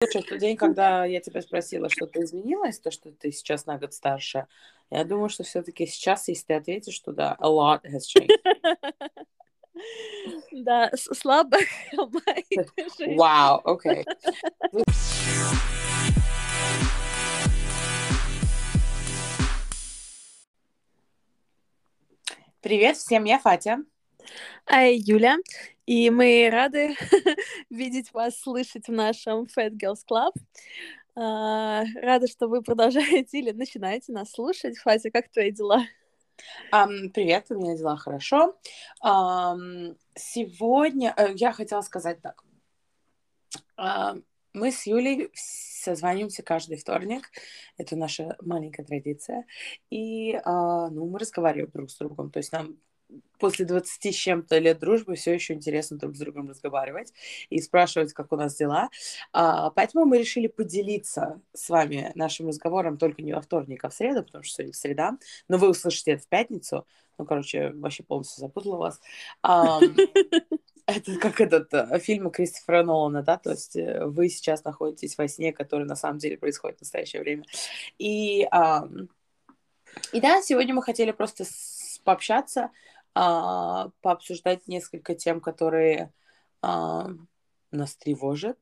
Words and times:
Слушай, 0.00 0.22
в 0.22 0.28
тот 0.28 0.38
день, 0.38 0.56
когда 0.56 1.04
я 1.04 1.20
тебя 1.20 1.42
спросила, 1.42 1.88
что-то 1.88 2.22
изменилось, 2.22 2.78
то, 2.78 2.92
что 2.92 3.10
ты 3.10 3.32
сейчас 3.32 3.66
на 3.66 3.78
год 3.78 3.92
старше, 3.92 4.46
я 4.90 5.02
думаю, 5.02 5.28
что 5.28 5.42
все-таки 5.42 5.86
сейчас, 5.86 6.28
если 6.28 6.46
ты 6.46 6.54
ответишь, 6.54 6.94
что 6.94 7.10
да, 7.10 7.36
a 7.40 7.48
lot 7.48 7.80
has 7.84 8.02
changed. 8.06 8.30
Да, 10.52 10.90
слабо. 10.94 11.58
Вау, 13.16 13.60
окей. 13.64 14.04
Привет 22.60 22.96
всем, 22.96 23.24
я 23.24 23.38
Фатя. 23.38 23.84
А 24.66 24.82
Юля. 24.84 25.36
И 25.88 26.10
мы 26.10 26.50
рады 26.52 26.94
видеть 27.70 28.12
вас, 28.12 28.38
слышать 28.38 28.88
в 28.88 28.92
нашем 28.92 29.44
Fat 29.44 29.70
Girls 29.70 30.04
Club. 30.06 30.34
Uh, 31.16 31.86
рада, 32.02 32.26
что 32.26 32.46
вы 32.46 32.60
продолжаете 32.68 33.38
или 33.38 33.52
начинаете 33.52 34.12
нас 34.12 34.32
слушать. 34.32 34.76
Фатя, 34.76 35.10
как 35.10 35.30
твои 35.30 35.50
дела? 35.50 35.86
Um, 36.74 37.08
привет, 37.08 37.46
у 37.48 37.54
меня 37.54 37.74
дела 37.74 37.96
хорошо. 37.96 38.54
Um, 39.02 39.96
сегодня 40.14 41.14
uh, 41.16 41.32
я 41.36 41.52
хотела 41.52 41.80
сказать 41.80 42.20
так. 42.20 42.44
Uh, 43.80 44.22
мы 44.52 44.70
с 44.70 44.86
Юлей 44.86 45.30
созваниваемся 45.32 46.42
каждый 46.42 46.76
вторник. 46.76 47.30
Это 47.78 47.96
наша 47.96 48.36
маленькая 48.42 48.84
традиция. 48.84 49.46
И 49.88 50.38
ну, 50.44 51.06
мы 51.06 51.18
разговариваем 51.18 51.70
друг 51.70 51.90
с 51.90 51.96
другом. 51.96 52.30
То 52.30 52.40
есть 52.40 52.52
нам 52.52 52.76
после 53.38 53.64
20 53.64 54.14
с 54.14 54.16
чем-то 54.16 54.58
лет 54.58 54.78
дружбы 54.78 55.14
все 55.14 55.32
еще 55.32 55.54
интересно 55.54 55.96
друг 55.96 56.16
с 56.16 56.18
другом 56.18 56.48
разговаривать 56.48 57.12
и 57.50 57.60
спрашивать, 57.60 58.12
как 58.12 58.32
у 58.32 58.36
нас 58.36 58.56
дела. 58.56 58.88
А, 59.32 59.70
поэтому 59.70 60.04
мы 60.04 60.18
решили 60.18 60.48
поделиться 60.48 61.40
с 61.54 61.68
вами 61.68 62.12
нашим 62.14 62.48
разговором 62.48 62.98
только 62.98 63.22
не 63.22 63.32
во 63.32 63.40
вторник, 63.40 63.84
а 63.84 63.88
в 63.88 63.94
среду, 63.94 64.24
потому 64.24 64.44
что 64.44 64.56
сегодня 64.56 64.74
среда, 64.74 65.18
но 65.48 65.58
вы 65.58 65.70
услышите 65.70 66.12
это 66.12 66.22
в 66.22 66.28
пятницу. 66.28 66.86
Ну, 67.18 67.24
короче, 67.24 67.70
вообще 67.70 68.02
полностью 68.02 68.40
запутала 68.40 68.76
вас. 68.76 69.00
А, 69.42 69.80
это 70.86 71.16
как 71.18 71.40
этот 71.40 71.72
а, 71.74 71.98
фильм 71.98 72.30
Кристофера 72.30 72.82
Нолана, 72.82 73.22
да, 73.22 73.38
то 73.38 73.50
есть 73.50 73.76
э, 73.76 74.06
вы 74.06 74.28
сейчас 74.28 74.64
находитесь 74.64 75.18
во 75.18 75.28
сне, 75.28 75.52
который 75.52 75.86
на 75.86 75.96
самом 75.96 76.18
деле 76.18 76.38
происходит 76.38 76.78
в 76.78 76.82
настоящее 76.82 77.22
время. 77.22 77.44
И, 77.98 78.46
а, 78.50 78.88
и 80.12 80.20
да, 80.20 80.40
сегодня 80.42 80.74
мы 80.74 80.82
хотели 80.82 81.10
просто 81.10 81.44
пообщаться, 82.04 82.70
а, 83.20 83.90
пообсуждать 84.00 84.68
несколько 84.68 85.16
тем, 85.16 85.40
которые 85.40 86.12
а, 86.62 87.08
нас 87.72 87.96
тревожат. 87.96 88.56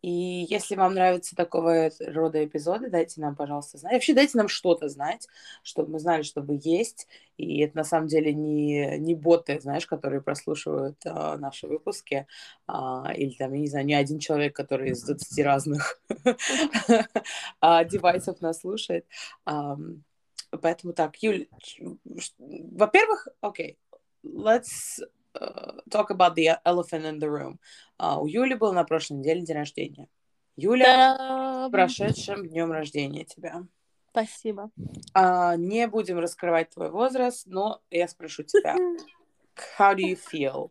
И 0.00 0.46
если 0.48 0.76
вам 0.76 0.94
нравятся 0.94 1.34
такого 1.34 1.90
рода 1.98 2.44
эпизоды, 2.44 2.88
дайте 2.88 3.20
нам, 3.20 3.34
пожалуйста, 3.34 3.78
знать. 3.78 3.94
Вообще 3.94 4.14
дайте 4.14 4.38
нам 4.38 4.46
что-то 4.46 4.88
знать, 4.88 5.26
чтобы 5.64 5.90
мы 5.90 5.98
знали, 5.98 6.22
что 6.22 6.40
вы 6.40 6.60
есть. 6.62 7.08
И 7.36 7.58
это 7.62 7.78
на 7.78 7.82
самом 7.82 8.06
деле 8.06 8.32
не, 8.32 8.96
не 8.96 9.16
боты, 9.16 9.58
знаешь, 9.60 9.88
которые 9.88 10.22
прослушивают 10.22 10.98
а, 11.04 11.36
наши 11.36 11.66
выпуски. 11.66 12.28
А, 12.68 13.12
или 13.12 13.34
там, 13.34 13.54
я 13.54 13.60
не 13.60 13.68
знаю, 13.68 13.86
не 13.86 13.94
один 13.94 14.20
человек, 14.20 14.54
который 14.54 14.90
из 14.90 15.02
20 15.02 15.44
разных 15.44 16.00
а, 17.60 17.82
девайсов 17.82 18.40
нас 18.40 18.60
слушает. 18.60 19.04
Поэтому 20.62 20.92
так, 20.92 21.16
Юль, 21.22 21.48
во-первых, 22.38 23.26
окей, 23.40 23.78
let's 24.22 25.00
uh, 25.40 25.72
talk 25.90 26.10
about 26.10 26.34
the 26.34 26.58
elephant 26.64 27.04
in 27.04 27.18
the 27.18 27.30
room. 27.30 27.58
Uh, 27.98 28.18
у 28.20 28.26
Юли 28.26 28.54
был 28.54 28.72
на 28.72 28.84
прошлой 28.84 29.18
неделе 29.18 29.42
день 29.42 29.56
рождения. 29.56 30.08
Юля, 30.56 31.66
с 31.66 31.70
прошедшим 31.70 32.48
днем 32.48 32.72
рождения 32.72 33.24
тебя. 33.24 33.64
Спасибо. 34.10 34.70
Uh, 35.14 35.56
не 35.58 35.86
будем 35.86 36.18
раскрывать 36.18 36.70
твой 36.70 36.90
возраст, 36.90 37.46
но 37.46 37.82
я 37.90 38.08
спрошу 38.08 38.44
тебя, 38.44 38.74
how 39.78 39.94
do 39.94 40.00
you 40.00 40.18
feel? 40.18 40.70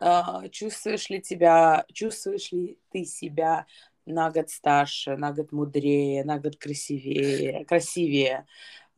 Uh, 0.00 0.48
чувствуешь 0.48 1.10
ли 1.10 1.20
тебя, 1.20 1.84
чувствуешь 1.92 2.52
ли 2.52 2.78
ты 2.90 3.04
себя 3.04 3.66
на 4.06 4.30
год 4.30 4.48
старше, 4.48 5.16
на 5.16 5.32
год 5.32 5.52
мудрее, 5.52 6.24
на 6.24 6.38
год 6.38 6.56
красивее, 6.56 7.66
красивее 7.66 8.46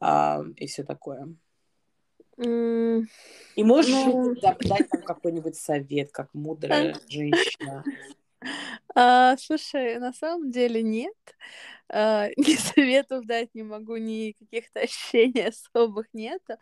uh, 0.00 0.48
и 0.54 0.68
все 0.68 0.84
такое? 0.84 1.34
И 2.42 3.64
можешь 3.64 3.90
ну... 3.90 4.34
дать 4.34 4.60
нам 4.92 5.02
какой-нибудь 5.02 5.56
совет, 5.56 6.10
как 6.12 6.32
мудрая 6.34 6.96
женщина? 7.08 7.84
А, 8.94 9.36
слушай, 9.38 9.98
на 9.98 10.12
самом 10.12 10.50
деле 10.50 10.82
нет. 10.82 11.14
А, 11.94 12.28
ни 12.36 12.56
советов 12.56 13.26
дать 13.26 13.50
не 13.54 13.62
могу, 13.62 13.96
ни 13.96 14.34
каких-то 14.38 14.80
ощущений 14.80 15.48
особых 15.48 16.06
нету. 16.12 16.54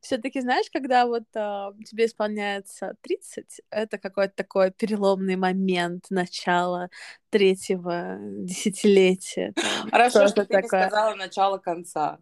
Все-таки, 0.00 0.40
знаешь, 0.40 0.66
когда 0.72 1.06
вот 1.06 1.24
а, 1.34 1.72
тебе 1.84 2.06
исполняется 2.06 2.94
30, 3.02 3.60
это 3.70 3.98
какой-то 3.98 4.34
такой 4.34 4.70
переломный 4.70 5.36
момент 5.36 6.06
начала 6.10 6.88
третьего 7.30 8.18
десятилетия. 8.20 9.52
Хорошо, 9.90 10.26
что 10.28 10.46
ты 10.46 10.54
такое. 10.54 10.62
не 10.62 10.88
сказала 10.88 11.14
начало 11.14 11.58
конца. 11.58 12.18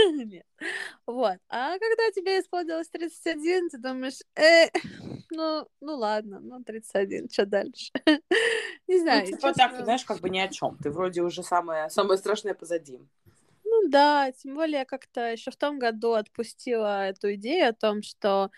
Нет. 0.24 0.46
Вот. 1.06 1.38
А 1.48 1.78
когда 1.78 2.10
тебе 2.14 2.40
исполнилось 2.40 2.88
31, 2.88 3.70
ты 3.70 3.78
думаешь, 3.78 4.20
э, 4.36 4.68
ну, 5.30 5.66
ну 5.80 5.96
ладно, 5.96 6.40
ну 6.40 6.62
31, 6.62 7.28
что 7.30 7.46
дальше? 7.46 7.90
Не 8.88 8.96
ну, 8.96 9.02
знаю. 9.02 9.26
Ну, 9.30 9.36
типа 9.36 9.52
так, 9.52 9.84
знаешь, 9.84 10.04
как 10.04 10.20
бы 10.20 10.30
ни 10.30 10.38
о 10.38 10.48
чем. 10.48 10.76
Ты 10.78 10.90
вроде 10.90 11.22
уже 11.22 11.42
самое, 11.42 11.90
самое 11.90 12.18
страшное 12.18 12.54
позади. 12.54 12.98
Ну 13.64 13.88
да, 13.88 14.32
тем 14.32 14.54
более 14.54 14.84
как-то 14.84 15.32
еще 15.32 15.50
в 15.50 15.56
том 15.56 15.78
году 15.78 16.12
отпустила 16.14 17.06
эту 17.06 17.34
идею 17.34 17.68
о 17.68 17.72
том, 17.72 18.02
что 18.02 18.50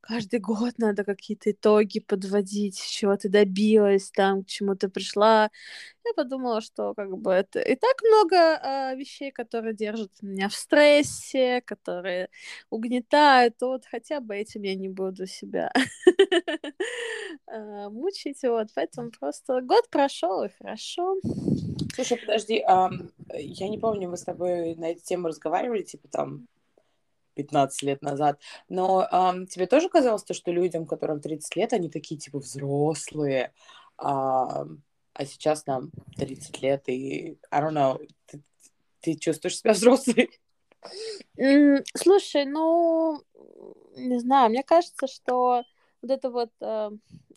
каждый 0.00 0.40
год 0.40 0.78
надо 0.78 1.04
какие-то 1.04 1.50
итоги 1.50 2.00
подводить, 2.00 2.80
чего 2.80 3.16
ты 3.16 3.28
добилась, 3.28 4.10
там, 4.10 4.44
к 4.44 4.46
чему 4.46 4.74
ты 4.74 4.88
пришла. 4.88 5.50
Я 6.04 6.14
подумала, 6.14 6.60
что 6.60 6.94
как 6.94 7.16
бы 7.18 7.30
это 7.30 7.60
и 7.60 7.76
так 7.76 8.02
много 8.02 8.36
э, 8.36 8.96
вещей, 8.96 9.30
которые 9.30 9.74
держат 9.74 10.10
меня 10.22 10.48
в 10.48 10.54
стрессе, 10.54 11.60
которые 11.62 12.28
угнетают, 12.70 13.58
то 13.58 13.68
вот 13.68 13.84
хотя 13.86 14.20
бы 14.20 14.34
этим 14.34 14.62
я 14.62 14.74
не 14.74 14.88
буду 14.88 15.26
себя 15.26 15.70
а, 17.46 17.90
мучить, 17.90 18.42
вот, 18.42 18.68
поэтому 18.74 19.10
просто 19.10 19.60
год 19.60 19.88
прошел 19.90 20.42
и 20.44 20.48
хорошо. 20.48 21.16
Слушай, 21.94 22.18
подожди, 22.18 22.54
я 22.56 23.68
не 23.68 23.78
помню, 23.78 24.08
мы 24.08 24.16
с 24.16 24.24
тобой 24.24 24.74
на 24.76 24.92
эту 24.92 25.02
тему 25.02 25.28
разговаривали, 25.28 25.82
типа 25.82 26.08
там 26.08 26.46
15 27.34 27.82
лет 27.82 28.02
назад. 28.02 28.38
Но 28.68 29.06
um, 29.12 29.46
тебе 29.46 29.66
тоже 29.66 29.88
казалось 29.88 30.24
то, 30.24 30.34
что 30.34 30.50
людям, 30.50 30.86
которым 30.86 31.20
30 31.20 31.56
лет, 31.56 31.72
они 31.72 31.88
такие 31.88 32.18
типа 32.18 32.38
взрослые, 32.38 33.52
а, 33.96 34.66
а 35.12 35.24
сейчас 35.26 35.66
нам 35.66 35.90
30 36.16 36.62
лет, 36.62 36.88
и, 36.88 37.38
I 37.50 37.60
don't 37.62 37.72
know, 37.72 38.08
ты, 38.26 38.42
ты 39.00 39.14
чувствуешь 39.14 39.58
себя 39.58 39.72
взрослой? 39.74 40.30
Слушай, 41.94 42.46
ну, 42.46 43.22
не 43.96 44.18
знаю, 44.18 44.50
мне 44.50 44.62
кажется, 44.62 45.06
что 45.06 45.62
вот 46.02 46.10
это 46.10 46.30
вот 46.30 46.50
э, 46.60 46.90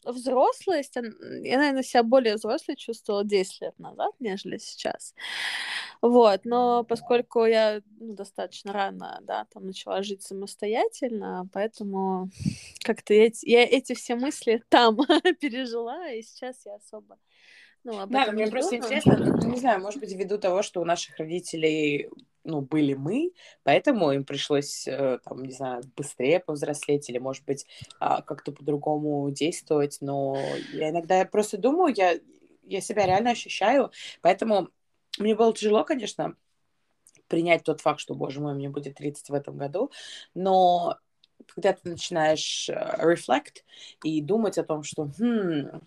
взрослость, 0.05 0.95
я, 0.95 1.57
наверное, 1.57 1.83
себя 1.83 2.03
более 2.03 2.35
взрослой 2.35 2.75
чувствовала 2.75 3.23
10 3.23 3.61
лет 3.61 3.79
назад, 3.79 4.13
нежели 4.19 4.57
сейчас. 4.57 5.15
Вот, 6.01 6.41
но 6.43 6.83
поскольку 6.83 7.45
я 7.45 7.81
ну, 7.99 8.13
достаточно 8.13 8.73
рано, 8.73 9.19
да, 9.23 9.45
там 9.53 9.65
начала 9.65 10.03
жить 10.03 10.23
самостоятельно, 10.23 11.47
поэтому 11.53 12.29
как-то 12.83 13.13
эти, 13.13 13.47
я 13.49 13.63
эти 13.63 13.93
все 13.93 14.15
мысли 14.15 14.63
там 14.69 14.97
пережила, 15.39 16.09
и 16.09 16.21
сейчас 16.21 16.65
я 16.65 16.75
особо 16.75 17.17
ну, 17.83 17.99
об 17.99 18.11
да, 18.11 18.31
мне 18.31 18.47
просто 18.47 18.77
думаю. 18.77 18.85
интересно, 18.85 19.17
ну, 19.17 19.49
не 19.49 19.59
знаю, 19.59 19.81
может 19.81 19.99
быть, 19.99 20.13
ввиду 20.13 20.37
того, 20.37 20.61
что 20.63 20.81
у 20.81 20.85
наших 20.85 21.17
родителей, 21.17 22.09
ну, 22.43 22.61
были 22.61 22.93
мы, 22.93 23.31
поэтому 23.63 24.11
им 24.11 24.25
пришлось, 24.25 24.87
э, 24.87 25.19
там, 25.23 25.43
не 25.43 25.53
знаю, 25.53 25.83
быстрее 25.95 26.39
повзрослеть 26.39 27.09
или, 27.09 27.17
может 27.17 27.45
быть, 27.45 27.65
а, 27.99 28.21
как-то 28.21 28.51
по-другому 28.51 29.29
действовать, 29.31 29.97
но 30.01 30.37
я 30.73 30.89
иногда 30.89 31.23
просто 31.25 31.57
думаю, 31.57 31.93
я, 31.95 32.19
я 32.63 32.81
себя 32.81 33.05
реально 33.05 33.31
ощущаю, 33.31 33.91
поэтому 34.21 34.69
мне 35.19 35.35
было 35.35 35.53
тяжело, 35.53 35.83
конечно, 35.83 36.35
принять 37.27 37.63
тот 37.63 37.81
факт, 37.81 37.99
что, 37.99 38.15
боже 38.15 38.41
мой, 38.41 38.53
мне 38.53 38.69
будет 38.69 38.95
30 38.95 39.29
в 39.29 39.33
этом 39.33 39.57
году, 39.57 39.91
но 40.33 40.97
когда 41.47 41.73
ты 41.73 41.89
начинаешь 41.89 42.69
uh, 42.69 43.03
reflect 43.03 43.63
и 44.03 44.21
думать 44.21 44.57
о 44.57 44.63
том, 44.63 44.83
что, 44.83 45.05
хм, 45.17 45.81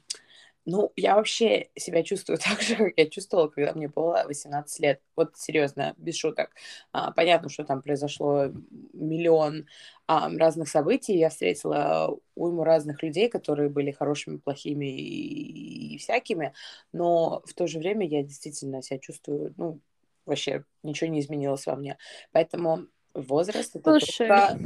Ну, 0.68 0.92
я 0.96 1.14
вообще 1.14 1.68
себя 1.76 2.02
чувствую 2.02 2.38
так 2.44 2.60
же, 2.60 2.74
как 2.76 2.92
я 2.96 3.08
чувствовала, 3.08 3.48
когда 3.48 3.72
мне 3.72 3.88
было 3.88 4.24
18 4.26 4.80
лет. 4.80 5.00
Вот 5.14 5.36
серьезно, 5.36 5.94
без 5.96 6.16
шуток. 6.16 6.50
А, 6.92 7.12
понятно, 7.12 7.48
что 7.48 7.64
там 7.64 7.82
произошло 7.82 8.46
миллион 8.92 9.66
а, 10.08 10.28
разных 10.36 10.68
событий. 10.68 11.16
Я 11.16 11.30
встретила 11.30 12.18
уйму 12.34 12.64
разных 12.64 13.02
людей, 13.02 13.28
которые 13.28 13.68
были 13.70 13.92
хорошими, 13.92 14.38
плохими 14.38 14.86
и, 14.86 15.94
и 15.94 15.98
всякими. 15.98 16.52
Но 16.92 17.42
в 17.46 17.54
то 17.54 17.66
же 17.68 17.78
время 17.78 18.06
я 18.06 18.22
действительно 18.24 18.82
себя 18.82 18.98
чувствую, 18.98 19.54
ну, 19.56 19.80
вообще 20.24 20.64
ничего 20.82 21.08
не 21.10 21.20
изменилось 21.20 21.66
во 21.66 21.76
мне. 21.76 21.96
Поэтому 22.32 22.88
возраст 23.16 23.76
это 23.76 23.98
Слушай. 23.98 24.28
только 24.28 24.58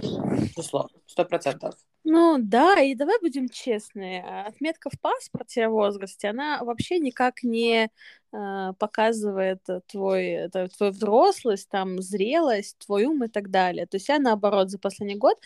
число, 0.57 0.89
сто 1.07 1.25
процентов. 1.25 1.75
Ну 2.03 2.39
да, 2.39 2.81
и 2.81 2.95
давай 2.95 3.21
будем 3.21 3.49
честны, 3.49 4.25
а, 4.27 4.47
отметка 4.47 4.89
в 4.91 4.99
паспорте 5.01 5.67
о 5.67 5.71
возрасте, 5.71 6.29
она 6.29 6.65
вообще 6.65 6.99
никак 6.99 7.43
не 7.43 7.91
э, 8.33 8.73
показывает 8.79 9.61
твой, 9.87 10.29
это, 10.29 10.69
твою 10.69 10.93
взрослость, 10.93 11.69
там, 11.69 12.01
зрелость, 12.01 12.79
твой 12.79 13.05
ум 13.05 13.25
и 13.25 13.29
так 13.29 13.51
далее. 13.51 13.87
То 13.87 13.97
есть 13.97 14.09
я, 14.09 14.19
наоборот, 14.19 14.71
за 14.71 14.79
последний 14.79 15.17
год, 15.17 15.39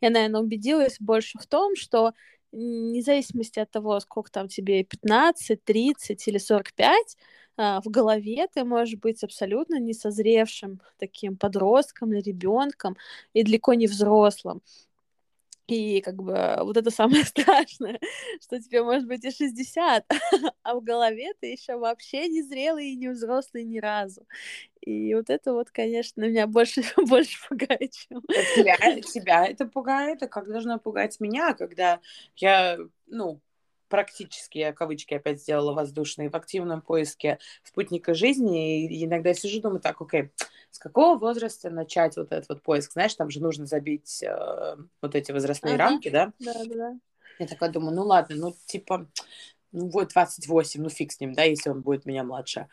я, 0.00 0.08
наверное, 0.10 0.40
убедилась 0.40 0.96
больше 0.98 1.38
в 1.38 1.46
том, 1.46 1.76
что 1.76 2.14
вне 2.52 3.02
зависимости 3.02 3.58
от 3.58 3.70
того, 3.70 4.00
сколько 4.00 4.30
там 4.30 4.48
тебе 4.48 4.84
15, 4.84 5.62
30 5.62 6.26
или 6.26 6.38
45, 6.38 6.96
а, 6.96 7.20
в 7.58 7.90
голове 7.90 8.46
ты 8.52 8.64
можешь 8.64 8.96
быть 8.96 9.24
абсолютно 9.24 9.80
несозревшим 9.80 10.80
таким 10.96 11.36
подростком 11.36 12.12
или 12.12 12.20
ребенком 12.20 12.96
и 13.32 13.42
далеко 13.42 13.74
не 13.74 13.88
взрослым. 13.88 14.62
И 15.66 16.00
как 16.00 16.14
бы 16.22 16.56
вот 16.60 16.78
это 16.78 16.90
самое 16.90 17.24
страшное, 17.26 18.00
что 18.40 18.58
тебе 18.58 18.82
может 18.82 19.06
быть 19.06 19.24
и 19.24 19.30
60, 19.30 20.04
а 20.62 20.74
в 20.74 20.82
голове 20.82 21.32
ты 21.40 21.48
еще 21.48 21.76
вообще 21.76 22.26
не 22.28 22.42
зрелый 22.42 22.90
и 22.90 22.96
не 22.96 23.08
взрослый 23.08 23.64
ни 23.64 23.78
разу. 23.78 24.26
И 24.80 25.14
вот 25.14 25.28
это 25.28 25.52
вот, 25.52 25.70
конечно, 25.70 26.22
меня 26.22 26.46
больше, 26.46 26.82
больше 26.96 27.38
пугает, 27.48 27.92
чем... 27.92 28.22
Тебя, 28.56 29.00
тебя 29.02 29.46
это 29.46 29.66
пугает, 29.66 30.22
а 30.22 30.28
как 30.28 30.48
должно 30.48 30.78
пугать 30.78 31.20
меня, 31.20 31.52
когда 31.52 32.00
я, 32.36 32.78
ну, 33.06 33.40
практически, 33.88 34.58
я 34.58 34.72
кавычки 34.72 35.14
опять 35.14 35.40
сделала 35.40 35.72
воздушные, 35.72 36.30
в 36.30 36.34
активном 36.34 36.82
поиске 36.82 37.38
спутника 37.62 38.14
жизни, 38.14 38.86
и 38.86 39.04
иногда 39.04 39.34
сижу, 39.34 39.60
думаю, 39.60 39.80
так, 39.80 40.00
окей, 40.00 40.30
с 40.70 40.78
какого 40.78 41.18
возраста 41.18 41.70
начать 41.70 42.16
вот 42.16 42.32
этот 42.32 42.48
вот 42.48 42.62
поиск? 42.62 42.92
Знаешь, 42.92 43.14
там 43.14 43.30
же 43.30 43.42
нужно 43.42 43.66
забить 43.66 44.22
э, 44.22 44.76
вот 45.02 45.14
эти 45.14 45.32
возрастные 45.32 45.74
ага. 45.74 45.84
рамки, 45.84 46.08
да? 46.08 46.32
Да, 46.38 46.64
да. 46.64 46.96
Я 47.38 47.46
такая 47.46 47.70
думаю, 47.70 47.94
ну 47.94 48.04
ладно, 48.04 48.36
ну 48.36 48.54
типа, 48.66 49.06
ну 49.72 49.88
вот 49.88 50.08
28, 50.08 50.82
ну 50.82 50.88
фиг 50.88 51.12
с 51.12 51.20
ним, 51.20 51.32
да, 51.34 51.44
если 51.44 51.70
он 51.70 51.82
будет 51.82 52.06
меня 52.06 52.24
младше. 52.24 52.68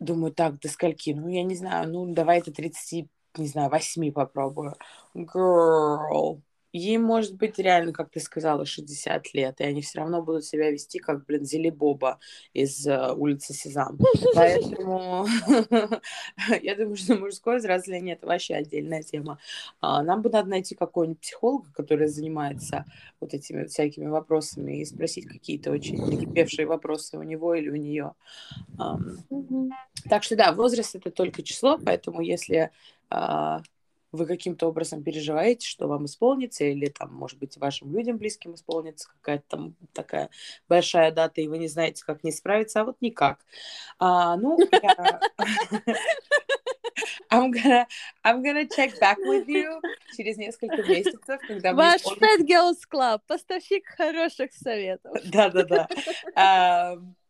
Думаю, 0.00 0.32
так, 0.32 0.58
до 0.58 0.68
скольки? 0.68 1.10
Ну, 1.10 1.28
я 1.28 1.42
не 1.42 1.54
знаю, 1.54 1.88
ну 1.88 2.12
давай 2.12 2.38
это 2.38 2.52
30, 2.52 3.08
не 3.36 3.46
знаю, 3.46 3.70
8 3.70 4.12
попробую. 4.12 4.74
Girl, 5.14 6.40
Ей 6.72 6.98
может 6.98 7.36
быть 7.36 7.58
реально, 7.58 7.92
как 7.92 8.10
ты 8.10 8.20
сказала, 8.20 8.64
60 8.64 9.34
лет, 9.34 9.60
и 9.60 9.64
они 9.64 9.82
все 9.82 10.00
равно 10.00 10.22
будут 10.22 10.44
себя 10.44 10.70
вести 10.70 10.98
как, 10.98 11.26
блин, 11.26 11.42
Боба 11.72 12.18
из 12.54 12.86
uh, 12.86 13.14
улицы 13.14 13.52
Сезам. 13.52 13.98
Поэтому 14.34 15.26
я 16.62 16.74
думаю, 16.74 16.96
что 16.96 17.16
мужское 17.16 17.58
взросление– 17.58 18.14
это 18.16 18.26
вообще 18.26 18.54
отдельная 18.54 19.02
тема. 19.02 19.38
А, 19.80 20.02
нам 20.02 20.22
бы 20.22 20.30
надо 20.30 20.48
найти 20.48 20.74
какого-нибудь 20.74 21.20
психолога, 21.20 21.70
который 21.74 22.08
занимается 22.08 22.86
вот 23.20 23.34
этими 23.34 23.64
всякими 23.64 24.06
вопросами, 24.06 24.80
и 24.80 24.84
спросить 24.84 25.26
какие-то 25.26 25.70
очень 25.70 25.98
накипевшие 25.98 26.66
вопросы 26.66 27.18
у 27.18 27.22
него 27.22 27.54
или 27.54 27.68
у 27.68 27.76
нее. 27.76 28.14
Так 30.08 30.22
что 30.22 30.36
да, 30.36 30.52
возраст– 30.52 30.94
это 30.96 31.10
только 31.10 31.42
число, 31.42 31.78
поэтому 31.78 32.20
если 32.22 32.70
а, 33.10 33.62
вы 34.12 34.26
каким-то 34.26 34.68
образом 34.68 35.02
переживаете, 35.02 35.66
что 35.66 35.88
вам 35.88 36.04
исполнится, 36.04 36.64
или 36.64 36.86
там, 36.86 37.12
может 37.14 37.38
быть, 37.38 37.56
вашим 37.56 37.92
людям 37.92 38.18
близким 38.18 38.54
исполнится 38.54 39.08
какая-то 39.08 39.44
там 39.48 39.74
такая 39.92 40.30
большая 40.68 41.10
дата, 41.10 41.40
и 41.40 41.48
вы 41.48 41.58
не 41.58 41.68
знаете, 41.68 42.04
как 42.04 42.22
не 42.22 42.30
справиться, 42.30 42.82
а 42.82 42.84
вот 42.84 42.96
никак. 43.00 43.40
А, 43.98 44.36
ну, 44.36 44.58
я... 44.82 45.20
I'm 47.30 47.50
gonna, 47.50 47.86
I'm 48.22 48.42
gonna 48.42 48.66
check 48.68 48.98
back 49.00 49.16
with 49.24 49.46
you 49.46 49.80
через 50.14 50.36
несколько 50.36 50.82
месяцев, 50.82 51.40
когда 51.48 51.72
Ваш. 51.72 52.02
Fat 52.02 52.46
Girls 52.46 52.80
Club, 52.90 53.20
поставщик 53.26 53.86
хороших 53.86 54.52
советов. 54.52 55.16
Да-да-да. 55.24 55.88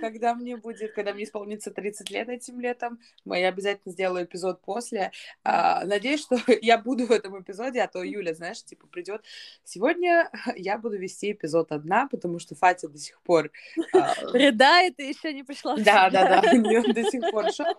Когда 0.00 0.34
мне 0.34 0.56
будет, 0.56 0.92
когда 0.92 1.12
мне 1.12 1.24
исполнится 1.24 1.70
30 1.70 2.10
лет 2.10 2.28
этим 2.28 2.60
летом, 2.60 3.00
я 3.26 3.48
обязательно 3.48 3.92
сделаю 3.92 4.24
эпизод 4.24 4.62
после. 4.62 5.12
А, 5.44 5.84
надеюсь, 5.84 6.20
что 6.20 6.38
я 6.62 6.78
буду 6.78 7.06
в 7.06 7.10
этом 7.10 7.40
эпизоде, 7.40 7.80
а 7.82 7.88
то 7.88 8.02
Юля, 8.02 8.34
знаешь, 8.34 8.62
типа 8.64 8.86
придет. 8.86 9.22
Сегодня 9.64 10.30
я 10.56 10.78
буду 10.78 10.98
вести 10.98 11.32
эпизод 11.32 11.72
одна, 11.72 12.08
потому 12.08 12.38
что 12.38 12.54
Фатя 12.54 12.88
до 12.88 12.98
сих 12.98 13.20
пор... 13.22 13.50
А, 13.94 14.14
Рыдает 14.32 14.98
и 15.00 15.08
еще 15.08 15.32
не 15.32 15.42
пришла 15.42 15.76
Да, 15.76 16.10
да, 16.10 16.40
да, 16.40 16.52
у 16.52 16.56
нее 16.56 16.82
до 16.92 17.02
сих 17.04 17.30
пор 17.30 17.52
шок. 17.52 17.78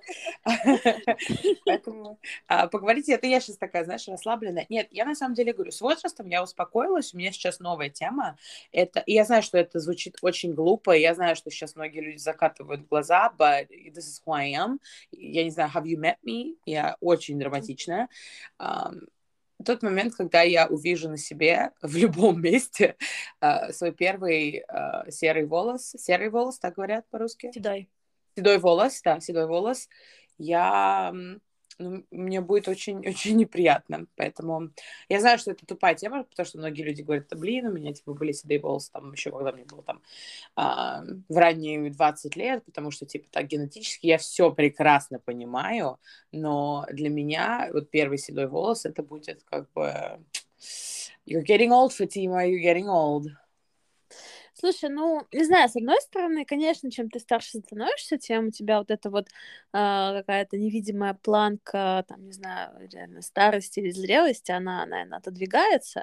Поэтому 1.65 2.19
а, 2.47 2.67
поговорите, 2.67 3.13
это 3.13 3.27
я 3.27 3.39
сейчас 3.39 3.57
такая, 3.57 3.83
знаешь, 3.83 4.07
расслабленная. 4.07 4.65
Нет, 4.69 4.87
я 4.91 5.05
на 5.05 5.15
самом 5.15 5.35
деле 5.35 5.53
говорю, 5.53 5.71
с 5.71 5.81
возрастом 5.81 6.27
я 6.27 6.43
успокоилась, 6.43 7.13
у 7.13 7.17
меня 7.17 7.31
сейчас 7.31 7.59
новая 7.59 7.89
тема. 7.89 8.37
Это, 8.71 9.03
я 9.05 9.25
знаю, 9.25 9.43
что 9.43 9.57
это 9.57 9.79
звучит 9.79 10.17
очень 10.21 10.53
глупо, 10.53 10.91
я 10.91 11.15
знаю, 11.15 11.35
что 11.35 11.49
сейчас 11.49 11.60
многие 11.75 12.01
люди 12.01 12.17
закатывают 12.17 12.87
глаза, 12.87 13.33
but 13.37 13.67
this 13.69 14.05
is 14.05 14.21
who 14.25 14.33
I 14.33 14.51
am. 14.53 14.79
Я 15.11 15.43
не 15.43 15.51
знаю, 15.51 15.69
have 15.73 15.85
you 15.85 15.97
met 15.97 16.17
me? 16.25 16.55
Я 16.65 16.97
очень 16.99 17.39
драматичная. 17.39 18.09
Um, 18.59 19.07
тот 19.63 19.83
момент, 19.83 20.15
когда 20.15 20.41
я 20.41 20.67
увижу 20.67 21.09
на 21.09 21.17
себе 21.17 21.71
в 21.81 21.95
любом 21.95 22.41
месте 22.41 22.95
uh, 23.41 23.71
свой 23.71 23.91
первый 23.91 24.63
uh, 24.69 25.09
серый 25.11 25.45
волос, 25.45 25.95
серый 25.97 26.29
волос, 26.29 26.59
так 26.59 26.75
говорят 26.75 27.05
по-русски? 27.09 27.51
Седой. 27.53 27.89
Седой 28.35 28.59
волос, 28.59 29.01
да, 29.03 29.19
седой 29.19 29.45
волос. 29.45 29.89
Я 30.37 31.13
ну, 31.81 32.05
мне 32.11 32.41
будет 32.41 32.67
очень-очень 32.67 33.35
неприятно. 33.37 34.07
Поэтому 34.15 34.69
я 35.09 35.19
знаю, 35.19 35.39
что 35.39 35.51
это 35.51 35.65
тупая 35.65 35.95
тема, 35.95 36.23
потому 36.23 36.45
что 36.45 36.59
многие 36.59 36.83
люди 36.83 37.01
говорят, 37.01 37.27
да 37.29 37.37
блин, 37.37 37.67
у 37.67 37.71
меня 37.71 37.93
типа 37.93 38.13
были 38.13 38.31
седые 38.31 38.59
волосы 38.59 38.91
там 38.91 39.11
еще, 39.11 39.31
когда 39.31 39.51
мне 39.51 39.65
было 39.65 39.83
там 39.83 40.01
а, 40.55 41.03
в 41.27 41.37
ранние 41.37 41.89
20 41.89 42.35
лет, 42.35 42.63
потому 42.65 42.91
что 42.91 43.05
типа 43.05 43.27
так 43.31 43.47
генетически 43.47 44.07
я 44.07 44.17
все 44.17 44.51
прекрасно 44.51 45.19
понимаю, 45.19 45.99
но 46.31 46.85
для 46.91 47.09
меня 47.09 47.69
вот 47.73 47.89
первый 47.89 48.17
седой 48.17 48.47
волос 48.47 48.85
это 48.85 49.03
будет 49.03 49.43
как 49.43 49.71
бы 49.73 50.19
You're 51.25 51.43
getting 51.43 51.71
old, 51.71 51.91
Fatima, 51.91 52.45
you're 52.45 52.59
getting 52.59 52.87
old. 52.87 53.27
Слушай, 54.61 54.91
ну, 54.91 55.25
не 55.31 55.43
знаю, 55.43 55.69
с 55.69 55.75
одной 55.75 55.99
стороны, 56.01 56.45
конечно, 56.45 56.91
чем 56.91 57.09
ты 57.09 57.17
старше 57.17 57.57
становишься, 57.57 58.19
тем 58.19 58.49
у 58.49 58.51
тебя 58.51 58.77
вот 58.77 58.91
эта 58.91 59.09
вот 59.09 59.27
э, 59.27 59.31
какая-то 59.73 60.55
невидимая 60.55 61.15
планка, 61.15 62.05
там, 62.07 62.27
не 62.27 62.31
знаю, 62.31 62.87
реально 62.93 63.23
старости 63.23 63.79
или 63.79 63.89
зрелости, 63.89 64.51
она, 64.51 64.85
наверное, 64.85 65.17
отодвигается. 65.17 66.01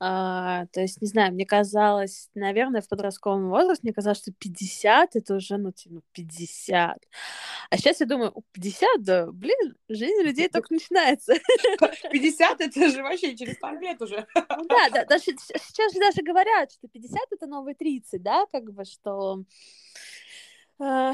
Э, 0.00 0.64
то 0.72 0.80
есть, 0.80 1.02
не 1.02 1.06
знаю, 1.06 1.34
мне 1.34 1.44
казалось, 1.44 2.30
наверное, 2.34 2.80
в 2.80 2.88
подростковом 2.88 3.50
возрасте, 3.50 3.82
мне 3.82 3.92
казалось, 3.92 4.20
что 4.20 4.32
50 4.32 5.14
это 5.16 5.34
уже, 5.34 5.58
ну, 5.58 5.70
типа, 5.70 6.00
50. 6.12 6.96
А 7.68 7.76
сейчас 7.76 8.00
я 8.00 8.06
думаю, 8.06 8.32
50, 8.52 9.02
да, 9.02 9.26
блин, 9.30 9.76
жизнь 9.90 10.22
людей 10.22 10.48
только 10.48 10.72
начинается. 10.72 11.34
50 12.10 12.58
это 12.62 12.88
же 12.88 13.02
вообще 13.02 13.36
через 13.36 13.58
пару 13.58 13.78
лет 13.80 14.00
уже. 14.00 14.26
Ну 14.34 14.64
да, 14.66 14.88
да, 14.90 15.04
даже, 15.04 15.24
сейчас 15.24 15.92
же 15.92 15.98
даже 15.98 16.22
говорят, 16.22 16.72
что 16.72 16.88
50 16.88 17.20
это 17.32 17.46
новый 17.46 17.74
30, 17.82 18.22
да, 18.22 18.46
как 18.52 18.72
бы, 18.72 18.84
что 18.84 19.44
э, 20.78 21.12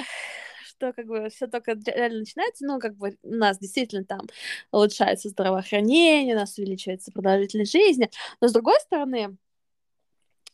что 0.66 0.92
как 0.92 1.06
бы 1.06 1.28
все 1.30 1.46
только 1.46 1.72
реально 1.86 2.20
начинается, 2.20 2.66
но 2.66 2.78
как 2.78 2.94
бы 2.96 3.16
у 3.22 3.34
нас 3.34 3.58
действительно 3.58 4.04
там 4.04 4.20
улучшается 4.70 5.30
здравоохранение, 5.30 6.34
у 6.34 6.38
нас 6.38 6.58
увеличивается 6.58 7.10
продолжительность 7.10 7.72
жизни, 7.72 8.10
но 8.40 8.48
с 8.48 8.52
другой 8.52 8.78
стороны, 8.80 9.38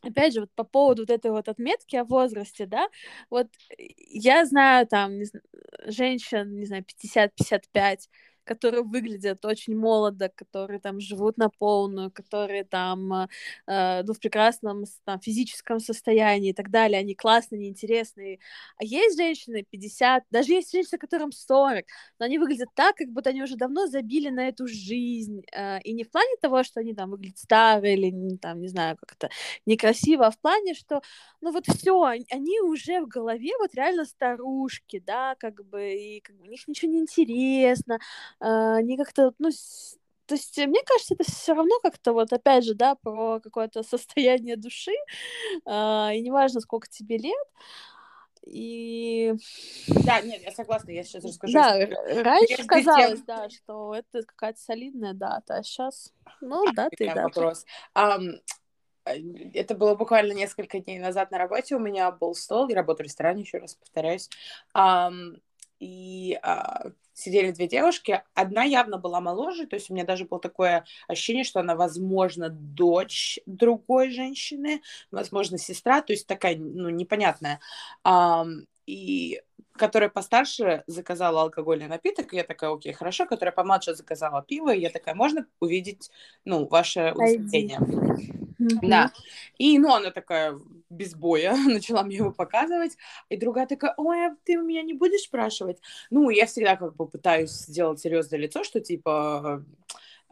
опять 0.02 0.35
же, 0.35 0.40
вот 0.42 0.50
по 0.54 0.64
поводу 0.64 1.02
вот 1.02 1.11
этой 1.11 1.33
вот 1.33 1.49
отметки 1.49 1.97
о 1.97 2.04
возрасте, 2.04 2.66
да, 2.66 2.88
вот 3.28 3.49
я 3.76 4.44
знаю 4.47 4.87
там 4.87 5.18
не 5.18 5.25
знаю, 5.25 5.44
женщин, 5.87 6.56
не 6.56 6.66
знаю, 6.66 6.85
50-55, 6.85 8.09
которые 8.44 8.82
выглядят 8.82 9.44
очень 9.44 9.76
молодо, 9.76 10.28
которые 10.34 10.80
там 10.80 11.00
живут 11.00 11.36
на 11.38 11.48
полную, 11.50 12.10
которые 12.10 12.64
там 12.64 13.28
э, 13.66 14.02
ну, 14.04 14.12
в 14.12 14.20
прекрасном 14.20 14.84
там, 15.04 15.20
физическом 15.20 15.80
состоянии 15.80 16.50
и 16.50 16.52
так 16.54 16.70
далее, 16.70 16.98
они 17.00 17.14
классные, 17.14 17.60
неинтересные. 17.60 18.38
А 18.76 18.84
есть 18.84 19.16
женщины 19.16 19.64
50, 19.68 20.24
даже 20.30 20.52
есть 20.52 20.72
женщины, 20.72 20.98
которым 20.98 21.32
40, 21.32 21.86
но 22.18 22.26
они 22.26 22.38
выглядят 22.38 22.68
так, 22.74 22.96
как 22.96 23.08
будто 23.08 23.30
они 23.30 23.42
уже 23.42 23.56
давно 23.56 23.86
забили 23.86 24.28
на 24.30 24.48
эту 24.48 24.66
жизнь. 24.66 25.42
Э, 25.52 25.80
и 25.82 25.92
не 25.92 26.04
в 26.04 26.10
плане 26.10 26.36
того, 26.40 26.62
что 26.62 26.80
они 26.80 26.94
там 26.94 27.10
выглядят 27.10 27.38
старые 27.38 27.94
или 27.96 28.36
там, 28.38 28.60
не 28.60 28.68
знаю, 28.68 28.96
как 28.96 29.12
это 29.12 29.30
некрасиво, 29.66 30.26
а 30.26 30.30
в 30.30 30.38
плане, 30.38 30.74
что 30.74 31.00
ну 31.40 31.52
вот 31.52 31.66
все, 31.66 32.02
они 32.02 32.60
уже 32.60 33.00
в 33.00 33.08
голове 33.08 33.50
вот 33.58 33.74
реально 33.74 34.04
старушки, 34.04 35.02
да, 35.04 35.34
как 35.38 35.64
бы, 35.66 35.94
и 35.94 36.20
как 36.20 36.36
бы, 36.36 36.44
у 36.44 36.50
них 36.50 36.66
ничего 36.68 36.90
не 36.92 37.00
интересно, 37.00 37.98
они 38.41 38.97
как-то, 38.97 39.33
ну, 39.38 39.50
то 40.26 40.35
есть, 40.35 40.57
мне 40.57 40.81
кажется, 40.85 41.14
это 41.14 41.31
все 41.31 41.55
равно 41.55 41.79
как-то 41.83 42.12
вот, 42.12 42.33
опять 42.33 42.64
же, 42.64 42.75
да, 42.75 42.95
про 42.95 43.41
какое-то 43.41 43.83
состояние 43.88 44.57
души, 44.57 44.93
э, 45.67 46.14
и 46.14 46.21
неважно, 46.21 46.61
сколько 46.61 46.88
тебе 46.88 47.19
лет, 47.19 47.47
и... 48.47 49.35
Да, 49.87 50.21
нет, 50.21 50.43
я 50.43 50.53
согласна, 50.53 50.91
я 50.91 51.03
сейчас 51.03 51.25
расскажу. 51.25 51.55
Да, 51.55 51.79
раньше 51.79 52.57
Прежде 52.57 52.64
казалось, 52.64 53.21
тем... 53.21 53.25
да, 53.26 53.49
что 53.50 53.95
это 53.95 54.23
какая-то 54.23 54.61
солидная 54.61 55.14
дата, 55.14 55.57
а 55.57 55.62
сейчас, 55.62 56.12
ну, 56.41 56.64
да, 56.73 56.88
ты 56.95 57.12
да. 57.12 57.25
вопрос. 57.25 57.64
Um, 57.95 58.41
это 59.05 59.75
было 59.75 59.95
буквально 59.95 60.33
несколько 60.33 60.81
дней 60.81 60.99
назад 60.99 61.31
на 61.31 61.38
работе, 61.38 61.76
у 61.76 61.79
меня 61.79 62.11
был 62.11 62.35
стол, 62.35 62.69
я 62.69 62.76
работаю 62.76 63.07
в 63.07 63.09
ресторане, 63.09 63.43
еще 63.43 63.59
раз 63.59 63.75
повторяюсь, 63.75 64.31
um, 64.75 65.38
и 65.79 66.38
uh, 66.43 66.93
сидели 67.14 67.52
две 67.52 67.66
девушки, 67.66 68.23
одна 68.35 68.64
явно 68.64 68.99
была 68.99 69.21
моложе, 69.21 69.66
то 69.66 69.76
есть 69.76 69.90
у 69.90 69.94
меня 69.94 70.04
даже 70.04 70.26
было 70.26 70.40
такое 70.40 70.85
ощущение, 71.09 71.44
что 71.44 71.61
она, 71.61 71.76
возможно, 71.76 72.50
дочь 72.50 73.38
другой 73.47 74.11
женщины, 74.11 74.83
возможно, 75.11 75.56
сестра, 75.56 76.02
то 76.02 76.12
есть 76.12 76.26
такая, 76.26 76.56
ну, 76.56 76.90
непонятная. 76.90 77.61
Um, 78.04 78.66
и 78.87 79.40
которая 79.76 80.09
постарше 80.09 80.85
заказала 80.87 81.42
алкогольный 81.42 81.88
напиток, 81.88 82.33
и 82.33 82.37
я 82.37 82.44
такая, 82.44 82.73
окей, 82.73 82.92
хорошо, 82.92 83.26
которая 83.26 83.52
помладше 83.52 83.94
заказала 83.94 84.42
пиво, 84.42 84.73
и 84.73 84.80
я 84.80 84.90
такая, 84.90 85.14
можно 85.14 85.47
увидеть, 85.59 86.11
ну, 86.44 86.66
ваше 86.66 87.12
удовлетворение? 87.14 88.43
Mm-hmm. 88.64 88.88
Да. 88.88 89.12
И, 89.59 89.78
ну, 89.78 89.92
она 89.92 90.11
такая 90.11 90.59
без 90.90 91.14
боя 91.14 91.54
начала 91.66 92.02
мне 92.02 92.16
его 92.16 92.33
показывать, 92.33 92.97
и 93.28 93.37
другая 93.37 93.66
такая, 93.66 93.94
ой, 93.97 94.26
а 94.26 94.37
ты 94.44 94.56
меня 94.56 94.83
не 94.83 94.94
будешь 94.94 95.23
спрашивать? 95.23 95.80
Ну, 96.11 96.30
я 96.30 96.47
всегда 96.47 96.76
как 96.76 96.97
бы 96.97 97.06
пытаюсь 97.06 97.50
сделать 97.50 98.00
серьезное 98.00 98.40
лицо, 98.40 98.64
что, 98.64 98.80
типа, 98.80 99.64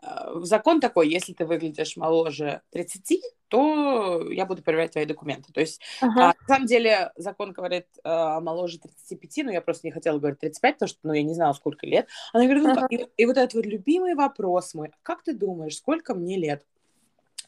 Э, 0.03 0.41
закон 0.43 0.81
такой, 0.81 1.09
если 1.09 1.33
ты 1.33 1.47
выглядишь 1.47 1.97
моложе 1.97 2.63
30, 2.71 3.23
то 3.49 4.29
я 4.31 4.47
буду 4.47 4.63
проверять 4.63 4.93
твои 4.93 5.05
документы. 5.05 5.53
То 5.53 5.61
есть, 5.61 5.81
ага. 6.01 6.31
а, 6.31 6.35
на 6.41 6.47
самом 6.47 6.67
деле, 6.67 7.13
закон 7.17 7.53
говорит 7.53 7.87
а, 8.03 8.41
моложе 8.41 8.79
35, 8.79 9.45
но 9.45 9.53
я 9.53 9.61
просто 9.61 9.87
не 9.87 9.93
хотела 9.93 10.19
говорить 10.19 10.41
35, 10.41 10.75
потому 10.75 10.89
что, 10.89 10.99
ну, 11.03 11.13
я 11.13 11.23
не 11.23 11.35
знала, 11.35 11.53
сколько 11.53 11.87
лет. 11.87 12.09
Она 12.33 12.45
говорит, 12.45 12.65
ну, 12.65 12.73
ага. 12.73 12.87
и, 12.91 13.07
и 13.17 13.27
вот 13.27 13.37
этот 13.37 13.55
вот 13.55 13.67
любимый 13.67 14.15
вопрос 14.15 14.75
мой, 14.75 14.91
как 15.03 15.23
ты 15.23 15.35
думаешь, 15.35 15.77
сколько 15.77 16.15
мне 16.15 16.37
лет? 16.37 16.65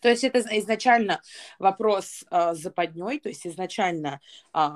То 0.04 0.10
есть 0.10 0.22
это 0.22 0.40
изначально 0.58 1.22
вопрос 1.58 2.26
э, 2.30 2.52
западней, 2.52 3.18
то 3.18 3.30
есть 3.30 3.46
изначально 3.46 4.20
э, 4.52 4.68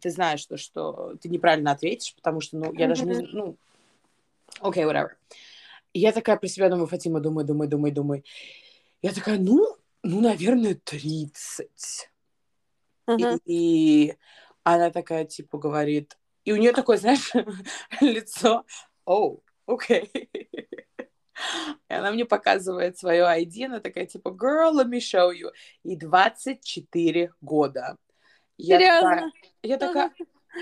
ты 0.00 0.10
знаешь, 0.10 0.38
что, 0.38 0.56
что 0.56 1.16
ты 1.20 1.28
неправильно 1.28 1.72
ответишь, 1.72 2.14
потому 2.14 2.40
что, 2.40 2.56
ну, 2.56 2.72
я 2.72 2.84
mm-hmm. 2.84 2.88
даже 2.88 3.04
не, 3.04 3.16
ну, 3.32 3.56
окей, 4.60 4.84
okay, 4.84 4.88
whatever. 4.88 5.08
И 5.92 5.98
я 5.98 6.12
такая 6.12 6.36
про 6.36 6.46
себя 6.46 6.68
думаю, 6.68 6.86
Фатима, 6.86 7.18
думаю, 7.18 7.44
думаю, 7.44 7.68
думаю, 7.68 7.92
думаю. 7.92 8.22
Я 9.02 9.12
такая, 9.12 9.38
ну, 9.38 9.76
ну, 10.04 10.20
наверное, 10.20 10.76
30. 10.76 11.68
Uh-huh. 13.08 13.40
И, 13.44 14.10
и 14.10 14.14
она 14.62 14.90
такая, 14.90 15.24
типа, 15.24 15.58
говорит... 15.58 16.16
И 16.44 16.52
у 16.52 16.56
нее 16.56 16.70
такое, 16.70 16.96
знаешь, 16.98 17.32
лицо, 18.00 18.64
о, 19.04 19.38
окей. 19.66 20.30
И 21.88 21.94
она 21.94 22.10
мне 22.12 22.24
показывает 22.24 22.98
свое 22.98 23.24
ID, 23.24 23.66
она 23.66 23.80
такая, 23.80 24.06
типа, 24.06 24.28
girl, 24.28 24.72
let 24.72 24.88
me 24.88 24.98
show 24.98 25.30
you. 25.30 25.50
И 25.82 25.96
24 25.96 27.32
года. 27.40 27.96
Я 28.58 28.78
Серьезно? 28.78 29.10
такая, 29.10 29.32
я 29.62 29.76
такая, 29.78 30.12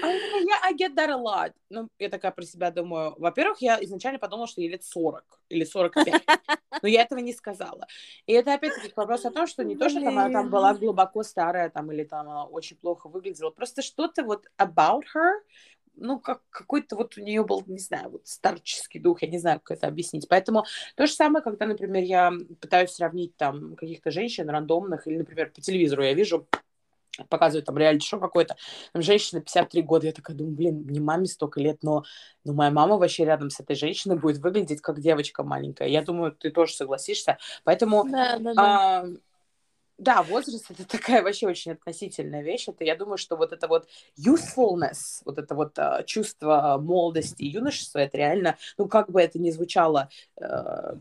я 0.02 0.60
I 0.62 0.74
get 0.74 0.94
that 0.96 1.10
a 1.10 1.16
lot. 1.16 1.52
Ну, 1.70 1.88
я 1.98 2.08
такая 2.08 2.32
про 2.32 2.44
себя 2.44 2.70
думаю. 2.70 3.14
Во-первых, 3.18 3.58
я 3.60 3.82
изначально 3.82 4.18
подумала, 4.18 4.46
что 4.46 4.60
ей 4.60 4.68
лет 4.68 4.84
40 4.84 5.24
или 5.48 5.64
45. 5.64 6.22
Но 6.82 6.88
я 6.88 7.02
этого 7.02 7.20
не 7.20 7.32
сказала. 7.32 7.86
И 8.26 8.32
это 8.32 8.54
опять-таки 8.54 8.92
вопрос 8.96 9.24
о 9.24 9.30
том, 9.30 9.46
что 9.46 9.62
не 9.64 9.76
то, 9.76 9.88
что 9.88 10.00
там 10.00 10.18
она 10.18 10.30
там 10.30 10.50
была 10.50 10.74
глубоко 10.74 11.22
старая, 11.22 11.70
там, 11.70 11.92
или 11.92 12.04
там 12.04 12.28
она 12.28 12.44
очень 12.44 12.76
плохо 12.76 13.08
выглядела, 13.08 13.50
просто 13.50 13.82
что-то 13.82 14.24
вот 14.24 14.46
about 14.58 15.02
her, 15.14 15.34
ну, 15.96 16.18
как 16.18 16.42
какой-то 16.50 16.96
вот 16.96 17.16
у 17.16 17.20
нее 17.20 17.44
был, 17.44 17.62
не 17.66 17.78
знаю, 17.78 18.10
вот 18.10 18.26
старческий 18.26 19.00
дух, 19.00 19.22
я 19.22 19.28
не 19.28 19.38
знаю, 19.38 19.60
как 19.60 19.78
это 19.78 19.86
объяснить. 19.86 20.28
Поэтому 20.28 20.64
то 20.96 21.06
же 21.06 21.12
самое, 21.12 21.42
когда, 21.42 21.66
например, 21.66 22.02
я 22.04 22.32
пытаюсь 22.60 22.90
сравнить 22.90 23.36
там 23.36 23.76
каких-то 23.76 24.10
женщин 24.10 24.48
рандомных, 24.48 25.06
или, 25.06 25.18
например, 25.18 25.50
по 25.50 25.60
телевизору 25.60 26.02
я 26.02 26.14
вижу 26.14 26.46
показывают 27.28 27.66
там 27.66 27.78
реалити-шоу 27.78 28.20
какое-то, 28.20 28.56
там 28.92 29.02
женщина 29.02 29.40
53 29.40 29.82
года, 29.82 30.06
я 30.06 30.12
такая 30.12 30.36
думаю, 30.36 30.54
блин, 30.54 30.86
не 30.88 31.00
маме 31.00 31.26
столько 31.26 31.60
лет, 31.60 31.78
но, 31.82 32.04
но 32.44 32.52
моя 32.52 32.70
мама 32.70 32.96
вообще 32.96 33.24
рядом 33.24 33.50
с 33.50 33.60
этой 33.60 33.76
женщиной 33.76 34.18
будет 34.18 34.38
выглядеть 34.38 34.80
как 34.80 35.00
девочка 35.00 35.44
маленькая. 35.44 35.88
Я 35.88 36.02
думаю, 36.02 36.32
ты 36.32 36.50
тоже 36.50 36.74
согласишься. 36.74 37.38
Поэтому... 37.62 38.04
Да, 38.08 38.38
да, 38.38 38.54
да. 38.54 38.62
А, 38.62 39.06
да, 39.98 40.22
возраст 40.22 40.70
это 40.70 40.86
такая 40.86 41.22
вообще 41.22 41.46
очень 41.46 41.72
относительная 41.72 42.42
вещь. 42.42 42.68
Это 42.68 42.84
я 42.84 42.96
думаю, 42.96 43.16
что 43.16 43.36
вот 43.36 43.52
это 43.52 43.68
вот 43.68 43.88
youthfulness, 44.18 45.22
вот 45.24 45.38
это 45.38 45.54
вот 45.54 45.78
uh, 45.78 46.04
чувство 46.04 46.78
молодости 46.80 47.42
и 47.42 47.48
юношества, 47.48 48.00
это 48.00 48.18
реально, 48.18 48.56
ну 48.76 48.88
как 48.88 49.10
бы 49.10 49.20
это 49.20 49.38
ни 49.38 49.50
звучало, 49.50 50.08
uh, 50.40 50.98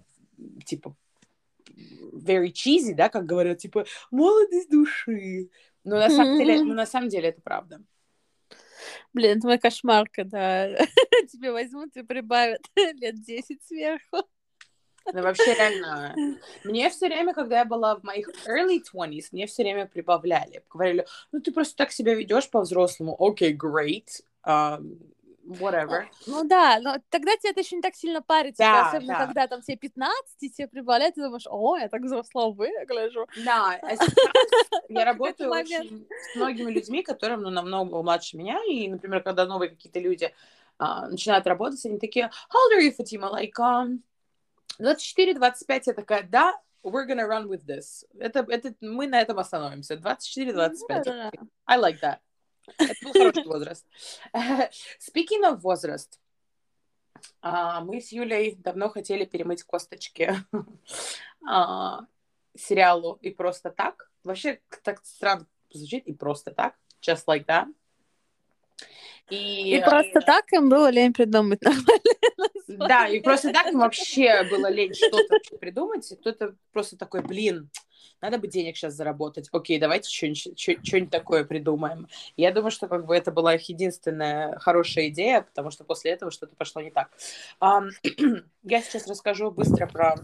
типа 0.66 0.96
very 2.14 2.52
cheesy, 2.52 2.94
да, 2.94 3.10
как 3.10 3.26
говорят, 3.26 3.58
типа 3.60 3.86
молодость 4.12 4.70
души. 4.70 5.50
Но 5.84 5.98
на 5.98 6.10
самом 6.10 6.38
деле, 6.38 6.64
ну, 6.64 6.74
на 6.74 6.86
самом 6.86 7.10
деле 7.10 7.30
это 7.30 7.42
правда. 7.42 7.82
Блин, 9.14 9.38
это 9.38 9.48
мой 9.48 9.60
кошмар, 9.60 10.08
когда 10.12 10.68
тебе 11.32 11.52
возьмут 11.52 11.96
и 11.98 12.04
прибавят 12.04 12.62
лет 12.76 13.22
10 13.22 13.64
сверху. 13.64 14.24
Ну, 15.12 15.22
вообще, 15.22 15.54
реально. 15.54 16.16
Мне 16.64 16.90
все 16.90 17.08
время, 17.08 17.34
когда 17.34 17.60
я 17.60 17.66
была 17.66 17.96
в 17.96 18.04
моих 18.04 18.30
early 18.48 18.82
20s, 18.82 19.28
мне 19.32 19.48
все 19.48 19.64
время 19.64 19.86
прибавляли. 19.86 20.64
Говорили, 20.70 21.06
ну, 21.32 21.42
ты 21.42 21.52
просто 21.52 21.76
так 21.76 21.92
себя 21.92 22.16
ведешь 22.16 22.50
по-взрослому. 22.50 23.16
Окей, 23.20 23.54
okay, 23.54 23.58
great. 23.58 24.08
Um, 24.46 25.00
whatever. 25.46 26.06
Ну, 26.26 26.44
да, 26.44 26.80
но 26.82 26.98
тогда 27.10 27.36
тебе 27.38 27.52
это 27.52 27.62
еще 27.62 27.76
не 27.76 27.82
так 27.82 27.96
сильно 27.96 28.22
парится, 28.22 28.64
да, 28.64 28.90
особенно 28.90 29.14
да. 29.14 29.26
когда 29.26 29.48
там 29.48 29.62
тебе 29.62 29.78
15, 29.78 30.14
и 30.40 30.50
тебе 30.50 30.68
прибавляют, 30.68 31.16
ты 31.16 31.22
думаешь, 31.22 31.48
о, 31.50 31.78
я 31.78 31.90
так 31.90 32.02
взросло 32.02 32.52
выгляжу. 32.52 33.28
Да, 33.44 33.80
а 33.82 33.92
я 34.90 35.06
работаю 35.06 35.50
очень 35.50 36.08
с 36.32 36.36
многими 36.36 36.72
людьми, 36.72 37.04
которые 37.04 37.38
ну, 37.38 37.50
намного 37.50 38.02
младше 38.02 38.38
меня, 38.38 38.60
и, 38.68 38.88
например, 38.88 39.22
когда 39.22 39.46
новые 39.46 39.70
какие-то 39.70 40.00
люди 40.00 40.34
uh, 40.80 41.08
начинают 41.08 41.46
работать, 41.48 41.86
они 41.86 42.00
такие, 42.00 42.26
how 42.50 42.58
old 42.58 42.78
are 42.78 42.82
you, 42.82 42.96
Fatima? 42.96 43.30
Like, 43.30 43.60
um, 43.60 44.00
24-25, 44.80 45.84
я 45.86 45.94
такая, 45.94 46.24
да, 46.24 46.54
we're 46.84 47.08
gonna 47.08 47.28
run 47.28 47.48
with 47.48 47.66
this. 47.66 48.06
Это, 48.20 48.46
это, 48.50 48.74
мы 48.82 49.08
на 49.08 49.22
этом 49.22 49.40
остановимся. 49.40 49.96
24-25. 49.96 51.04
Да, 51.04 51.32
I 51.66 51.78
like 51.80 52.00
that. 52.02 52.20
Это 52.78 52.96
был 53.04 53.14
хороший 53.14 53.46
возраст. 53.46 53.86
Speaking 54.34 55.44
of 55.44 55.58
возраст, 55.58 56.20
а, 57.42 57.82
мы 57.82 58.02
с 58.02 58.12
Юлей 58.12 58.56
давно 58.56 58.90
хотели 58.90 59.26
перемыть 59.26 59.64
косточки 59.64 60.34
а, 61.48 62.06
сериалу 62.56 63.18
«И 63.22 63.32
просто 63.32 63.70
так». 63.70 64.10
Вообще, 64.24 64.62
так 64.84 65.04
странно 65.06 65.48
звучит 65.72 66.06
«И 66.08 66.14
просто 66.14 66.52
так», 66.52 66.76
just 67.02 67.26
like 67.28 67.46
that. 67.46 67.68
И, 69.30 69.78
и 69.78 69.82
просто 69.82 70.20
так 70.22 70.52
им 70.52 70.70
было 70.70 70.90
лень 70.90 71.14
придумать 71.14 71.62
нормально. 71.62 71.88
Да, 72.68 73.08
и 73.08 73.20
просто 73.20 73.54
так 73.54 73.68
им 73.68 73.80
вообще 73.80 74.44
было 74.50 74.70
лень 74.70 74.94
что-то 74.96 75.38
придумать. 75.60 76.12
И 76.12 76.16
кто-то 76.16 76.56
просто 76.72 76.98
такой, 76.98 77.22
блин, 77.22 77.70
надо 78.24 78.38
бы 78.38 78.48
денег 78.48 78.78
сейчас 78.78 78.94
заработать. 78.94 79.50
Окей, 79.52 79.78
давайте 79.80 80.10
что-нибудь, 80.10 81.12
такое 81.12 81.44
придумаем. 81.44 82.08
Я 82.38 82.52
думаю, 82.52 82.72
что 82.72 82.88
как 82.88 83.06
бы 83.06 83.16
это 83.16 83.32
была 83.32 83.56
их 83.56 83.70
единственная 83.70 84.58
хорошая 84.60 85.10
идея, 85.10 85.42
потому 85.42 85.72
что 85.72 85.84
после 85.84 86.12
этого 86.12 86.32
что-то 86.32 86.56
пошло 86.56 86.82
не 86.82 86.90
так. 86.90 87.12
Я 88.64 88.82
сейчас 88.82 89.08
расскажу 89.08 89.52
быстро 89.52 89.88
про 89.88 90.16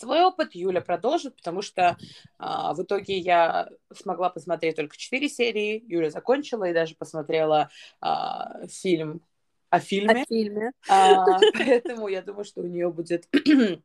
свой 0.00 0.22
опыт. 0.22 0.54
Юля 0.54 0.80
продолжит, 0.80 1.36
потому 1.36 1.62
что 1.62 1.96
uh, 2.38 2.74
в 2.74 2.82
итоге 2.82 3.18
я 3.18 3.68
смогла 3.94 4.30
посмотреть 4.30 4.76
только 4.76 4.96
четыре 4.96 5.28
серии. 5.28 5.82
Юля 5.86 6.10
закончила 6.10 6.64
и 6.64 6.74
даже 6.74 6.94
посмотрела 6.96 7.70
uh, 8.02 8.66
фильм 8.68 9.22
о 9.70 9.78
фильме. 9.78 10.22
О 10.22 10.24
фильме. 10.26 10.72
А, 10.88 11.24
поэтому 11.54 12.08
я 12.08 12.22
думаю, 12.22 12.44
что 12.44 12.60
у 12.60 12.66
нее 12.66 12.90
будет 12.90 13.28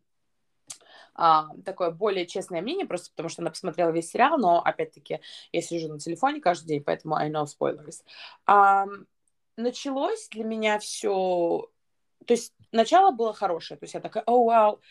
а, 1.15 1.47
такое 1.63 1.91
более 1.91 2.25
честное 2.25 2.61
мнение, 2.61 2.87
просто 2.87 3.11
потому 3.11 3.29
что 3.29 3.43
она 3.43 3.51
посмотрела 3.51 3.91
весь 3.91 4.09
сериал, 4.09 4.37
но, 4.37 4.61
опять-таки, 4.61 5.19
я 5.51 5.61
сижу 5.61 5.87
на 5.87 5.99
телефоне 5.99 6.41
каждый 6.41 6.67
день, 6.67 6.83
поэтому 6.83 7.15
I 7.15 7.29
know 7.29 7.45
spoilers. 7.45 8.03
А, 8.45 8.87
началось 9.55 10.27
для 10.29 10.43
меня 10.43 10.79
все... 10.79 11.69
То 12.25 12.33
есть 12.33 12.53
начало 12.71 13.11
было 13.11 13.33
хорошее, 13.33 13.79
то 13.79 13.83
есть 13.83 13.93
я 13.93 13.99
такая, 13.99 14.23
о, 14.25 14.43
вау, 14.43 14.81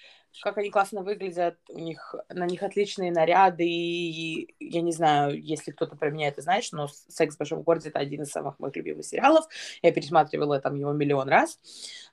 как 0.42 0.58
они 0.58 0.70
классно 0.70 1.02
выглядят, 1.02 1.58
у 1.68 1.78
них, 1.78 2.14
на 2.28 2.46
них 2.46 2.62
отличные 2.62 3.12
наряды, 3.12 3.66
и 3.66 4.54
я 4.58 4.80
не 4.80 4.92
знаю, 4.92 5.40
если 5.40 5.70
кто-то 5.70 5.96
про 5.96 6.10
меня 6.10 6.28
это 6.28 6.42
знает, 6.42 6.64
но 6.72 6.88
«Секс 6.88 7.36
в 7.36 7.38
большом 7.38 7.62
городе»— 7.62 7.88
это 7.90 7.98
один 7.98 8.22
из 8.22 8.30
самых 8.30 8.58
моих 8.58 8.74
любимых 8.76 9.04
сериалов, 9.04 9.46
я 9.82 9.92
пересматривала 9.92 10.60
там 10.60 10.74
его 10.74 10.92
миллион 10.92 11.28
раз, 11.28 11.58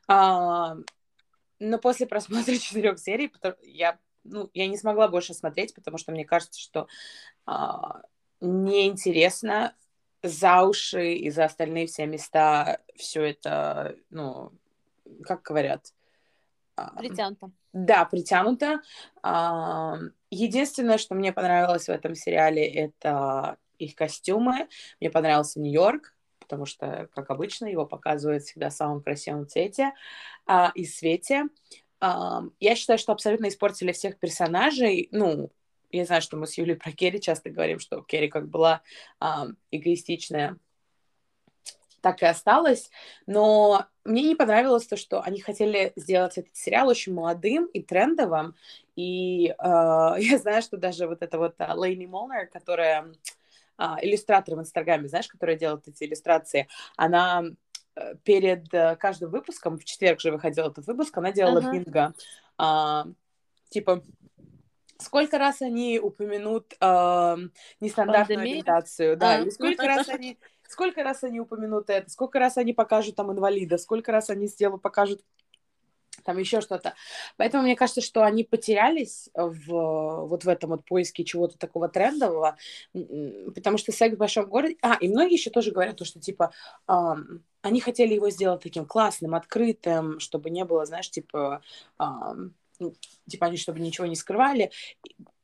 а, 0.08 0.78
но 1.60 1.78
после 1.80 2.08
просмотра 2.08 2.56
четырех 2.58 3.00
серий 3.00 3.32
я, 3.64 3.98
ну, 4.24 4.50
я 4.54 4.68
не 4.68 4.78
смогла 4.78 5.08
больше 5.08 5.34
смотреть, 5.34 5.74
потому 5.74 5.98
что 5.98 6.12
мне 6.12 6.26
кажется, 6.26 6.60
что 6.60 6.88
а, 7.46 8.02
неинтересно 8.40 9.76
за 10.24 10.64
уши 10.64 11.14
и 11.14 11.30
за 11.32 11.46
остальные 11.46 11.88
все 11.88 12.06
места 12.06 12.80
все 12.96 13.24
это, 13.24 13.96
ну, 14.10 14.52
как 15.24 15.42
говорят, 15.42 15.94
Притянуто. 16.98 17.52
Да, 17.74 18.06
притянуто. 18.06 18.82
Единственное, 20.30 20.98
что 20.98 21.16
мне 21.16 21.34
понравилось 21.34 21.86
в 21.86 21.90
этом 21.90 22.16
сериале, 22.16 22.66
это 22.66 23.58
их 23.78 23.96
костюмы. 23.96 24.68
Мне 25.00 25.10
понравился 25.10 25.60
Нью-Йорк, 25.60 26.14
потому 26.40 26.66
что, 26.66 27.10
как 27.14 27.30
обычно, 27.30 27.66
его 27.66 27.86
показывают 27.86 28.44
всегда 28.44 28.70
в 28.70 28.74
самом 28.74 29.02
красивом 29.02 29.48
цвете 29.48 29.94
а, 30.46 30.72
и 30.76 30.86
свете. 30.86 31.46
А, 32.00 32.44
я 32.60 32.76
считаю, 32.76 33.00
что 33.00 33.12
абсолютно 33.12 33.48
испортили 33.48 33.92
всех 33.92 34.20
персонажей. 34.20 35.08
Ну, 35.12 35.50
я 35.92 36.06
знаю, 36.06 36.22
что 36.22 36.38
мы 36.38 36.48
с 36.48 36.58
Юлей 36.58 36.76
про 36.76 36.92
Керри 36.92 37.22
часто 37.22 37.50
говорим, 37.50 37.80
что 37.80 38.02
Керри 38.02 38.28
как 38.28 38.50
была 38.50 38.82
а, 39.20 39.48
эгоистичная 39.72 40.58
так 42.02 42.22
и 42.22 42.26
осталось. 42.26 42.90
Но 43.26 43.86
мне 44.04 44.24
не 44.24 44.36
понравилось 44.36 44.88
то, 44.88 44.98
что 44.98 45.22
они 45.22 45.40
хотели 45.40 45.94
сделать 45.96 46.38
этот 46.38 46.56
сериал 46.56 46.88
очень 46.88 47.14
молодым 47.14 47.66
и 47.68 47.82
трендовым. 47.82 48.56
И 48.96 49.48
э, 49.48 49.54
я 49.60 50.38
знаю, 50.38 50.62
что 50.62 50.78
даже 50.78 51.08
вот 51.08 51.22
эта 51.22 51.38
вот 51.38 51.56
uh, 51.60 51.76
Лейни 51.76 52.08
Молнер, 52.08 52.48
которая 52.48 53.14
э, 53.78 53.84
иллюстратор 54.02 54.56
в 54.56 54.60
Инстаграме, 54.60 55.08
знаешь, 55.08 55.28
которая 55.28 55.56
делает 55.56 55.88
эти 55.88 56.04
иллюстрации, 56.04 56.68
она 56.98 57.44
э, 57.96 58.16
перед 58.24 58.74
э, 58.74 58.96
каждым 58.98 59.32
выпуском, 59.32 59.78
в 59.78 59.86
четверг 59.86 60.20
же 60.20 60.32
выходил 60.32 60.68
этот 60.68 60.86
выпуск, 60.88 61.18
она 61.18 61.32
делала 61.32 61.60
uh-huh. 61.60 61.72
бинго. 61.72 62.14
Э, 62.60 63.04
типа, 63.70 64.04
сколько 64.98 65.38
раз 65.38 65.62
они 65.62 66.00
упомянут 66.00 66.74
э, 66.80 67.38
нестандартную 67.80 68.40
Пандемия? 68.40 68.54
ориентацию, 68.54 69.18
да, 69.18 69.36
а. 69.36 69.42
или 69.42 69.50
сколько 69.50 69.86
раз 69.86 70.10
они 70.10 70.38
сколько 70.72 71.04
раз 71.04 71.24
они 71.24 71.40
упомянут 71.40 71.90
это, 71.90 72.10
сколько 72.10 72.40
раз 72.40 72.58
они 72.58 72.74
покажут 72.74 73.16
там 73.16 73.32
инвалида, 73.32 73.78
сколько 73.78 74.12
раз 74.12 74.30
они 74.30 74.48
сделают, 74.48 74.82
покажут 74.82 75.22
там 76.24 76.38
еще 76.38 76.62
что-то. 76.62 76.94
Поэтому 77.38 77.64
мне 77.64 77.76
кажется, 77.76 78.02
что 78.02 78.24
они 78.24 78.44
потерялись 78.44 79.30
в, 79.34 80.28
вот 80.28 80.44
в 80.44 80.48
этом 80.48 80.72
вот 80.72 80.86
поиске 80.86 81.24
чего-то 81.24 81.58
такого 81.58 81.90
трендового, 81.90 82.58
потому 82.94 83.78
что 83.78 83.92
секс 83.92 84.16
в 84.16 84.20
большом 84.20 84.48
городе... 84.48 84.78
А, 84.82 84.98
и 85.00 85.10
многие 85.10 85.34
еще 85.34 85.50
тоже 85.50 85.72
говорят 85.72 85.98
то, 85.98 86.06
что, 86.06 86.20
типа, 86.20 86.52
эм, 86.88 87.44
они 87.62 87.82
хотели 87.82 88.14
его 88.14 88.30
сделать 88.30 88.62
таким 88.62 88.86
классным, 88.86 89.36
открытым, 89.36 90.20
чтобы 90.20 90.50
не 90.50 90.64
было, 90.64 90.86
знаешь, 90.86 91.10
типа, 91.10 91.62
эм, 92.00 92.54
типа 93.28 93.48
они 93.48 93.58
чтобы 93.58 93.80
ничего 93.80 94.08
не 94.08 94.16
скрывали. 94.16 94.72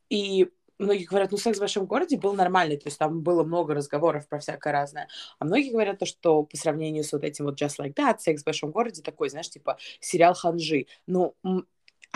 И 0.10 0.50
многие 0.80 1.06
говорят, 1.06 1.32
ну, 1.32 1.38
секс 1.38 1.58
в 1.58 1.62
большом 1.62 1.86
городе 1.86 2.18
был 2.18 2.34
нормальный, 2.34 2.78
то 2.78 2.88
есть 2.88 2.98
там 3.00 3.22
было 3.22 3.44
много 3.44 3.74
разговоров 3.74 4.28
про 4.28 4.40
всякое 4.40 4.74
разное. 4.74 5.08
А 5.40 5.46
многие 5.46 5.72
говорят 5.72 6.00
то, 6.00 6.06
что 6.06 6.44
по 6.44 6.58
сравнению 6.58 7.04
с 7.04 7.12
вот 7.14 7.24
этим 7.24 7.46
вот 7.46 7.62
Just 7.62 7.80
Like 7.80 7.94
That, 7.96 8.20
секс 8.20 8.42
в 8.44 8.46
большом 8.46 8.72
городе 8.72 9.02
такой, 9.02 9.30
знаешь, 9.30 9.50
типа 9.50 9.78
сериал 10.00 10.34
ханжи. 10.34 10.88
Ну, 11.08 11.36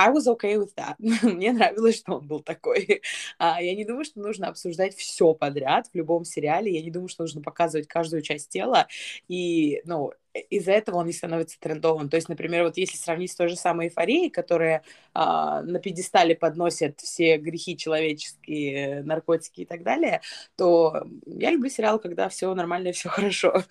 I 0.01 0.09
was 0.09 0.27
okay 0.27 0.57
with 0.57 0.73
that. 0.75 0.95
Мне 1.23 1.51
нравилось, 1.51 1.97
что 1.97 2.15
он 2.15 2.27
был 2.27 2.39
такой. 2.39 3.01
А, 3.37 3.61
я 3.61 3.75
не 3.75 3.85
думаю, 3.85 4.03
что 4.05 4.19
нужно 4.19 4.47
обсуждать 4.47 4.95
все 4.95 5.33
подряд 5.33 5.87
в 5.87 5.95
любом 5.95 6.25
сериале. 6.25 6.71
Я 6.73 6.81
не 6.81 6.91
думаю, 6.91 7.07
что 7.07 7.23
нужно 7.23 7.41
показывать 7.41 7.87
каждую 7.87 8.21
часть 8.21 8.49
тела. 8.49 8.87
И, 9.27 9.81
ну, 9.85 10.11
из-за 10.49 10.71
этого 10.71 10.97
он 10.97 11.07
не 11.07 11.13
становится 11.13 11.59
трендовым. 11.59 12.09
То 12.09 12.15
есть, 12.17 12.29
например, 12.29 12.63
вот 12.63 12.77
если 12.77 12.97
сравнить 12.97 13.31
с 13.31 13.35
той 13.35 13.49
же 13.49 13.55
самой 13.55 13.87
эйфорией, 13.87 14.29
которая 14.29 14.83
а, 15.13 15.61
на 15.63 15.79
пьедестале 15.79 16.35
подносит 16.35 16.99
все 17.01 17.37
грехи 17.37 17.77
человеческие, 17.77 19.03
наркотики 19.03 19.61
и 19.61 19.65
так 19.65 19.83
далее, 19.83 20.21
то 20.55 21.03
я 21.25 21.51
люблю 21.51 21.69
сериал, 21.69 21.99
когда 21.99 22.29
все 22.29 22.53
нормально 22.53 22.91
все 22.91 23.09
хорошо. 23.09 23.63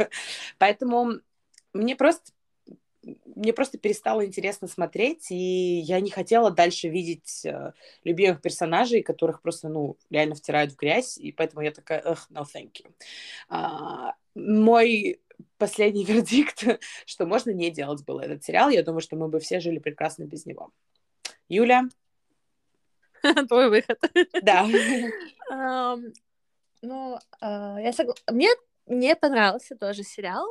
Поэтому 0.59 1.21
мне 1.73 1.97
просто 1.97 2.33
мне 3.03 3.53
просто 3.53 3.79
перестало 3.79 4.27
интересно 4.27 4.69
смотреть, 4.69 5.31
и 5.31 5.81
я 5.81 6.01
не 6.01 6.11
хотела 6.11 6.51
дальше 6.51 6.89
видеть 6.89 7.45
э, 7.45 7.73
любимых 8.05 8.43
персонажей, 8.43 9.03
которых 9.03 9.41
просто, 9.41 9.69
ну, 9.69 9.97
реально 10.11 10.35
втирают 10.35 10.73
в 10.73 10.77
грязь, 10.77 11.17
и 11.17 11.33
поэтому 11.33 11.63
я 11.63 11.71
такая, 11.71 12.01
эх, 12.01 12.27
no 12.31 12.45
thank 12.45 12.73
you. 12.83 12.93
А, 13.49 14.15
мой 14.35 15.21
последний 15.59 16.05
вердикт, 16.07 16.65
что 17.07 17.27
можно 17.27 17.51
не 17.51 17.71
делать 17.71 18.05
был 18.05 18.21
этот 18.21 18.45
сериал. 18.45 18.71
Я 18.71 18.83
думаю, 18.83 19.01
что 19.01 19.17
мы 19.17 19.29
бы 19.29 19.41
все 19.41 19.61
жили 19.61 19.79
прекрасно 19.79 20.25
без 20.25 20.47
него. 20.47 20.71
Юля? 21.49 21.89
Твой 23.49 23.71
выход. 23.71 23.99
Да. 24.43 24.67
Ну, 26.83 27.19
а, 27.43 27.79
я 27.79 27.93
согласна. 27.93 28.33
Мне 28.33 28.49
мне 28.87 29.17
понравился 29.17 29.77
тоже 29.77 30.03
сериал. 30.03 30.47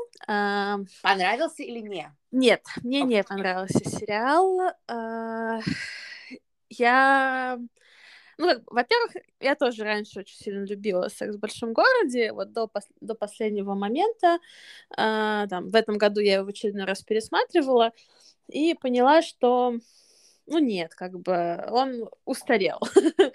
Понравился 1.02 1.64
или 1.64 1.80
не? 1.80 2.12
Нет, 2.32 2.64
мне 2.84 3.02
не 3.02 3.24
понравился 3.24 3.84
сериал. 3.90 4.74
А, 4.88 5.60
я 6.70 7.60
ну, 8.40 8.54
во-первых, 8.68 9.12
я 9.42 9.54
тоже 9.56 9.84
раньше 9.84 10.22
очень 10.22 10.38
сильно 10.38 10.64
любила 10.66 11.10
секс 11.10 11.36
в 11.36 11.40
большом 11.40 11.74
городе, 11.74 12.32
вот 12.32 12.54
до, 12.54 12.70
пос- 12.74 12.88
до 13.02 13.14
последнего 13.14 13.74
момента, 13.74 14.40
э, 14.92 15.46
там, 15.50 15.70
в 15.70 15.76
этом 15.76 15.98
году 15.98 16.22
я 16.22 16.36
его 16.36 16.46
в 16.46 16.48
очередной 16.48 16.86
раз 16.86 17.04
пересматривала, 17.04 17.92
и 18.48 18.76
поняла, 18.76 19.22
что, 19.22 19.76
ну, 20.48 20.60
нет, 20.60 20.96
как 20.96 21.20
бы 21.20 21.62
он 21.70 22.10
устарел. 22.24 22.80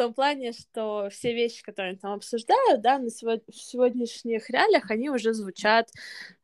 в 0.00 0.02
том 0.02 0.14
плане, 0.14 0.52
что 0.52 1.10
все 1.10 1.34
вещи, 1.34 1.62
которые 1.62 1.90
они 1.90 1.98
там 1.98 2.12
обсуждают, 2.12 2.80
да, 2.80 2.98
на 2.98 3.10
сегодня, 3.10 3.44
в 3.52 3.54
сегодняшних 3.54 4.48
реалиях, 4.48 4.90
они 4.90 5.10
уже 5.10 5.34
звучат 5.34 5.90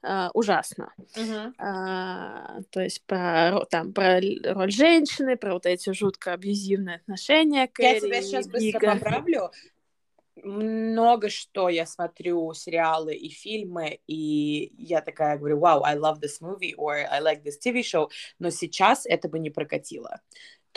э, 0.03 0.29
ужасно. 0.35 0.93
Uh-huh. 1.17 1.55
А, 1.57 2.61
то 2.69 2.83
есть 2.83 3.03
про, 3.07 3.65
там, 3.71 3.95
про 3.95 4.21
роль 4.21 4.71
женщины, 4.71 5.39
про 5.39 5.55
вот 5.55 5.65
эти 5.65 5.91
жутко 5.95 6.35
абьюзивные 6.35 6.97
отношения. 6.97 7.67
Кэрри, 7.67 7.95
я 7.95 8.01
тебя 8.01 8.21
сейчас 8.21 8.47
быстро 8.47 8.79
Гига. 8.79 8.93
поправлю. 8.93 9.51
Много 10.45 11.31
что 11.31 11.71
я 11.71 11.87
смотрю 11.87 12.53
сериалы 12.53 13.15
и 13.15 13.31
фильмы, 13.31 14.01
и 14.07 14.71
я 14.77 15.01
такая 15.01 15.39
говорю, 15.39 15.61
wow, 15.61 15.81
I 15.83 15.97
love 15.97 16.21
this 16.21 16.43
movie, 16.43 16.75
or 16.77 17.07
I 17.11 17.23
like 17.23 17.43
this 17.43 17.59
TV 17.59 17.81
show, 17.81 18.11
но 18.39 18.51
сейчас 18.51 19.07
это 19.07 19.31
бы 19.31 19.39
не 19.39 19.49
прокатило. 19.49 20.21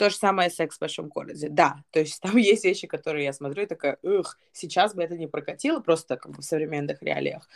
То 0.00 0.08
же 0.08 0.16
самое 0.16 0.48
секс 0.48 0.78
в 0.78 0.80
большом 0.80 1.08
городе. 1.08 1.50
Да, 1.50 1.84
то 1.90 2.00
есть 2.00 2.22
там 2.22 2.34
есть 2.38 2.64
вещи, 2.64 2.86
которые 2.86 3.26
я 3.26 3.34
смотрю 3.34 3.64
и 3.64 3.66
такая, 3.66 3.98
ух, 4.02 4.38
сейчас 4.50 4.94
бы 4.94 5.02
это 5.02 5.18
не 5.18 5.26
прокатило 5.26 5.80
просто 5.80 6.16
как 6.16 6.32
бы 6.32 6.40
в 6.40 6.44
современных 6.44 7.02
реалиях. 7.02 7.46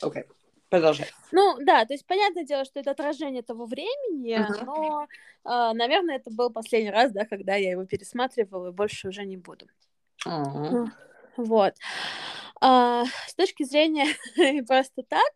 Окей. 0.00 0.22
Okay. 0.22 0.26
Продолжай. 0.68 1.08
Ну, 1.32 1.56
да, 1.60 1.84
то 1.86 1.92
есть 1.92 2.06
понятное 2.06 2.44
дело, 2.44 2.64
что 2.64 2.78
это 2.78 2.92
отражение 2.92 3.42
того 3.42 3.66
времени, 3.66 4.38
uh-huh. 4.38 4.64
но, 4.64 5.08
э, 5.44 5.72
наверное, 5.74 6.16
это 6.16 6.30
был 6.30 6.50
последний 6.50 6.90
раз, 6.90 7.10
да, 7.10 7.24
когда 7.24 7.56
я 7.56 7.72
его 7.72 7.84
пересматривала, 7.84 8.68
и 8.68 8.72
больше 8.72 9.08
уже 9.08 9.24
не 9.24 9.36
буду. 9.36 9.66
Uh-huh. 10.24 10.86
Вот. 11.36 11.74
А, 12.60 13.04
с 13.26 13.34
точки 13.34 13.64
зрения 13.64 14.06
просто 14.68 15.02
так, 15.02 15.32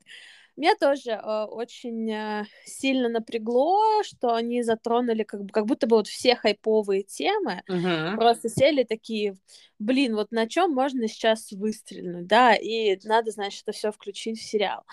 меня 0.60 0.74
тоже 0.76 1.12
э, 1.12 1.44
очень 1.44 2.10
э, 2.10 2.44
сильно 2.64 3.08
напрягло, 3.08 4.02
что 4.02 4.34
они 4.34 4.62
затронули 4.62 5.22
как, 5.22 5.44
бы, 5.44 5.48
как 5.48 5.66
будто 5.66 5.86
бы 5.86 5.96
вот 5.96 6.06
все 6.06 6.36
хайповые 6.36 7.02
темы, 7.02 7.62
uh-huh. 7.68 8.16
просто 8.16 8.48
сели 8.48 8.84
такие, 8.84 9.36
блин, 9.78 10.14
вот 10.14 10.32
на 10.32 10.46
чем 10.46 10.72
можно 10.72 11.08
сейчас 11.08 11.50
выстрелить, 11.52 12.26
да, 12.26 12.54
и 12.54 12.98
надо, 13.04 13.30
значит, 13.30 13.62
это 13.62 13.72
все 13.72 13.90
включить 13.90 14.38
в 14.38 14.42
сериал. 14.42 14.84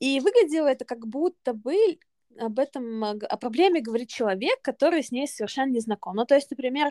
И 0.00 0.20
выглядело 0.20 0.66
это 0.66 0.84
как 0.84 1.06
будто 1.06 1.54
бы 1.54 1.98
об 2.38 2.58
этом, 2.58 3.04
о 3.04 3.36
проблеме 3.36 3.80
говорит 3.80 4.08
человек, 4.08 4.60
который 4.62 5.02
с 5.02 5.10
ней 5.12 5.26
совершенно 5.28 5.70
не 5.72 5.80
знаком. 5.80 6.16
Ну, 6.16 6.24
то 6.26 6.34
есть, 6.34 6.50
например, 6.50 6.90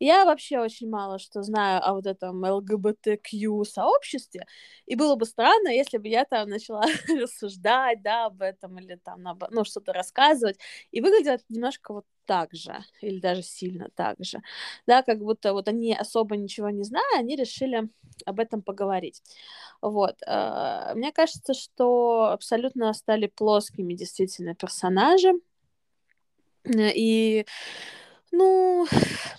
я 0.00 0.24
вообще 0.24 0.60
очень 0.60 0.88
мало 0.90 1.18
что 1.18 1.42
знаю 1.42 1.80
о 1.84 1.94
вот 1.94 2.06
этом 2.06 2.42
ЛГБТQ 2.44 3.64
сообществе, 3.64 4.46
и 4.86 4.96
было 4.96 5.16
бы 5.16 5.26
странно, 5.26 5.68
если 5.68 5.98
бы 5.98 6.08
я 6.08 6.24
там 6.24 6.48
начала 6.48 6.84
рассуждать, 7.08 8.02
да, 8.02 8.26
об 8.26 8.42
этом, 8.42 8.78
или 8.78 8.96
там, 8.96 9.22
ну, 9.50 9.64
что-то 9.64 9.92
рассказывать, 9.92 10.58
и 10.90 11.00
выглядит 11.00 11.44
немножко 11.48 11.92
вот 11.94 12.04
так 12.26 12.54
же, 12.54 12.76
или 13.00 13.20
даже 13.20 13.42
сильно 13.42 13.88
так 13.94 14.16
же, 14.20 14.40
да, 14.86 15.02
как 15.02 15.18
будто 15.18 15.52
вот 15.52 15.68
они 15.68 15.94
особо 15.94 16.36
ничего 16.36 16.70
не 16.70 16.84
зная, 16.84 17.18
они 17.18 17.36
решили 17.36 17.88
об 18.26 18.40
этом 18.40 18.62
поговорить. 18.62 19.22
Вот. 19.80 20.16
Э, 20.26 20.92
мне 20.94 21.12
кажется, 21.12 21.54
что 21.54 22.26
абсолютно 22.32 22.92
стали 22.92 23.26
плоскими 23.26 23.94
действительно 23.94 24.54
персонажи, 24.54 25.32
и 26.66 27.44
ну, 28.32 28.86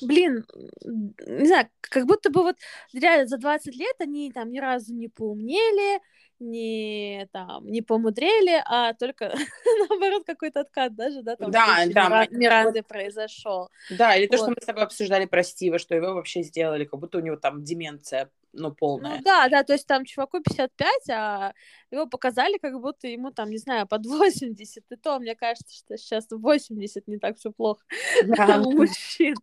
блин, 0.01 0.45
не 0.85 1.47
знаю, 1.47 1.67
как 1.81 2.05
будто 2.05 2.29
бы 2.29 2.43
вот 2.43 2.55
реально 2.93 3.27
за 3.27 3.37
20 3.37 3.75
лет 3.75 3.95
они 3.99 4.31
там 4.31 4.51
ни 4.51 4.59
разу 4.59 4.93
не 4.93 5.09
поумнели, 5.09 5.99
не 6.39 7.27
там 7.31 7.65
не 7.67 7.81
помудрели, 7.81 8.61
а 8.65 8.93
только 8.93 9.33
наоборот 9.89 10.23
какой-то 10.25 10.61
откат 10.61 10.95
даже, 10.95 11.21
да, 11.21 11.35
там 11.35 11.51
да, 11.51 11.85
да. 11.87 12.27
Миранды 12.29 12.83
произошел. 12.83 13.69
Да, 13.89 14.15
или 14.15 14.27
то, 14.27 14.37
вот. 14.37 14.43
что 14.43 14.49
мы 14.49 14.57
с 14.61 14.65
тобой 14.65 14.83
обсуждали 14.83 15.25
про 15.25 15.43
Стива, 15.43 15.79
что 15.79 15.95
его 15.95 16.13
вообще 16.13 16.43
сделали, 16.43 16.85
как 16.85 16.99
будто 16.99 17.17
у 17.17 17.21
него 17.21 17.35
там 17.35 17.63
деменция 17.63 18.29
ну, 18.57 18.71
полная. 18.73 19.17
Ну, 19.17 19.23
да, 19.23 19.47
да, 19.49 19.63
то 19.63 19.73
есть 19.73 19.85
там 19.87 20.05
чуваку 20.05 20.39
55, 20.39 21.09
а 21.09 21.53
его 21.91 22.07
показали, 22.07 22.57
как 22.57 22.79
будто 22.79 23.07
ему 23.07 23.31
там, 23.31 23.49
не 23.49 23.57
знаю, 23.57 23.87
под 23.87 24.05
80, 24.05 24.83
и 24.89 24.95
то, 24.95 25.19
мне 25.19 25.35
кажется, 25.35 25.75
что 25.75 25.97
сейчас 25.97 26.27
80 26.29 27.07
не 27.07 27.17
так 27.17 27.37
все 27.37 27.51
плохо 27.51 27.83
да. 28.25 28.61
у 28.65 28.71
мужчин. 28.71 29.35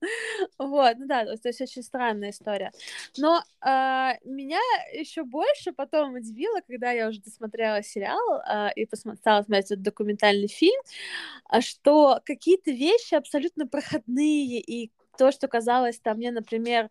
Вот, 0.59 0.97
ну 0.99 1.07
да, 1.07 1.25
то 1.25 1.49
есть 1.49 1.61
очень 1.61 1.83
странная 1.83 2.31
история. 2.31 2.73
Но 3.19 3.43
э, 3.61 3.69
меня 4.25 4.61
еще 4.93 5.25
больше 5.25 5.73
потом 5.73 6.15
удивило, 6.15 6.61
когда 6.67 6.91
я 6.93 7.09
уже 7.09 7.21
досмотрела 7.21 7.83
сериал 7.83 8.43
э, 8.49 8.71
и 8.77 8.87
посмотрела 8.87 9.43
смотреть 9.43 9.67
этот 9.67 9.83
документальный 9.83 10.49
фильм, 10.49 10.81
что 11.61 12.21
какие-то 12.25 12.71
вещи 12.71 13.15
абсолютно 13.15 13.67
проходные 13.67 14.61
и 14.61 14.91
то, 15.17 15.33
что 15.33 15.49
казалось 15.49 15.99
там 16.01 16.17
мне, 16.19 16.31
например, 16.31 16.91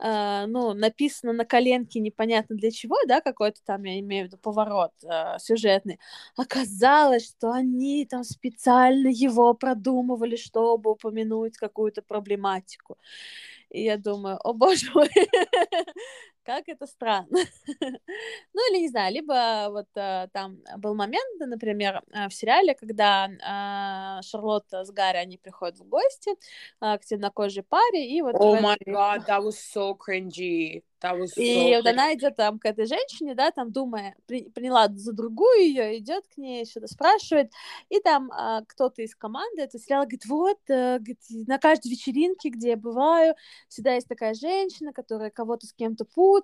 э, 0.00 0.46
ну, 0.46 0.74
написано 0.74 1.32
на 1.32 1.44
коленке 1.44 2.00
непонятно 2.00 2.56
для 2.56 2.70
чего, 2.70 2.96
да, 3.08 3.20
какой-то 3.20 3.60
там, 3.64 3.84
я 3.84 4.00
имею 4.00 4.24
в 4.26 4.28
виду, 4.28 4.38
поворот 4.38 4.92
э, 5.04 5.38
сюжетный, 5.38 5.98
оказалось, 6.36 7.28
что 7.28 7.52
они 7.52 8.06
там 8.06 8.24
специально 8.24 9.08
его 9.08 9.54
продумывали, 9.54 10.36
чтобы 10.36 10.92
упомянуть 10.92 11.56
какую-то 11.58 12.02
проблематику. 12.02 12.96
И 13.70 13.82
я 13.84 13.96
думаю, 13.98 14.38
о 14.44 14.52
боже 14.54 14.90
мой, 14.94 15.10
как 16.46 16.68
это 16.68 16.86
странно. 16.86 17.26
ну, 18.54 18.72
или 18.72 18.82
не 18.82 18.88
знаю, 18.88 19.12
либо 19.12 19.66
вот 19.70 19.88
а, 19.96 20.28
там 20.28 20.58
был 20.78 20.94
момент, 20.94 21.40
например, 21.40 22.02
а, 22.12 22.28
в 22.28 22.34
сериале, 22.34 22.74
когда 22.74 23.28
а, 23.44 24.22
Шарлотта 24.22 24.84
с 24.84 24.92
Гарри, 24.92 25.16
они 25.16 25.38
приходят 25.38 25.78
в 25.78 25.88
гости 25.88 26.30
а, 26.80 26.98
к 26.98 27.04
темнокожей 27.04 27.64
паре, 27.64 28.08
и 28.08 28.22
вот... 28.22 28.36
Oh 28.36 28.60
my 28.60 28.76
god, 28.86 29.26
that 29.26 29.42
was 29.42 29.56
so 29.58 29.96
cringy. 29.96 30.82
И 31.36 31.76
вот 31.76 31.86
она 31.86 32.14
идет 32.14 32.36
там 32.36 32.58
к 32.58 32.64
этой 32.64 32.86
женщине, 32.86 33.34
да, 33.34 33.50
там 33.50 33.70
думая, 33.70 34.16
при, 34.26 34.48
приняла 34.48 34.88
за 34.88 35.12
другую 35.12 35.60
ее, 35.60 35.98
идет 35.98 36.24
к 36.26 36.38
ней, 36.38 36.64
что-то 36.64 36.86
спрашивает, 36.88 37.52
и 37.90 38.00
там 38.00 38.30
а, 38.32 38.62
кто-то 38.66 39.02
из 39.02 39.14
команды 39.14 39.62
этого 39.62 39.82
сериала 39.82 40.04
говорит, 40.04 40.26
вот, 40.26 40.58
а, 40.70 40.98
говорит, 40.98 41.20
на 41.46 41.58
каждой 41.58 41.90
вечеринке, 41.90 42.48
где 42.48 42.70
я 42.70 42.76
бываю, 42.76 43.34
всегда 43.68 43.94
есть 43.94 44.08
такая 44.08 44.34
женщина, 44.34 44.92
которая 44.92 45.30
кого-то 45.30 45.66
с 45.66 45.72
кем-то 45.72 46.04
путает. 46.06 46.35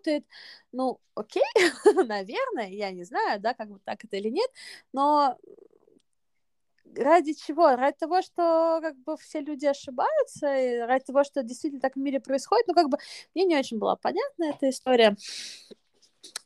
Ну, 0.72 1.00
окей, 1.14 1.42
наверное, 2.06 2.68
я 2.68 2.90
не 2.92 3.04
знаю, 3.04 3.40
да, 3.40 3.54
как 3.54 3.70
бы 3.70 3.78
так 3.84 4.04
это 4.04 4.16
или 4.16 4.28
нет, 4.28 4.50
но 4.92 5.38
ради 6.96 7.34
чего? 7.34 7.76
Ради 7.76 7.96
того, 7.98 8.22
что 8.22 8.80
как 8.82 8.96
бы 8.98 9.16
все 9.16 9.40
люди 9.40 9.66
ошибаются, 9.66 10.54
и 10.56 10.78
ради 10.78 11.04
того, 11.04 11.24
что 11.24 11.42
действительно 11.42 11.80
так 11.80 11.94
в 11.94 11.98
мире 11.98 12.20
происходит. 12.20 12.66
Ну, 12.68 12.74
как 12.74 12.88
бы 12.88 12.98
мне 13.34 13.44
не 13.44 13.56
очень 13.56 13.78
была 13.78 13.96
понятна 13.96 14.44
эта 14.44 14.68
история. 14.70 15.16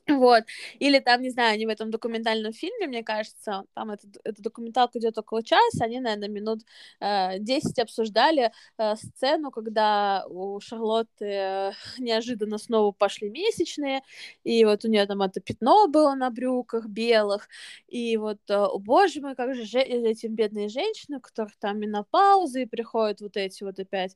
Вот. 0.09 0.45
Или 0.79 0.99
там, 0.99 1.21
не 1.21 1.29
знаю, 1.29 1.53
они 1.53 1.65
в 1.65 1.69
этом 1.69 1.91
документальном 1.91 2.53
фильме, 2.53 2.87
мне 2.87 3.03
кажется, 3.03 3.63
там 3.73 3.91
этот, 3.91 4.17
эта 4.23 4.41
документалка 4.41 4.99
идет 4.99 5.17
около 5.17 5.43
часа, 5.43 5.83
они, 5.85 5.99
наверное, 5.99 6.29
минут 6.29 6.61
э, 7.01 7.39
10 7.39 7.77
обсуждали 7.79 8.51
э, 8.77 8.95
сцену, 8.95 9.51
когда 9.51 10.25
у 10.29 10.59
Шарлотты 10.61 11.25
э, 11.25 11.71
неожиданно 11.99 12.57
снова 12.57 12.91
пошли 12.93 13.29
месячные, 13.29 14.01
и 14.43 14.63
вот 14.65 14.85
у 14.85 14.87
нее 14.87 15.05
там 15.05 15.21
это 15.21 15.41
пятно 15.41 15.87
было 15.87 16.15
на 16.15 16.29
брюках 16.29 16.85
белых, 16.87 17.49
и 17.87 18.15
вот, 18.17 18.39
э, 18.49 18.55
о 18.55 18.79
боже 18.79 19.19
мой, 19.21 19.35
как 19.35 19.55
же 19.55 19.65
же 19.65 19.79
эти 19.79 20.27
бедные 20.27 20.69
женщины, 20.69 21.17
у 21.17 21.21
которых 21.21 21.57
там 21.59 21.79
менопаузы, 21.79 22.63
и 22.63 22.65
приходят 22.65 23.19
вот 23.21 23.35
эти 23.35 23.63
вот 23.63 23.77
опять 23.79 24.15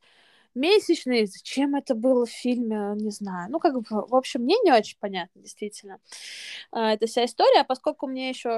месячные, 0.56 1.28
зачем 1.28 1.76
это 1.76 1.96
было 1.96 2.26
в 2.26 2.30
фильме, 2.30 2.94
не 2.96 3.12
знаю. 3.12 3.50
Ну, 3.52 3.60
как 3.60 3.76
бы, 3.76 3.84
в 3.90 4.16
общем, 4.16 4.42
мне 4.42 4.56
не 4.64 4.72
очень 4.72 4.98
понятно, 5.00 5.42
действительно, 5.42 6.00
а, 6.72 6.94
эта 6.94 7.08
вся 7.08 7.26
история, 7.26 7.62
а 7.62 7.64
поскольку 7.64 8.08
мне 8.08 8.30
еще, 8.30 8.50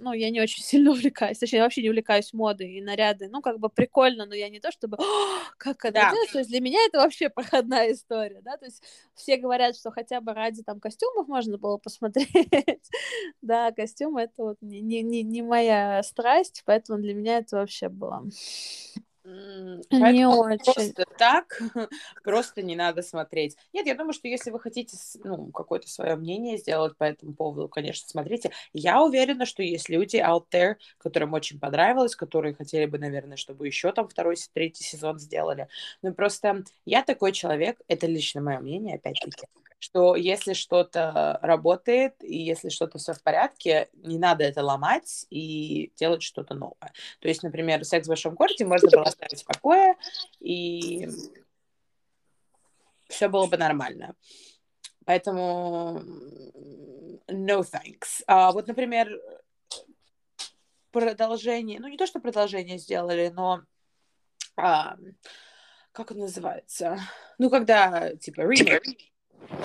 ну, 0.00 0.12
я 0.12 0.30
не 0.30 0.40
очень 0.40 0.62
сильно 0.64 0.90
увлекаюсь, 0.90 1.38
точнее, 1.38 1.62
вообще 1.62 1.82
не 1.82 1.90
увлекаюсь 1.90 2.32
модой 2.32 2.72
и 2.72 2.80
наряды, 2.80 3.28
ну, 3.28 3.42
как 3.42 3.58
бы 3.58 3.68
прикольно, 3.68 4.26
но 4.26 4.34
я 4.34 4.48
не 4.48 4.60
то 4.60 4.70
чтобы, 4.70 4.96
как 5.58 5.84
это 5.84 5.94
да. 5.94 6.10
делать, 6.12 6.32
то 6.32 6.38
есть 6.38 6.50
для 6.50 6.60
меня 6.60 6.78
это 6.86 6.98
вообще 6.98 7.28
проходная 7.30 7.92
история, 7.92 8.40
да, 8.42 8.56
то 8.56 8.64
есть 8.64 8.82
все 9.14 9.36
говорят, 9.36 9.76
что 9.76 9.90
хотя 9.90 10.20
бы 10.20 10.32
ради 10.34 10.62
там 10.62 10.80
костюмов 10.80 11.28
можно 11.28 11.58
было 11.58 11.76
посмотреть, 11.76 12.28
да, 13.42 13.72
костюмы 13.72 14.22
это 14.22 14.42
вот 14.42 14.56
не, 14.60 14.80
не, 14.80 15.22
не 15.22 15.42
моя 15.42 16.02
страсть, 16.02 16.62
поэтому 16.64 16.98
для 16.98 17.14
меня 17.14 17.38
это 17.38 17.56
вообще 17.56 17.88
было 17.88 18.24
не 19.90 20.26
очень. 20.26 20.92
Просто 20.92 21.04
так, 21.18 21.62
просто 22.24 22.62
не 22.62 22.76
надо 22.76 23.02
смотреть. 23.02 23.56
Нет, 23.72 23.86
я 23.86 23.94
думаю, 23.94 24.12
что 24.12 24.28
если 24.28 24.50
вы 24.50 24.60
хотите 24.60 24.96
ну, 25.24 25.50
какое-то 25.50 25.88
свое 25.88 26.16
мнение 26.16 26.58
сделать 26.58 26.96
по 26.96 27.04
этому 27.04 27.34
поводу, 27.34 27.68
конечно, 27.68 28.08
смотрите. 28.08 28.52
Я 28.72 29.02
уверена, 29.02 29.46
что 29.46 29.62
есть 29.62 29.88
люди 29.88 30.16
out 30.16 30.46
there, 30.52 30.76
которым 30.98 31.32
очень 31.32 31.58
понравилось, 31.58 32.16
которые 32.16 32.54
хотели 32.54 32.86
бы, 32.86 32.98
наверное, 32.98 33.36
чтобы 33.36 33.66
еще 33.66 33.92
там 33.92 34.08
второй, 34.08 34.36
третий 34.52 34.84
сезон 34.84 35.18
сделали. 35.18 35.68
Ну, 36.02 36.12
просто 36.14 36.64
я 36.84 37.02
такой 37.02 37.32
человек, 37.32 37.80
это 37.88 38.06
лично 38.06 38.40
мое 38.40 38.58
мнение, 38.58 38.96
опять-таки 38.96 39.46
что 39.78 40.16
если 40.16 40.54
что-то 40.54 41.38
работает 41.42 42.14
и 42.22 42.36
если 42.36 42.68
что-то 42.68 42.98
все 42.98 43.12
в 43.12 43.22
порядке, 43.22 43.88
не 43.92 44.18
надо 44.18 44.44
это 44.44 44.62
ломать 44.62 45.26
и 45.30 45.92
делать 45.96 46.22
что-то 46.22 46.54
новое. 46.54 46.92
То 47.20 47.28
есть, 47.28 47.42
например, 47.42 47.84
секс 47.84 48.06
в 48.06 48.08
большом 48.08 48.34
городе 48.34 48.64
можно 48.64 48.90
было 48.90 49.04
оставить 49.04 49.42
в 49.42 49.46
покое, 49.46 49.94
и 50.40 51.08
все 53.08 53.28
было 53.28 53.46
бы 53.46 53.56
нормально. 53.56 54.14
Поэтому 55.04 56.02
no 57.28 57.62
thanks. 57.62 58.22
А, 58.26 58.52
вот, 58.52 58.66
например, 58.66 59.08
продолжение, 60.90 61.78
ну 61.80 61.88
не 61.88 61.96
то, 61.96 62.06
что 62.06 62.20
продолжение 62.20 62.78
сделали, 62.78 63.30
но 63.34 63.62
а, 64.56 64.96
как 65.92 66.10
он 66.10 66.18
называется? 66.18 66.98
Ну, 67.38 67.48
когда, 67.48 68.14
типа, 68.16 68.42
ремейк 68.42 68.82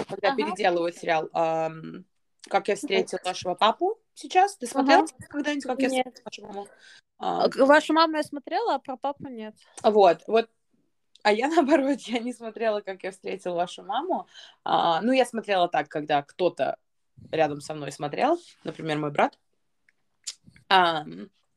когда 0.09 0.29
ага. 0.29 0.37
переделывают 0.37 0.95
сериал 0.95 1.29
эм, 1.33 2.05
«Как 2.49 2.67
я 2.67 2.75
встретил 2.75 3.19
вашего 3.23 3.55
папу» 3.55 3.99
сейчас. 4.13 4.57
Ты 4.57 4.67
смотрела 4.67 5.03
ага. 5.03 5.27
когда-нибудь 5.29 5.65
«Как 5.65 5.81
я 5.81 5.89
встретил 5.89 6.23
вашу 6.23 6.41
маму»? 6.45 6.67
А, 7.19 7.47
Вашу 7.57 7.93
маму 7.93 8.17
я 8.17 8.23
смотрела, 8.23 8.75
а 8.75 8.79
про 8.79 8.97
папу 8.97 9.27
нет. 9.27 9.55
Вот, 9.81 10.23
вот 10.27 10.49
а 11.23 11.31
я, 11.31 11.47
наоборот, 11.49 11.99
я 12.01 12.19
не 12.19 12.33
смотрела, 12.33 12.81
как 12.81 13.03
я 13.03 13.11
встретил 13.11 13.55
вашу 13.55 13.83
маму. 13.83 14.27
А, 14.63 15.01
ну, 15.01 15.11
я 15.11 15.25
смотрела 15.25 15.67
так, 15.67 15.87
когда 15.89 16.21
кто-то 16.21 16.77
рядом 17.31 17.61
со 17.61 17.73
мной 17.73 17.91
смотрел, 17.91 18.37
например, 18.63 18.97
мой 18.97 19.11
брат. 19.11 19.39
А, 20.69 21.05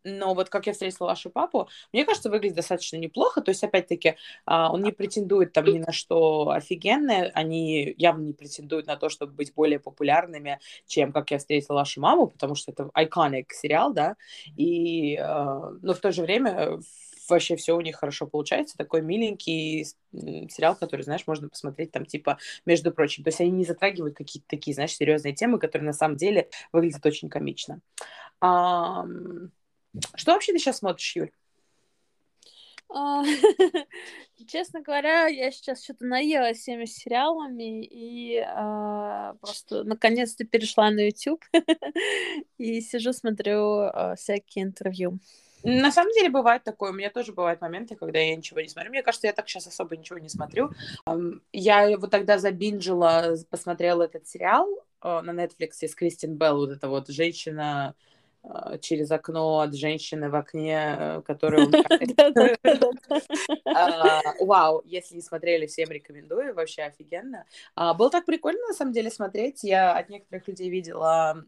но 0.06 0.34
вот 0.34 0.48
как 0.48 0.66
я 0.66 0.72
встретила 0.72 1.06
вашу 1.06 1.30
папу, 1.30 1.68
мне 1.92 2.04
кажется, 2.04 2.30
выглядит 2.30 2.56
достаточно 2.56 2.96
неплохо. 2.96 3.40
То 3.40 3.50
есть, 3.50 3.64
опять-таки, 3.64 4.16
а, 4.44 4.72
он 4.72 4.82
не 4.82 4.92
претендует 4.92 5.52
там 5.52 5.64
ни 5.64 5.78
на 5.78 5.92
что 5.92 6.50
офигенное, 6.50 7.30
они 7.34 7.94
явно 7.98 8.22
не 8.22 8.32
претендуют 8.32 8.86
на 8.86 8.96
то, 8.96 9.08
чтобы 9.08 9.32
быть 9.32 9.52
более 9.54 9.80
популярными, 9.80 10.60
чем 10.86 11.12
как 11.12 11.30
я 11.30 11.38
встретила 11.38 11.76
вашу 11.76 12.00
маму, 12.00 12.28
потому 12.28 12.54
что 12.54 12.72
это 12.72 12.90
iconic 12.96 13.46
сериал, 13.50 13.92
да, 13.92 14.16
и, 14.56 15.16
а, 15.16 15.72
но 15.82 15.94
в 15.94 15.98
то 15.98 16.12
же 16.12 16.22
время 16.22 16.78
вообще 17.28 17.56
все 17.56 17.76
у 17.76 17.80
них 17.80 17.96
хорошо 17.96 18.26
получается. 18.26 18.76
Такой 18.76 19.02
миленький 19.02 19.86
сериал, 20.12 20.76
который, 20.76 21.02
знаешь, 21.02 21.26
можно 21.26 21.48
посмотреть 21.48 21.90
там, 21.90 22.06
типа, 22.06 22.38
между 22.64 22.92
прочим. 22.92 23.24
То 23.24 23.28
есть 23.28 23.40
они 23.40 23.50
не 23.50 23.64
затрагивают 23.64 24.16
какие-то 24.16 24.48
такие, 24.48 24.74
знаешь, 24.74 24.94
серьезные 24.94 25.34
темы, 25.34 25.58
которые 25.58 25.86
на 25.86 25.92
самом 25.92 26.16
деле 26.16 26.48
выглядят 26.72 27.04
очень 27.04 27.28
комично. 27.28 27.80
Um, 28.40 29.50
Что 30.14 30.32
вообще 30.32 30.52
ты 30.52 30.58
сейчас 30.58 30.78
смотришь, 30.78 31.16
Юль? 31.16 31.30
А, 32.88 33.22
честно 34.46 34.80
говоря, 34.80 35.26
я 35.26 35.50
сейчас 35.50 35.82
что-то 35.82 36.04
наелась 36.04 36.58
всеми 36.58 36.84
сериалами 36.84 37.84
и 37.84 38.38
а, 38.38 39.34
просто 39.40 39.84
наконец-то 39.84 40.44
перешла 40.44 40.90
на 40.90 41.00
YouTube 41.06 41.44
и 42.58 42.80
сижу, 42.80 43.12
смотрю 43.12 43.80
а, 43.80 44.14
всякие 44.16 44.64
интервью. 44.64 45.18
На 45.64 45.90
самом 45.90 46.12
деле 46.12 46.28
бывает 46.28 46.62
такое. 46.62 46.92
У 46.92 46.94
меня 46.94 47.10
тоже 47.10 47.32
бывают 47.32 47.60
моменты, 47.60 47.96
когда 47.96 48.20
я 48.20 48.36
ничего 48.36 48.60
не 48.60 48.68
смотрю. 48.68 48.90
Мне 48.90 49.02
кажется, 49.02 49.26
я 49.26 49.32
так 49.32 49.48
сейчас 49.48 49.66
особо 49.66 49.96
ничего 49.96 50.20
не 50.20 50.28
смотрю. 50.28 50.70
Я 51.52 51.98
вот 51.98 52.12
тогда 52.12 52.38
забинжила, 52.38 53.36
посмотрела 53.50 54.04
этот 54.04 54.28
сериал 54.28 54.68
на 55.02 55.30
Netflix 55.32 55.82
с 55.82 55.94
Кристин 55.96 56.36
Белл, 56.36 56.58
вот 56.58 56.70
эта 56.70 56.88
вот 56.88 57.08
женщина, 57.08 57.96
через 58.80 59.10
окно 59.10 59.60
от 59.60 59.74
женщины 59.74 60.30
в 60.30 60.36
окне, 60.36 60.96
э, 60.98 61.22
которая 61.22 61.66
а, 63.64 64.22
Вау, 64.40 64.82
если 64.84 65.16
не 65.16 65.22
смотрели, 65.22 65.66
всем 65.66 65.90
рекомендую, 65.90 66.54
вообще 66.54 66.82
офигенно. 66.82 67.44
А, 67.74 67.94
было 67.94 68.10
так 68.10 68.24
прикольно, 68.24 68.68
на 68.68 68.74
самом 68.74 68.92
деле, 68.92 69.10
смотреть. 69.10 69.64
Я 69.64 69.96
от 69.96 70.08
некоторых 70.08 70.46
людей 70.48 70.70
видела 70.70 71.44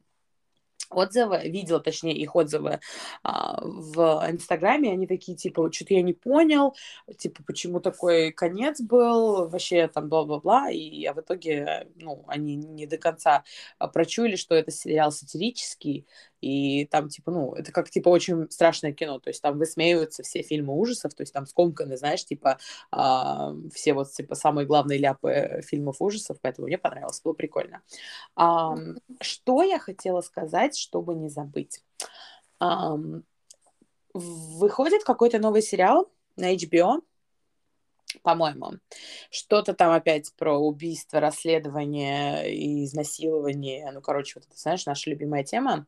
отзывы, 0.91 1.49
видела, 1.49 1.81
точнее, 1.81 2.15
их 2.15 2.35
отзывы 2.35 2.81
а, 3.23 3.61
в 3.63 4.25
Инстаграме, 4.31 4.93
они 4.93 5.07
такие, 5.07 5.37
типа, 5.37 5.71
что-то 5.73 5.95
я 5.95 6.03
не 6.03 6.15
понял, 6.15 6.75
типа, 7.19 7.43
почему 7.47 7.81
такой 7.81 8.33
конец 8.33 8.81
был, 8.81 9.49
вообще 9.49 9.89
там 9.89 10.09
бла-бла-бла, 10.09 10.71
и 10.71 11.05
а 11.05 11.13
в 11.13 11.21
итоге, 11.21 11.89
ну, 11.97 12.25
они 12.27 12.57
не 12.57 12.87
до 12.87 12.97
конца 12.97 13.45
прочули, 13.93 14.37
что 14.37 14.55
это 14.55 14.71
сериал 14.71 15.13
сатирический, 15.13 16.07
и 16.40 16.87
там, 16.87 17.09
типа, 17.09 17.31
ну, 17.31 17.55
это 17.55 17.72
как, 17.72 17.90
типа, 17.90 18.09
очень 18.09 18.51
страшное 18.51 18.92
кино, 18.92 19.18
то 19.18 19.31
есть 19.31 19.42
там 19.42 19.59
высмеиваются 19.59 20.22
все 20.22 20.42
фильмы 20.42 20.74
ужасов, 20.74 21.14
то 21.14 21.22
есть 21.22 21.33
там 21.33 21.46
скомканы, 21.46 21.96
знаешь, 21.96 22.24
типа, 22.24 22.59
а, 22.90 23.55
все 23.74 23.94
вот, 23.94 24.11
типа, 24.12 24.35
самые 24.35 24.66
главные 24.66 24.98
ляпы 24.98 25.62
фильмов 25.66 25.96
ужасов, 26.01 26.38
поэтому 26.40 26.66
мне 26.66 26.79
понравилось, 26.79 27.20
было 27.22 27.33
прикольно. 27.33 27.83
А, 28.37 28.77
что 29.20 29.62
я 29.62 29.79
хотела 29.79 30.20
сказать, 30.20 30.77
чтобы 30.77 31.14
не 31.14 31.29
забыть? 31.29 31.83
А, 32.61 32.96
выходит 34.14 35.05
какой-то 35.05 35.38
новый 35.38 35.62
сериал 35.62 36.11
на 36.37 36.55
HBO, 36.55 37.03
по-моему. 38.23 38.75
Что-то 39.31 39.75
там 39.75 39.92
опять 39.92 40.33
про 40.37 40.59
убийство, 40.59 41.21
расследование 41.21 42.55
и 42.55 42.85
изнасилование. 42.85 43.90
Ну, 43.92 44.01
короче, 44.01 44.35
вот 44.37 44.47
это, 44.47 44.59
знаешь, 44.59 44.87
наша 44.87 45.11
любимая 45.11 45.44
тема. 45.44 45.87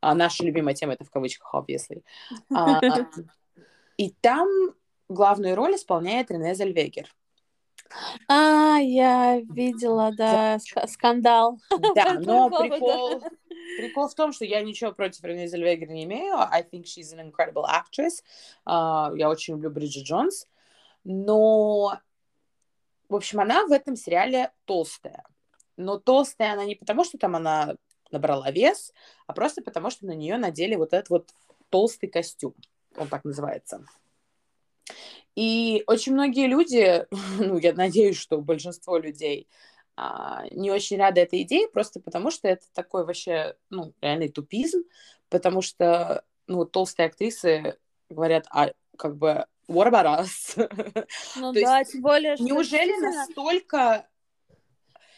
А 0.00 0.14
наша 0.14 0.44
любимая 0.44 0.74
тема 0.74 0.94
это 0.94 1.04
в 1.04 1.10
кавычках, 1.10 1.54
obviously. 1.54 2.02
А, 2.54 2.80
и 3.96 4.10
там 4.20 4.48
главную 5.08 5.54
роль 5.54 5.76
исполняет 5.76 6.30
Рене 6.30 6.54
Зельвегер. 6.54 7.14
А, 8.28 8.78
я 8.78 9.40
видела, 9.40 10.12
да, 10.16 10.58
скандал. 10.86 11.58
Да, 11.94 12.14
но 12.14 12.48
прикол, 12.50 13.22
прикол 13.78 14.08
в 14.08 14.14
том, 14.14 14.32
что 14.32 14.44
я 14.44 14.62
ничего 14.62 14.92
против 14.92 15.24
Рене 15.24 15.48
Зельвегер 15.48 15.88
не 15.88 16.04
имею. 16.04 16.34
I 16.36 16.62
think 16.62 16.84
she's 16.84 17.12
an 17.12 17.20
incredible 17.20 17.64
actress. 17.64 18.22
Uh, 18.66 19.16
я 19.16 19.28
очень 19.28 19.54
люблю 19.54 19.70
Бриджит 19.70 20.04
Джонс. 20.04 20.44
Uh, 20.44 20.59
но, 21.04 21.98
в 23.08 23.14
общем, 23.14 23.40
она 23.40 23.66
в 23.66 23.72
этом 23.72 23.96
сериале 23.96 24.52
толстая. 24.64 25.24
Но 25.76 25.98
толстая 25.98 26.52
она 26.52 26.64
не 26.64 26.74
потому, 26.74 27.04
что 27.04 27.18
там 27.18 27.36
она 27.36 27.76
набрала 28.10 28.50
вес, 28.50 28.92
а 29.26 29.32
просто 29.32 29.62
потому, 29.62 29.90
что 29.90 30.06
на 30.06 30.12
нее 30.12 30.36
надели 30.36 30.74
вот 30.74 30.92
этот 30.92 31.10
вот 31.10 31.30
толстый 31.70 32.08
костюм. 32.08 32.54
Он 32.96 33.08
так 33.08 33.24
называется. 33.24 33.84
И 35.36 35.84
очень 35.86 36.12
многие 36.12 36.46
люди, 36.46 37.06
ну, 37.38 37.58
я 37.58 37.72
надеюсь, 37.72 38.18
что 38.18 38.40
большинство 38.40 38.98
людей 38.98 39.48
а, 39.96 40.44
не 40.50 40.70
очень 40.70 40.98
рады 40.98 41.20
этой 41.20 41.42
идее, 41.42 41.68
просто 41.68 42.00
потому 42.00 42.30
что 42.30 42.48
это 42.48 42.66
такой 42.72 43.04
вообще, 43.04 43.56
ну, 43.70 43.94
реальный 44.00 44.28
тупизм, 44.28 44.82
потому 45.28 45.62
что, 45.62 46.24
ну, 46.46 46.64
толстые 46.64 47.06
актрисы 47.06 47.78
говорят, 48.08 48.46
а 48.50 48.72
как 48.96 49.16
бы 49.16 49.46
what 49.70 49.88
about 49.88 50.20
us? 50.20 50.56
Ну 51.36 51.52
да, 51.52 51.78
есть, 51.78 51.92
тем 51.92 52.02
более, 52.02 52.36
что 52.36 52.44
Неужели 52.44 52.92
настолько... 53.00 54.06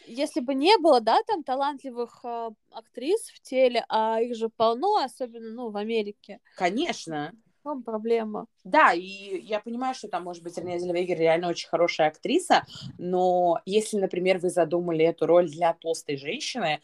Если 0.07 0.41
бы 0.41 0.55
не 0.55 0.77
было, 0.79 1.01
да, 1.01 1.23
там 1.27 1.45
талантливых 1.45 2.21
э, 2.25 2.51
актрис 2.73 3.31
в 3.31 3.41
теле, 3.41 3.85
а 3.89 4.21
их 4.21 4.35
же 4.35 4.49
полно, 4.49 4.97
особенно, 4.97 5.51
ну, 5.53 5.71
в 5.71 5.77
Америке. 5.77 6.41
Конечно. 6.57 7.33
В 7.61 7.63
чем 7.63 7.85
проблема? 7.85 8.47
Да, 8.65 8.93
и 8.93 9.41
я 9.41 9.61
понимаю, 9.61 9.95
что 9.95 10.09
там, 10.09 10.25
может 10.25 10.43
быть, 10.43 10.59
Рене 10.59 10.81
Зельвегер 10.81 11.17
реально 11.17 11.49
очень 11.49 11.69
хорошая 11.69 12.09
актриса, 12.09 12.67
но 12.99 13.61
если, 13.65 13.99
например, 13.99 14.39
вы 14.39 14.51
задумали 14.51 15.05
эту 15.05 15.27
роль 15.27 15.49
для 15.49 15.73
толстой 15.73 16.17
женщины, 16.17 16.81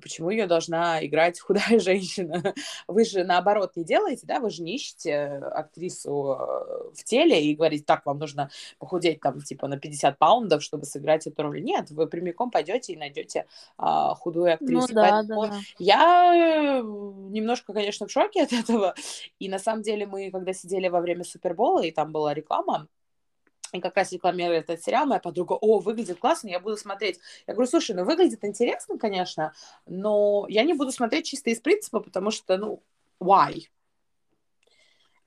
почему 0.00 0.30
ее 0.30 0.46
должна 0.46 1.04
играть 1.04 1.40
худая 1.40 1.78
женщина? 1.78 2.54
Вы 2.86 3.04
же 3.04 3.24
наоборот 3.24 3.72
не 3.76 3.84
делаете, 3.84 4.22
да? 4.26 4.40
Вы 4.40 4.50
же 4.50 4.62
не 4.62 4.76
ищете 4.76 5.42
актрису 5.52 6.36
э, 6.38 6.94
в 6.94 7.04
теле 7.04 7.42
и 7.44 7.54
говорите, 7.54 7.84
так, 7.84 8.04
вам 8.06 8.18
нужно 8.18 8.50
похудеть 8.78 9.20
там 9.20 9.40
типа 9.40 9.68
на 9.68 9.78
50 9.78 10.18
паундов, 10.18 10.62
чтобы 10.62 10.84
сыграть 10.84 11.26
эту 11.26 11.42
роль. 11.42 11.62
Нет, 11.62 11.90
вы 11.90 12.06
прямиком 12.06 12.50
пойдете 12.50 12.92
и 12.92 12.96
найдете 12.96 13.46
а, 13.78 14.14
худую 14.14 14.54
актрису. 14.54 14.88
Ну, 14.88 14.94
да, 14.94 15.10
Поэтому 15.10 15.46
да. 15.48 15.60
Я 15.78 16.80
немножко, 16.82 17.72
конечно, 17.72 18.06
в 18.06 18.10
шоке 18.10 18.42
от 18.42 18.52
этого. 18.52 18.94
И 19.38 19.48
на 19.48 19.58
самом 19.58 19.82
деле 19.82 20.06
мы, 20.06 20.30
когда 20.30 20.52
сидели 20.52 20.88
во 20.88 21.00
время 21.00 21.24
Супербола, 21.24 21.80
и 21.80 21.90
там 21.90 22.12
была 22.12 22.34
реклама, 22.34 22.88
и 23.78 23.80
как 23.80 23.96
раз 23.96 24.12
рекламирует 24.12 24.70
этот 24.70 24.82
сериал, 24.82 25.06
моя 25.06 25.20
подруга, 25.20 25.54
о, 25.54 25.78
выглядит 25.78 26.18
классно, 26.18 26.48
я 26.48 26.60
буду 26.60 26.76
смотреть. 26.76 27.18
Я 27.46 27.54
говорю, 27.54 27.70
слушай, 27.70 27.94
ну 27.94 28.04
выглядит 28.04 28.44
интересно, 28.44 28.98
конечно, 28.98 29.52
но 29.86 30.46
я 30.48 30.62
не 30.64 30.74
буду 30.74 30.92
смотреть 30.92 31.26
чисто 31.26 31.50
из 31.50 31.60
принципа, 31.60 32.00
потому 32.00 32.30
что, 32.30 32.56
ну, 32.56 32.82
why? 33.20 33.68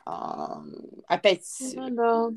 А, 0.05 0.63
опять, 1.07 1.45
ну, 1.75 1.89
да. 1.91 2.29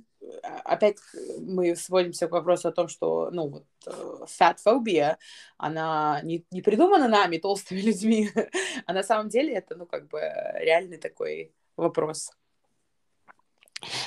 опять 0.64 0.98
мы 1.40 1.74
сводимся 1.74 2.28
к 2.28 2.32
вопросу 2.32 2.68
о 2.68 2.72
том, 2.72 2.88
что, 2.88 3.30
ну, 3.30 3.48
вот, 3.48 3.64
fat 3.86 4.56
э, 4.64 4.68
phobia, 4.68 5.16
она 5.56 6.20
не, 6.22 6.44
не 6.50 6.60
придумана 6.60 7.08
нами, 7.08 7.38
толстыми 7.38 7.80
людьми, 7.80 8.28
а 8.86 8.92
на 8.92 9.02
самом 9.02 9.30
деле 9.30 9.54
это, 9.54 9.74
ну, 9.74 9.86
как 9.86 10.08
бы 10.08 10.20
реальный 10.56 10.98
такой 10.98 11.54
вопрос. 11.76 12.30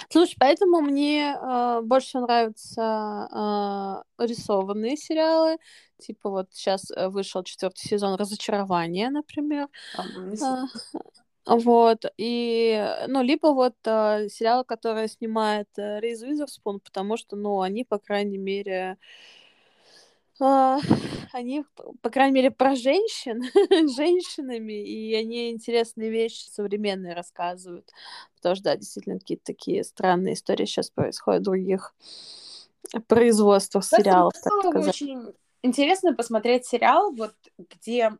Слушай, 0.09 0.35
поэтому 0.39 0.81
мне 0.81 1.35
э, 1.35 1.81
больше 1.83 2.19
нравятся 2.19 4.03
э, 4.17 4.25
рисованные 4.25 4.97
сериалы. 4.97 5.57
Типа 5.99 6.29
вот 6.29 6.47
сейчас 6.51 6.91
э, 6.91 7.09
вышел 7.09 7.43
четвертый 7.43 7.87
сезон 7.87 8.15
Разочарования, 8.15 9.09
например. 9.09 9.67
А, 11.47 11.55
вот, 11.57 12.05
и, 12.17 12.83
ну, 13.07 13.21
либо 13.21 13.47
вот 13.47 13.75
э, 13.85 14.29
сериалы, 14.29 14.63
которые 14.63 15.07
снимает 15.07 15.67
э, 15.77 15.99
Рейз 15.99 16.23
Уизерспун, 16.23 16.79
потому 16.79 17.17
что, 17.17 17.35
ну, 17.35 17.61
они, 17.61 17.83
по 17.83 17.99
крайней 17.99 18.39
мере, 18.39 18.81
а, 18.91 18.97
они, 20.39 21.65
по 22.01 22.09
крайней 22.09 22.33
мере, 22.33 22.51
про 22.51 22.75
женщин, 22.75 23.43
женщинами, 23.95 24.73
и 24.73 25.15
они 25.15 25.51
интересные 25.51 26.09
вещи 26.09 26.45
современные 26.49 27.13
рассказывают. 27.13 27.91
Потому 28.35 28.55
что, 28.55 28.63
да, 28.65 28.75
действительно, 28.75 29.19
какие-то 29.19 29.45
такие 29.45 29.83
странные 29.83 30.33
истории 30.33 30.65
сейчас 30.65 30.89
происходят 30.89 31.41
в 31.41 31.45
других 31.45 31.93
производствах 33.07 33.85
сериалов. 33.85 34.33
Так 34.33 34.53
сказать. 34.61 34.89
Очень 34.89 35.33
интересно 35.63 36.13
посмотреть 36.13 36.65
сериал, 36.65 37.13
вот 37.13 37.33
где 37.57 38.11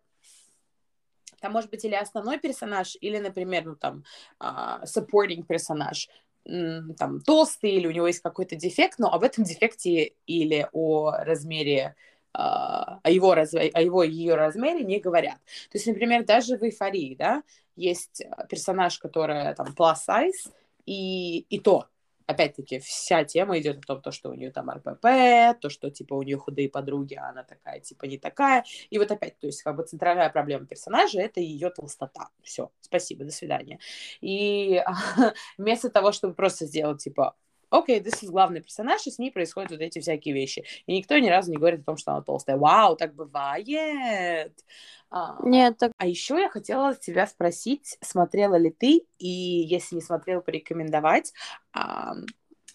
там 1.40 1.52
может 1.52 1.70
быть 1.70 1.86
или 1.86 1.96
основной 1.96 2.40
персонаж, 2.40 2.98
или, 3.02 3.20
например, 3.20 3.66
ну 3.66 3.76
там 3.76 4.04
uh, 4.40 4.84
supporting 4.84 5.44
персонаж, 5.44 6.10
там 6.46 7.22
толстый 7.22 7.72
или 7.72 7.88
у 7.88 7.92
него 7.92 8.08
есть 8.08 8.20
какой-то 8.20 8.56
дефект, 8.56 9.00
но 9.00 9.12
об 9.12 9.24
этом 9.24 9.44
дефекте 9.44 10.14
или 10.28 10.68
о 10.72 11.12
размере 11.12 11.96
а, 12.34 13.00
о 13.02 13.10
его, 13.10 13.32
о 13.32 13.82
его 13.82 14.04
ее 14.04 14.36
размере 14.36 14.84
не 14.84 15.00
говорят. 15.00 15.38
То 15.72 15.78
есть, 15.78 15.88
например, 15.88 16.26
даже 16.26 16.58
в 16.58 16.64
эйфории, 16.64 17.16
да, 17.16 17.44
есть 17.76 18.24
персонаж, 18.50 19.00
который 19.00 19.56
там 19.56 19.74
plus 19.78 19.96
size, 20.08 20.52
и, 20.86 21.40
и 21.50 21.60
то 21.60 21.88
опять-таки, 22.28 22.80
вся 22.80 23.24
тема 23.24 23.60
идет 23.60 23.80
о 23.80 23.82
том, 23.82 24.02
то, 24.02 24.12
что 24.12 24.30
у 24.30 24.34
нее 24.34 24.52
там 24.52 24.70
РПП, 24.70 25.60
то, 25.60 25.70
что, 25.70 25.90
типа, 25.90 26.14
у 26.16 26.24
нее 26.24 26.38
худые 26.38 26.70
подруги, 26.70 27.16
а 27.16 27.30
она 27.30 27.44
такая, 27.44 27.80
типа, 27.80 28.06
не 28.06 28.18
такая. 28.18 28.64
И 28.90 28.98
вот 28.98 29.12
опять, 29.12 29.40
то 29.40 29.48
есть, 29.48 29.62
как 29.62 29.76
бы 29.76 29.84
центральная 29.84 30.30
проблема 30.30 30.66
персонажа— 30.66 31.20
это 31.22 31.40
ее 31.40 31.70
толстота. 31.70 32.30
Все, 32.42 32.72
спасибо, 32.82 33.26
до 33.26 33.32
свидания. 33.32 33.80
И 34.22 34.84
вместо 35.58 35.90
того, 35.90 36.12
чтобы 36.12 36.34
просто 36.34 36.66
сделать, 36.66 37.04
типа, 37.04 37.36
окей, 37.80 38.00
this 38.00 38.24
is 38.24 38.30
главный 38.30 38.62
персонаж, 38.62 39.06
и 39.08 39.12
с 39.12 39.20
ней 39.20 39.32
происходят 39.32 39.72
вот 39.72 39.82
эти 39.82 40.00
всякие 40.00 40.34
вещи. 40.34 40.66
И 40.86 40.98
никто 40.98 41.18
ни 41.18 41.30
разу 41.30 41.52
не 41.52 41.58
говорит 41.58 41.82
о 41.82 41.86
том, 41.86 41.98
что 41.98 42.12
она 42.12 42.22
толстая. 42.22 42.58
Вау, 42.58 42.96
так 42.96 43.14
бывает. 43.16 44.54
А, 45.10 45.38
Нет, 45.44 45.78
так... 45.78 45.92
А 45.98 46.08
еще 46.08 46.40
я 46.40 46.50
хотела 46.50 46.96
тебя 46.96 47.28
спросить, 47.28 47.98
смотрела 48.02 48.56
ли 48.56 48.72
ты, 48.72 49.06
и 49.18 49.28
если 49.28 49.96
не 49.96 50.02
смотрела, 50.02 50.42
порекомендовать 50.42 51.34
а, 51.74 52.16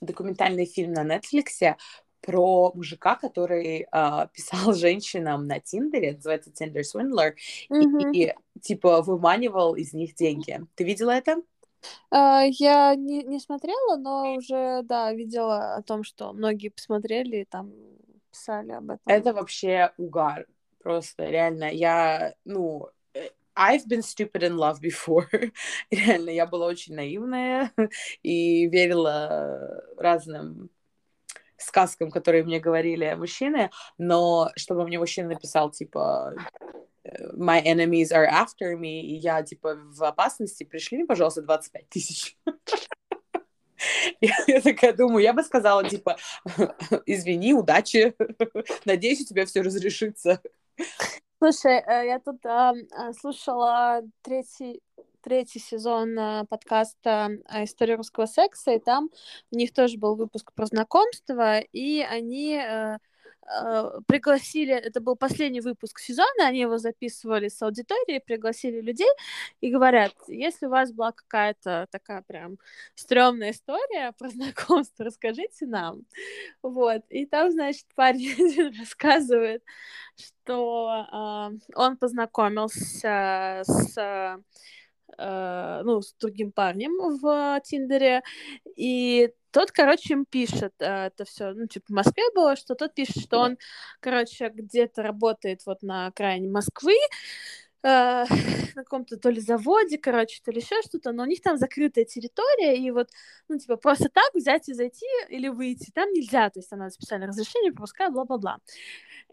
документальный 0.01 0.67
фильм 0.67 0.93
на 0.93 1.05
Netflix 1.05 1.77
про 2.23 2.73
мужика, 2.75 3.17
который 3.17 3.87
э, 3.91 4.29
писал 4.33 4.75
женщинам 4.75 5.47
на 5.47 5.61
Тиндере, 5.61 6.13
называется 6.13 6.51
Tinder 6.51 6.83
Swindler, 6.83 7.33
mm-hmm. 7.71 8.13
и, 8.13 8.27
и 8.27 8.35
типа 8.61 9.03
выманивал 9.03 9.75
из 9.75 9.93
них 9.93 10.15
деньги. 10.15 10.61
Ты 10.75 10.85
видела 10.85 11.11
это? 11.11 11.37
Uh, 12.13 12.47
я 12.59 12.95
не, 12.95 13.23
не 13.23 13.41
смотрела, 13.41 13.97
но 13.97 14.35
уже, 14.35 14.83
да, 14.85 15.13
видела 15.13 15.77
о 15.77 15.83
том, 15.83 16.05
что 16.05 16.33
многие 16.33 16.69
посмотрели 16.69 17.39
и 17.39 17.45
там 17.45 17.73
писали 18.31 18.73
об 18.73 18.91
этом. 18.91 19.01
Это 19.07 19.33
вообще 19.33 19.93
угар. 19.97 20.47
Просто 20.83 21.25
реально, 21.27 21.71
я, 21.71 22.35
ну, 22.45 22.89
э, 23.15 23.29
I've 23.55 23.87
been 23.87 24.03
stupid 24.03 24.43
in 24.43 24.57
love 24.57 24.81
before. 24.81 25.53
реально, 25.91 26.31
я 26.31 26.47
была 26.47 26.67
очень 26.67 26.95
наивная 26.95 27.73
и 28.23 28.67
верила 28.67 29.85
разным 29.97 30.71
сказкам, 31.59 32.11
которые 32.11 32.45
мне 32.45 32.59
говорили 32.61 33.15
мужчины, 33.15 33.71
но 33.99 34.51
чтобы 34.57 34.85
мне 34.85 34.99
мужчина 34.99 35.31
написал, 35.31 35.71
типа, 35.71 36.35
my 37.37 37.61
enemies 37.63 38.13
are 38.13 38.27
after 38.27 38.77
me, 38.77 39.01
и 39.01 39.15
я, 39.15 39.43
типа, 39.43 39.77
в 39.77 40.03
опасности, 40.05 40.65
пришли 40.65 40.99
мне, 40.99 41.07
пожалуйста, 41.07 41.43
25 41.43 41.89
тысяч. 41.89 42.37
Я, 44.21 44.35
я 44.47 44.61
такая 44.61 44.93
думаю, 44.93 45.23
я 45.23 45.33
бы 45.33 45.43
сказала, 45.43 45.89
типа, 45.89 46.19
извини, 47.07 47.55
удачи, 47.55 48.15
надеюсь, 48.85 49.23
у 49.23 49.25
тебя 49.25 49.47
все 49.47 49.63
разрешится. 49.63 50.41
Слушай, 51.39 51.79
э, 51.79 52.07
я 52.07 52.19
тут 52.19 52.45
э, 52.45 53.13
слушала 53.19 54.03
третий 54.21 54.83
третий 55.23 55.59
сезон 55.59 56.19
э, 56.19 56.45
подкаста 56.49 57.31
«История 57.63 57.97
русского 57.97 58.27
секса», 58.27 58.73
и 58.73 58.79
там 58.79 59.11
у 59.51 59.57
них 59.57 59.73
тоже 59.73 59.99
был 59.99 60.17
выпуск 60.17 60.53
про 60.55 60.67
знакомство, 60.67 61.59
и 61.59 62.01
они 62.01 62.61
э, 63.51 64.01
пригласили, 64.07 64.73
это 64.75 65.01
был 65.01 65.17
последний 65.17 65.61
выпуск 65.61 65.99
сезона, 65.99 66.47
они 66.47 66.61
его 66.61 66.79
записывали 66.79 67.49
с 67.49 67.61
аудиторией, 67.63 68.21
пригласили 68.21 68.81
людей 68.81 69.11
и 69.61 69.71
говорят, 69.71 70.13
если 70.29 70.67
у 70.67 70.71
вас 70.71 70.93
была 70.93 71.13
какая-то 71.13 71.87
такая 71.91 72.23
прям 72.23 72.59
стрёмная 72.95 73.51
история 73.53 74.13
про 74.19 74.29
знакомство, 74.31 75.05
расскажите 75.05 75.67
нам. 75.67 76.03
Вот, 76.63 77.03
и 77.11 77.27
там, 77.27 77.51
значит, 77.51 77.87
парень 77.95 78.73
рассказывает, 78.79 79.63
что 80.17 81.07
э, 81.13 81.59
он 81.75 81.97
познакомился 81.97 83.63
с 83.65 84.41
э, 85.19 85.83
ну, 85.85 86.01
с 86.03 86.15
другим 86.15 86.53
парнем 86.53 86.93
в 87.21 87.61
Тиндере, 87.65 88.23
и 88.77 89.31
тот, 89.51 89.73
короче, 89.73 90.15
им 90.15 90.25
пишет 90.27 90.75
э, 90.79 91.07
это 91.07 91.25
все, 91.25 91.53
ну, 91.53 91.67
типа, 91.67 91.87
в 91.89 91.93
Москве 91.93 92.23
было, 92.35 92.57
что 92.57 92.75
тот 92.75 92.95
пишет, 92.95 93.23
что 93.23 93.39
он, 93.39 93.59
короче, 94.01 94.49
где-то 94.49 95.03
работает 95.03 95.63
вот 95.67 95.83
на 95.83 96.07
окраине 96.07 96.49
Москвы, 96.49 96.95
на 98.75 98.85
каком-то 98.85 99.17
то 99.17 99.31
ли 99.31 99.41
заводе, 99.41 99.99
короче, 99.99 100.41
то 100.45 100.51
ли 100.51 100.61
еще 100.61 100.81
что-то, 100.83 101.13
но 101.13 101.23
у 101.23 101.27
них 101.27 101.41
там 101.41 101.57
закрытая 101.57 102.05
территория, 102.05 102.77
и 102.77 102.91
вот, 102.91 103.09
ну, 103.49 103.59
типа, 103.59 103.77
просто 103.77 104.09
так 104.09 104.35
взять 104.35 104.69
и 104.69 104.75
зайти 104.75 105.07
или 105.29 105.49
выйти 105.49 105.91
там 105.95 106.13
нельзя, 106.13 106.51
то 106.51 106.59
есть 106.59 106.69
там 106.69 106.81
надо 106.81 106.93
специальное 106.93 107.29
разрешение, 107.29 107.73
пропускать, 107.73 108.13
бла-бла-бла. 108.13 108.59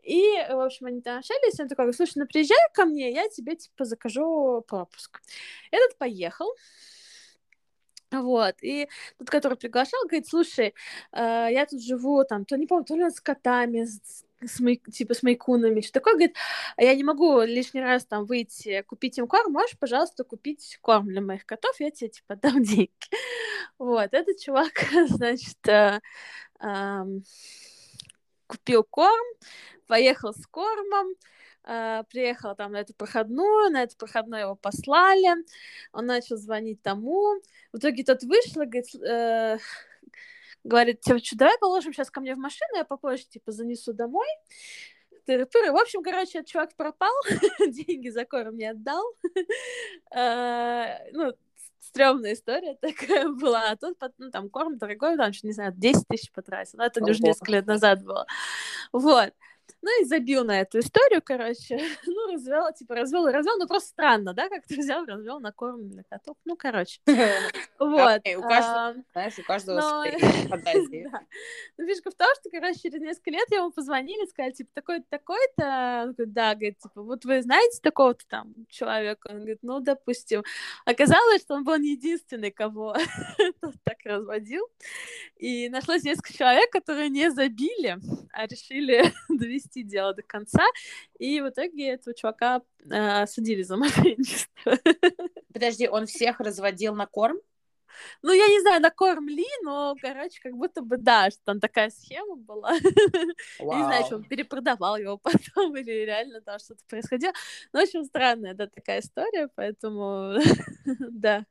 И, 0.03 0.21
в 0.49 0.63
общем, 0.63 0.85
они 0.85 1.01
там 1.01 1.19
общались, 1.19 1.59
он 1.59 1.67
такой, 1.67 1.93
слушай, 1.93 2.13
ну 2.15 2.25
приезжай 2.25 2.57
ко 2.73 2.85
мне, 2.85 3.11
я 3.11 3.27
тебе, 3.27 3.55
типа, 3.55 3.83
закажу 3.83 4.63
пропуск. 4.67 5.21
Этот 5.71 5.97
поехал, 5.97 6.47
вот, 8.11 8.55
и 8.61 8.87
тот, 9.17 9.29
который 9.29 9.57
приглашал, 9.57 9.99
говорит, 10.05 10.27
слушай, 10.27 10.73
э, 11.11 11.47
я 11.51 11.65
тут 11.65 11.83
живу, 11.83 12.23
там, 12.23 12.45
то 12.45 12.55
не 12.57 12.65
помню, 12.65 12.85
то 12.85 12.95
ли 12.95 13.03
он 13.03 13.11
с 13.11 13.19
котами, 13.19 13.83
с, 13.83 14.23
с 14.45 14.59
май, 14.59 14.77
типа 14.77 15.13
с 15.13 15.23
майкунами, 15.23 15.81
что 15.81 15.93
такое, 15.93 16.13
говорит, 16.13 16.35
а 16.75 16.83
я 16.83 16.95
не 16.95 17.03
могу 17.03 17.41
лишний 17.41 17.81
раз 17.81 18.05
там 18.05 18.25
выйти, 18.25 18.83
купить 18.87 19.17
им 19.17 19.27
корм, 19.27 19.51
можешь, 19.51 19.77
пожалуйста, 19.79 20.23
купить 20.23 20.77
корм 20.81 21.07
для 21.07 21.21
моих 21.21 21.45
котов, 21.45 21.75
я 21.79 21.91
тебе, 21.91 22.09
типа, 22.09 22.35
дам 22.35 22.63
деньги. 22.63 22.91
Вот, 23.77 24.09
этот 24.13 24.39
чувак, 24.39 24.71
значит, 25.07 25.67
э, 25.67 25.99
э, 26.61 27.03
купил 28.47 28.83
корм, 28.83 29.25
поехал 29.87 30.33
с 30.33 30.45
кормом, 30.47 31.15
Uh, 31.69 32.05
приехал 32.09 32.55
там 32.55 32.71
на 32.71 32.77
эту 32.77 32.93
проходную, 32.93 33.69
на 33.69 33.83
эту 33.83 33.97
проходную 33.97 34.43
его 34.43 34.55
послали, 34.55 35.43
он 35.91 36.05
начал 36.05 36.37
звонить 36.37 36.81
тому, 36.81 37.41
в 37.73 37.77
итоге 37.77 38.05
тот 38.05 38.23
вышел 38.23 38.61
и 38.61 38.65
говорит, 38.65 38.95
э, 38.95 39.57
говорит, 40.67 41.01
типа, 41.01 41.19
давай 41.33 41.57
положим 41.59 41.93
сейчас 41.93 42.11
ко 42.11 42.19
мне 42.19 42.35
в 42.35 42.39
машину, 42.39 42.75
я 42.75 42.83
попозже, 42.83 43.25
типа, 43.25 43.51
занесу 43.51 43.93
домой. 43.93 44.27
В 45.27 45.81
общем, 45.81 46.03
короче, 46.03 46.39
этот 46.39 46.51
чувак 46.51 46.75
пропал, 46.75 47.11
деньги 47.67 48.09
за 48.09 48.25
корм 48.25 48.55
не 48.55 48.65
отдал. 48.65 49.03
uh, 50.15 50.95
ну, 51.11 51.33
стрёмная 51.79 52.33
история 52.33 52.75
такая 52.75 53.27
была. 53.41 53.71
А 53.71 53.75
тут, 53.75 53.97
ну, 54.17 54.31
там, 54.31 54.49
корм 54.49 54.77
дорогой, 54.77 55.17
там, 55.17 55.31
не 55.43 55.51
знаю, 55.51 55.73
10 55.75 56.07
тысяч 56.07 56.31
потратил. 56.31 56.77
Но 56.77 56.85
это 56.85 57.03
уже 57.03 57.21
несколько 57.23 57.51
лет 57.51 57.65
назад 57.65 58.03
было. 58.03 58.25
Вот. 58.93 59.33
Ну 59.81 60.01
и 60.01 60.05
забил 60.05 60.43
на 60.43 60.61
эту 60.61 60.79
историю, 60.79 61.21
короче. 61.23 61.79
Ну, 62.05 62.33
развел, 62.33 62.73
типа, 62.73 62.95
развел 62.95 63.27
и 63.27 63.31
развел, 63.31 63.57
ну 63.57 63.67
просто 63.67 63.89
странно, 63.89 64.33
да, 64.33 64.49
как 64.49 64.65
ты 64.65 64.77
взял, 64.77 65.05
развел 65.05 65.39
на 65.39 65.51
корм 65.51 65.89
для 65.89 66.03
котов. 66.03 66.35
Ну, 66.45 66.55
короче. 66.55 66.99
Вот. 67.79 68.21
У 68.25 68.41
каждого, 68.41 68.95
знаешь, 69.13 69.37
у 69.37 69.43
каждого. 69.43 70.03
Ну, 71.77 71.85
фишка 71.85 72.09
в 72.09 72.15
том, 72.15 72.27
что, 72.39 72.49
короче, 72.49 72.79
через 72.81 73.01
несколько 73.01 73.31
лет 73.31 73.49
ему 73.51 73.71
позвонили, 73.71 74.25
сказали, 74.25 74.51
типа, 74.51 74.69
такой-то, 74.73 75.05
такой-то. 75.09 76.03
Он 76.05 76.13
говорит, 76.13 76.33
да, 76.33 76.55
говорит, 76.55 76.79
типа, 76.79 77.01
вот 77.03 77.25
вы 77.25 77.41
знаете 77.41 77.79
такого-то 77.81 78.25
там 78.27 78.53
человека? 78.69 79.27
Он 79.29 79.37
говорит, 79.37 79.59
ну, 79.61 79.79
допустим. 79.79 80.43
Оказалось, 80.85 81.41
что 81.41 81.55
он 81.55 81.63
был 81.63 81.77
не 81.77 81.91
единственный, 81.91 82.51
кого 82.51 82.95
так 83.83 83.97
разводил. 84.03 84.65
И 85.37 85.69
нашлось 85.69 86.03
несколько 86.03 86.33
человек, 86.33 86.71
которые 86.71 87.09
не 87.09 87.29
забили, 87.29 87.97
а 88.31 88.47
решили 88.47 89.13
довести 89.57 89.83
дело 89.83 90.13
до 90.13 90.21
конца, 90.21 90.63
и 91.19 91.41
в 91.41 91.49
итоге 91.49 91.93
этого 91.93 92.15
чувака 92.15 92.61
э, 92.89 93.25
судили 93.27 93.63
за 93.63 93.77
мошенничество. 93.77 94.77
Подожди, 95.53 95.87
он 95.87 96.05
всех 96.05 96.39
разводил 96.39 96.95
на 96.95 97.07
корм? 97.07 97.37
Ну, 98.21 98.31
я 98.31 98.47
не 98.47 98.61
знаю, 98.61 98.79
на 98.79 98.91
корм 98.91 99.27
ли, 99.27 99.47
но, 99.63 99.95
короче, 99.99 100.39
как 100.41 100.53
будто 100.53 100.81
бы, 100.81 100.97
да, 100.97 101.31
что 101.31 101.39
там 101.45 101.59
такая 101.59 101.89
схема 101.89 102.35
была. 102.35 102.73
Я 103.59 103.75
не 103.75 103.83
знаю, 103.85 104.05
что 104.05 104.15
он 104.17 104.23
перепродавал 104.23 104.97
его 104.97 105.17
потом 105.23 105.75
или 105.75 106.05
реально 106.05 106.41
там 106.41 106.59
что-то 106.59 106.83
происходило. 106.87 107.33
Ну, 107.73 107.79
очень 107.79 108.05
странная, 108.05 108.53
да, 108.53 108.67
такая 108.67 108.99
история, 108.99 109.49
поэтому, 109.55 110.37
да. 110.85 111.45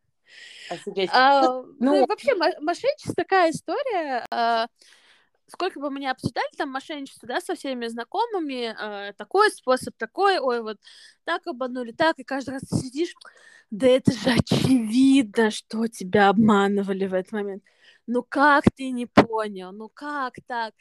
Офигеть. 0.70 1.10
А, 1.12 1.62
ну, 1.62 1.74
ну, 1.80 2.06
вообще, 2.06 2.34
мошенничество 2.60 3.14
такая 3.14 3.50
история. 3.50 4.24
А, 4.30 4.68
сколько 5.48 5.80
бы 5.80 5.90
мы 5.90 6.00
ни 6.00 6.06
обсуждали 6.06 6.50
там 6.56 6.70
мошенничество, 6.70 7.28
да, 7.28 7.40
со 7.40 7.54
всеми 7.54 7.86
знакомыми, 7.86 8.74
э, 8.78 9.12
такой 9.14 9.50
способ, 9.50 9.96
такой, 9.96 10.38
ой, 10.38 10.62
вот 10.62 10.78
так 11.24 11.46
обманули, 11.46 11.92
так, 11.92 12.18
и 12.18 12.24
каждый 12.24 12.50
раз 12.50 12.62
сидишь, 12.62 13.14
да 13.70 13.86
это 13.86 14.12
же 14.12 14.30
очевидно, 14.30 15.50
что 15.50 15.86
тебя 15.88 16.28
обманывали 16.28 17.06
в 17.06 17.14
этот 17.14 17.32
момент. 17.32 17.62
Ну 18.06 18.22
как 18.22 18.64
ты 18.74 18.90
не 18.90 19.06
понял? 19.06 19.72
Ну 19.72 19.88
как 19.88 20.34
так? 20.46 20.74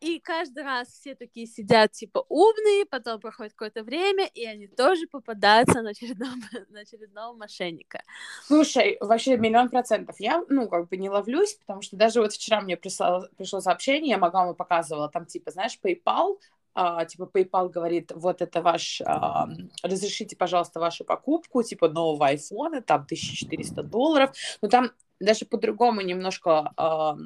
И 0.00 0.20
каждый 0.20 0.62
раз 0.62 0.88
все 0.88 1.16
такие 1.16 1.46
сидят, 1.46 1.92
типа, 1.92 2.24
умные, 2.28 2.86
потом 2.86 3.20
проходит 3.20 3.52
какое-то 3.52 3.82
время, 3.82 4.26
и 4.32 4.44
они 4.46 4.68
тоже 4.68 5.08
попадаются 5.08 5.82
на 5.82 5.90
очередного, 5.90 6.34
на 6.68 6.80
очередного 6.80 7.36
мошенника. 7.36 8.02
Слушай, 8.46 8.96
вообще 9.00 9.36
миллион 9.36 9.68
процентов. 9.70 10.16
Я, 10.20 10.44
ну, 10.48 10.68
как 10.68 10.88
бы 10.88 10.96
не 10.96 11.10
ловлюсь, 11.10 11.54
потому 11.54 11.82
что 11.82 11.96
даже 11.96 12.20
вот 12.20 12.32
вчера 12.32 12.60
мне 12.60 12.76
пришло, 12.76 13.26
пришло 13.36 13.60
сообщение, 13.60 14.10
я 14.10 14.18
маму 14.18 14.54
показывала, 14.54 15.08
там, 15.08 15.26
типа, 15.26 15.50
знаешь, 15.50 15.78
PayPal, 15.82 16.38
Uh, 16.76 17.04
типа 17.06 17.28
PayPal 17.34 17.70
говорит, 17.70 18.12
вот 18.14 18.40
это 18.40 18.62
ваш, 18.62 19.00
uh, 19.00 19.46
разрешите, 19.82 20.36
пожалуйста, 20.36 20.78
вашу 20.78 21.04
покупку, 21.04 21.64
типа 21.64 21.88
нового 21.88 22.28
айфона, 22.28 22.82
там 22.82 23.00
1400 23.00 23.82
долларов, 23.82 24.30
но 24.62 24.68
там 24.68 24.92
даже 25.18 25.44
по-другому 25.44 26.02
немножко 26.02 26.72
uh, 26.76 27.16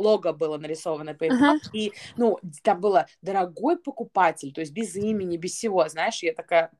лого 0.00 0.32
было 0.32 0.58
нарисовано 0.58 1.10
PayPal, 1.10 1.56
uh-huh. 1.56 1.70
и, 1.72 1.92
ну, 2.16 2.38
там 2.62 2.80
было 2.80 3.06
дорогой 3.22 3.78
покупатель, 3.78 4.52
то 4.52 4.60
есть 4.60 4.72
без 4.72 4.96
имени, 4.96 5.36
без 5.36 5.52
всего, 5.52 5.88
знаешь, 5.88 6.22
я 6.22 6.32
такая, 6.32 6.70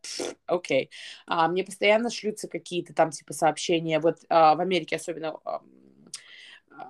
окей. 0.46 0.84
Okay. 0.84 0.88
А, 1.26 1.48
мне 1.48 1.64
постоянно 1.64 2.10
шлются 2.10 2.48
какие-то 2.48 2.94
там, 2.94 3.10
типа, 3.10 3.32
сообщения, 3.32 4.00
вот 4.00 4.18
а, 4.28 4.54
в 4.54 4.60
Америке 4.60 4.96
особенно 4.96 5.38
а, 5.44 5.60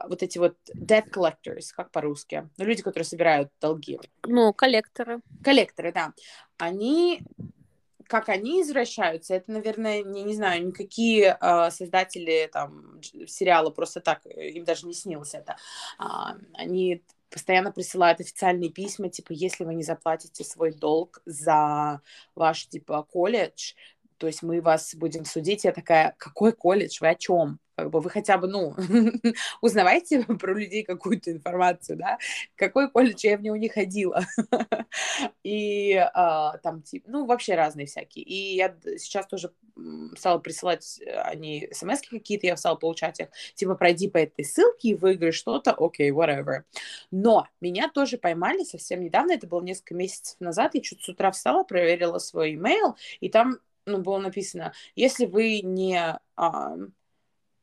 вот 0.09 0.23
эти 0.23 0.39
вот 0.39 0.57
debt 0.75 1.11
collectors, 1.11 1.69
как 1.75 1.91
по-русски, 1.91 2.49
ну, 2.57 2.65
люди, 2.65 2.83
которые 2.83 3.07
собирают 3.07 3.51
долги. 3.61 3.99
Ну, 4.27 4.53
коллекторы. 4.53 5.21
Коллекторы, 5.43 5.93
да. 5.93 6.13
Они 6.59 7.23
как 8.11 8.29
они 8.29 8.61
извращаются, 8.61 9.35
это, 9.35 9.53
наверное, 9.53 10.03
не, 10.03 10.25
не 10.25 10.35
знаю, 10.35 10.67
никакие 10.67 11.39
э, 11.41 11.71
создатели 11.71 12.51
там 12.53 13.01
сериала 13.29 13.71
просто 13.71 14.01
так, 14.01 14.27
им 14.27 14.65
даже 14.65 14.89
не 14.89 14.95
снилось 14.95 15.33
это. 15.33 15.57
А, 15.97 16.35
они 16.55 17.05
постоянно 17.31 17.71
присылают 17.71 18.21
официальные 18.21 18.71
письма, 18.71 19.11
типа, 19.11 19.33
если 19.33 19.65
вы 19.65 19.75
не 19.75 19.85
заплатите 19.85 20.43
свой 20.43 20.73
долг 20.73 21.23
за 21.25 22.01
ваш, 22.35 22.67
типа, 22.67 23.05
колледж, 23.05 23.75
то 24.19 24.27
есть 24.27 24.43
мы 24.43 24.61
вас 24.61 24.97
будем 24.97 25.25
судить. 25.25 25.63
Я 25.65 25.71
такая, 25.71 26.17
какой 26.19 26.53
колледж, 26.53 26.99
вы 27.01 27.11
о 27.11 27.15
чем? 27.15 27.61
Как 27.81 27.91
бы 27.91 28.01
вы 28.01 28.11
хотя 28.11 28.37
бы, 28.37 28.47
ну, 28.47 28.75
узнавайте 29.63 30.23
про 30.41 30.55
людей 30.55 30.83
какую-то 30.83 31.33
информацию, 31.33 31.97
да? 31.97 32.19
Какой 32.57 32.91
колледж 32.91 33.21
я 33.23 33.39
в 33.39 33.43
него 33.43 33.57
не 33.57 33.71
ходила. 33.71 34.25
И 35.43 35.95
а, 35.95 36.59
там, 36.59 36.83
типа, 36.83 37.11
ну, 37.11 37.25
вообще 37.25 37.55
разные 37.55 37.87
всякие. 37.87 38.25
И 38.25 38.57
я 38.57 38.77
сейчас 38.99 39.27
тоже 39.27 39.51
стала 40.15 40.39
присылать 40.39 41.01
э, 41.01 41.11
они 41.23 41.69
смс 41.73 42.03
какие-то, 42.03 42.47
я 42.47 42.57
стала 42.59 42.77
получать 42.77 43.21
их, 43.21 43.29
типа, 43.55 43.75
пройди 43.77 44.11
по 44.11 44.19
этой 44.19 44.45
ссылке 44.45 44.89
и 44.91 44.95
выиграй 44.95 45.33
что-то, 45.33 45.73
окей, 45.73 46.11
okay, 46.11 46.15
whatever. 46.15 46.65
Но 47.11 47.47
меня 47.63 47.89
тоже 47.89 48.19
поймали 48.19 48.65
совсем 48.65 49.01
недавно, 49.01 49.33
это 49.33 49.47
было 49.47 49.63
несколько 49.63 49.95
месяцев 49.95 50.37
назад, 50.39 50.75
я 50.75 50.83
чуть 50.83 51.03
с 51.03 51.09
утра 51.09 51.31
встала, 51.31 51.65
проверила 51.65 52.19
свой 52.19 52.55
email, 52.57 52.95
и 53.21 53.31
там 53.31 53.59
ну, 53.87 53.99
было 53.99 54.19
написано, 54.19 54.73
если 54.95 55.27
вы 55.27 55.61
не, 55.61 56.19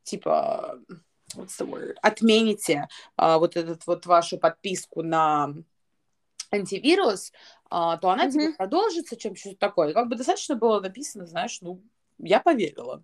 типа, 0.07 0.79
what's 1.35 1.59
the 1.59 1.69
word, 1.69 1.95
отмените 2.01 2.87
а, 3.15 3.37
вот 3.37 3.55
этот 3.55 3.85
вот 3.85 4.05
вашу 4.05 4.37
подписку 4.37 5.03
на 5.03 5.53
антивирус, 6.51 7.31
а, 7.69 7.97
то 7.97 8.09
она 8.09 8.27
mm-hmm. 8.27 8.31
типа 8.31 8.57
продолжится, 8.57 9.17
чем 9.17 9.35
что-то 9.35 9.57
такое. 9.57 9.93
Как 9.93 10.07
бы 10.07 10.15
достаточно 10.15 10.55
было 10.55 10.79
написано, 10.79 11.25
знаешь, 11.25 11.59
ну, 11.61 11.83
я 12.17 12.39
поверила. 12.39 13.03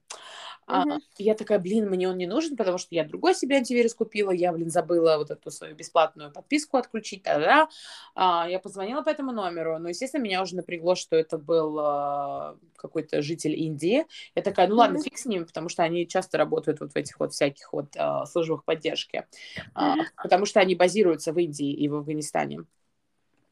Uh-huh. 0.68 0.94
А, 0.94 1.00
я 1.18 1.36
такая, 1.36 1.60
блин, 1.60 1.90
мне 1.90 2.10
он 2.10 2.18
не 2.18 2.28
нужен, 2.28 2.56
потому 2.56 2.78
что 2.78 2.96
я 2.96 3.04
другой 3.04 3.36
себе 3.36 3.58
антивирус 3.58 3.94
купила, 3.94 4.32
я, 4.32 4.52
блин, 4.54 4.70
забыла 4.70 5.18
вот 5.18 5.32
эту 5.32 5.52
свою 5.52 5.76
бесплатную 5.76 6.32
подписку 6.32 6.78
отключить, 6.78 7.24
тогда 7.24 7.68
а, 8.16 8.48
я 8.50 8.60
позвонила 8.60 9.02
по 9.02 9.10
этому 9.10 9.32
номеру, 9.32 9.78
но, 9.80 9.90
естественно, 9.90 10.22
меня 10.22 10.42
уже 10.42 10.56
напрягло, 10.56 10.96
что 10.96 11.16
это 11.16 11.38
был 11.38 11.78
а, 11.80 12.58
какой-то 12.76 13.22
житель 13.22 13.56
Индии. 13.60 14.06
Я 14.36 14.42
такая, 14.42 14.68
ну 14.68 14.76
ладно, 14.76 14.98
uh-huh. 14.98 15.04
фиг 15.04 15.18
с 15.18 15.26
ними, 15.26 15.44
потому 15.44 15.70
что 15.70 15.84
они 15.84 16.08
часто 16.08 16.38
работают 16.38 16.80
вот 16.80 16.94
в 16.94 16.96
этих 16.96 17.20
вот 17.20 17.34
всяких 17.34 17.74
вот 17.74 17.96
а, 17.98 18.26
службах 18.26 18.64
поддержки, 18.64 19.26
uh-huh. 19.58 19.62
а, 19.76 19.96
потому 20.22 20.46
что 20.46 20.60
они 20.60 20.76
базируются 20.76 21.34
в 21.34 21.40
Индии 21.40 21.72
и 21.74 21.88
в 21.90 21.96
Афганистане. 21.96 22.66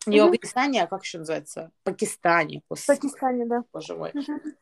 Не 0.08 0.20
в 0.22 0.26
Афганистане, 0.26 0.84
а 0.84 0.88
как 0.88 1.04
еще 1.04 1.20
называется? 1.20 1.72
Пакистане. 1.84 2.62
В 2.70 2.88
Пакистане, 2.88 3.46
да. 3.46 3.64
Боже 3.72 3.96
мой. 3.96 4.12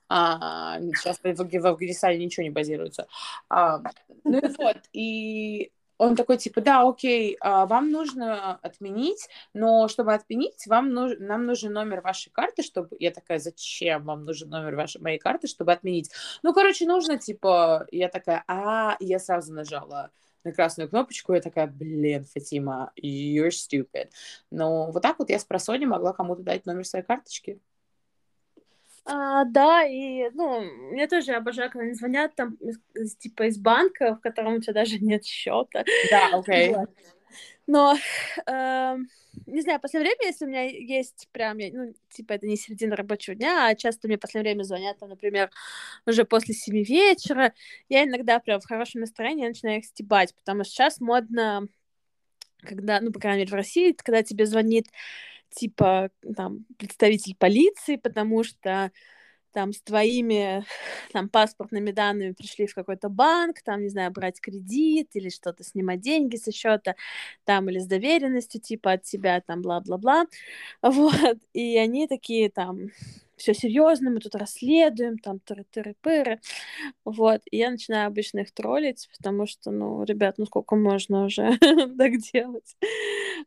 А, 0.10 0.80
сейчас 0.80 1.20
в, 1.20 1.66
Афганистане 1.66 2.26
ничего 2.26 2.44
не 2.44 2.50
базируется. 2.50 3.08
А, 3.48 3.82
ну 4.24 4.40
и 4.40 4.48
вот, 4.58 4.78
и 4.92 5.72
он 6.00 6.16
такой, 6.16 6.38
типа, 6.38 6.62
да, 6.62 6.88
окей, 6.88 7.38
а, 7.42 7.66
вам 7.66 7.92
нужно 7.92 8.56
отменить, 8.56 9.28
но 9.54 9.90
чтобы 9.90 10.14
отменить, 10.14 10.66
вам 10.66 10.94
нуж... 10.94 11.14
нам 11.20 11.46
нужен 11.46 11.74
номер 11.74 12.02
вашей 12.02 12.32
карты, 12.32 12.64
чтобы... 12.64 12.96
Я 13.00 13.12
такая, 13.12 13.38
зачем 13.38 14.06
вам 14.06 14.24
нужен 14.24 14.50
номер 14.50 14.76
вашей 14.76 15.02
моей 15.02 15.20
карты, 15.20 15.48
чтобы 15.48 15.74
отменить? 15.74 16.10
Ну, 16.42 16.54
короче, 16.54 16.86
нужно, 16.86 17.18
типа... 17.18 17.86
Я 17.92 18.08
такая, 18.08 18.46
а, 18.48 18.96
я 19.02 19.20
сразу 19.20 19.54
нажала 19.54 20.10
на 20.44 20.52
красную 20.52 20.90
кнопочку, 20.90 21.34
я 21.34 21.42
такая, 21.42 21.68
блин, 21.68 22.24
Фатима, 22.24 22.92
you're 23.02 23.50
stupid. 23.50 24.10
Но 24.52 24.92
вот 24.92 25.02
так 25.02 25.20
вот 25.20 25.30
я 25.30 25.40
с 25.40 25.46
просони 25.46 25.86
могла 25.86 26.14
кому-то 26.14 26.44
дать 26.44 26.66
номер 26.66 26.86
своей 26.86 27.06
карточки. 27.06 27.60
А, 29.06 29.44
да, 29.46 29.84
и, 29.84 30.30
ну, 30.32 30.62
мне 30.92 31.08
тоже 31.08 31.34
обожаю, 31.34 31.72
когда 31.72 31.86
они 31.86 31.94
звонят 31.94 32.36
там, 32.36 32.58
типа, 33.18 33.48
из 33.48 33.58
банка, 33.58 34.16
в 34.16 34.20
котором 34.20 34.56
у 34.56 34.60
тебя 34.60 34.74
даже 34.74 35.00
нет 35.00 35.26
счета. 35.26 35.84
Да, 36.12 36.30
окей. 36.34 36.72
Okay. 36.72 36.76
Вот. 36.76 36.90
Но, 37.68 37.96
э, 38.48 38.96
не 39.46 39.62
знаю, 39.62 39.80
в 39.80 39.82
последнее 39.82 40.12
время, 40.16 40.32
если 40.32 40.46
у 40.46 40.48
меня 40.48 40.64
есть 40.64 41.28
прям, 41.32 41.58
ну, 41.58 41.94
типа, 42.10 42.34
это 42.34 42.48
не 42.48 42.58
середина 42.58 42.96
рабочего 42.96 43.36
дня, 43.36 43.68
а 43.68 43.76
часто 43.76 44.08
мне 44.08 44.18
в 44.18 44.20
последнее 44.20 44.54
время 44.54 44.64
звонят, 44.64 44.98
там, 45.00 45.10
например, 45.10 45.52
уже 46.08 46.26
после 46.26 46.54
семи 46.56 46.84
вечера, 46.84 47.54
я 47.90 48.04
иногда 48.06 48.40
прям 48.40 48.60
в 48.62 48.68
хорошем 48.68 49.02
настроении 49.02 49.48
начинаю 49.48 49.80
их 49.80 49.86
стебать, 49.86 50.36
потому 50.36 50.64
что 50.64 50.74
сейчас 50.74 51.00
модно, 51.00 51.68
когда, 52.62 53.02
ну, 53.02 53.12
по 53.12 53.20
крайней 53.20 53.42
мере, 53.42 53.52
в 53.52 53.56
России, 53.56 53.94
когда 53.94 54.24
тебе 54.24 54.46
звонит, 54.46 54.88
типа, 55.52 56.12
там, 56.36 56.66
представитель 56.78 57.36
полиции, 57.38 57.98
потому 57.98 58.44
что 58.44 58.92
там 59.60 59.74
с 59.74 59.82
твоими 59.82 60.64
там 61.12 61.28
паспортными 61.28 61.92
данными 61.92 62.32
пришли 62.32 62.66
в 62.66 62.74
какой-то 62.74 63.10
банк, 63.10 63.62
там, 63.62 63.82
не 63.82 63.90
знаю, 63.90 64.10
брать 64.12 64.40
кредит 64.40 65.10
или 65.16 65.28
что-то, 65.28 65.66
снимать 65.66 66.00
деньги 66.00 66.38
со 66.38 66.54
счета, 66.54 66.96
там, 67.44 67.70
или 67.70 67.80
с 67.80 67.86
доверенностью, 67.86 68.62
типа, 68.62 68.94
от 68.94 69.04
тебя, 69.04 69.42
там, 69.42 69.62
бла-бла-бла, 69.62 70.28
вот, 70.82 71.38
и 71.52 71.78
они 71.78 72.08
такие, 72.08 72.50
там, 72.50 72.92
все 73.36 73.54
серьезно, 73.54 74.12
мы 74.12 74.22
тут 74.22 74.36
расследуем, 74.36 75.18
там, 75.18 75.42
тыры-тыры-пыры, 75.46 76.40
вот, 77.04 77.42
и 77.52 77.58
я 77.58 77.72
начинаю 77.72 78.08
обычно 78.08 78.40
их 78.40 78.54
троллить, 78.54 79.10
потому 79.18 79.46
что, 79.46 79.72
ну, 79.72 80.04
ребят, 80.06 80.36
ну, 80.38 80.46
сколько 80.46 80.78
можно 80.78 81.26
уже 81.26 81.58
так 81.98 82.18
делать, 82.34 82.78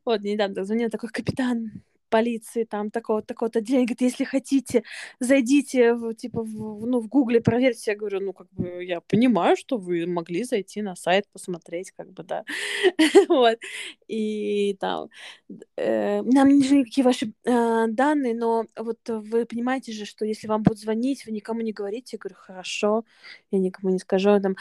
вот, 0.04 0.20
недавно 0.20 0.66
звонил 0.66 0.90
такой 0.90 1.08
капитан, 1.08 1.82
полиции, 2.12 2.64
там, 2.64 2.90
такого-то, 2.90 3.26
такого-то 3.28 3.60
день, 3.62 3.86
говорит, 3.86 4.02
если 4.02 4.24
хотите, 4.24 4.82
зайдите, 5.20 5.94
в, 5.94 6.14
типа, 6.14 6.42
в, 6.42 6.86
ну, 6.86 7.00
в 7.00 7.08
гугле 7.08 7.40
проверьте. 7.40 7.92
Я 7.92 7.96
говорю, 7.96 8.20
ну, 8.20 8.32
как 8.34 8.48
бы, 8.52 8.84
я 8.84 9.00
понимаю, 9.00 9.56
что 9.56 9.78
вы 9.78 10.06
могли 10.06 10.44
зайти 10.44 10.82
на 10.82 10.94
сайт, 10.94 11.24
посмотреть, 11.32 11.90
как 11.92 12.12
бы, 12.12 12.22
да. 12.22 12.44
вот. 13.28 13.58
И 14.08 14.76
там, 14.78 15.08
э, 15.76 16.20
нам 16.22 16.48
не 16.48 16.54
нужны 16.60 16.74
никакие 16.80 17.04
ваши 17.04 17.32
э, 17.44 17.86
данные, 17.88 18.34
но 18.34 18.66
вот 18.76 18.98
вы 19.08 19.46
понимаете 19.46 19.92
же, 19.92 20.04
что 20.04 20.26
если 20.26 20.48
вам 20.48 20.62
будут 20.62 20.80
звонить, 20.80 21.24
вы 21.24 21.32
никому 21.32 21.62
не 21.62 21.72
говорите. 21.72 22.16
Я 22.16 22.18
говорю, 22.18 22.36
хорошо, 22.38 23.04
я 23.50 23.58
никому 23.58 23.90
не 23.90 23.98
скажу. 23.98 24.38
Там, 24.40 24.56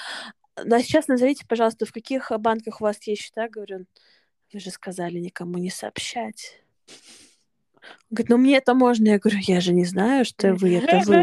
да, 0.56 0.82
сейчас 0.82 1.10
назовите, 1.10 1.46
пожалуйста, 1.46 1.86
в 1.86 1.92
каких 1.92 2.32
банках 2.40 2.80
у 2.80 2.86
вас 2.86 2.98
есть 3.08 3.24
счета. 3.24 3.50
Говорю, 3.50 3.86
вы 4.54 4.60
же 4.60 4.72
сказали 4.72 5.20
никому 5.20 5.58
не 5.58 5.70
сообщать. 5.70 6.62
Говорит, 8.10 8.30
ну 8.30 8.38
мне 8.38 8.58
это 8.58 8.74
можно. 8.74 9.08
Я 9.08 9.20
говорю, 9.20 9.40
я 9.42 9.62
же 9.62 9.74
не 9.74 9.86
знаю, 9.86 10.26
что 10.26 10.54
вы, 10.54 10.78
это 10.78 11.00
вы. 11.06 11.16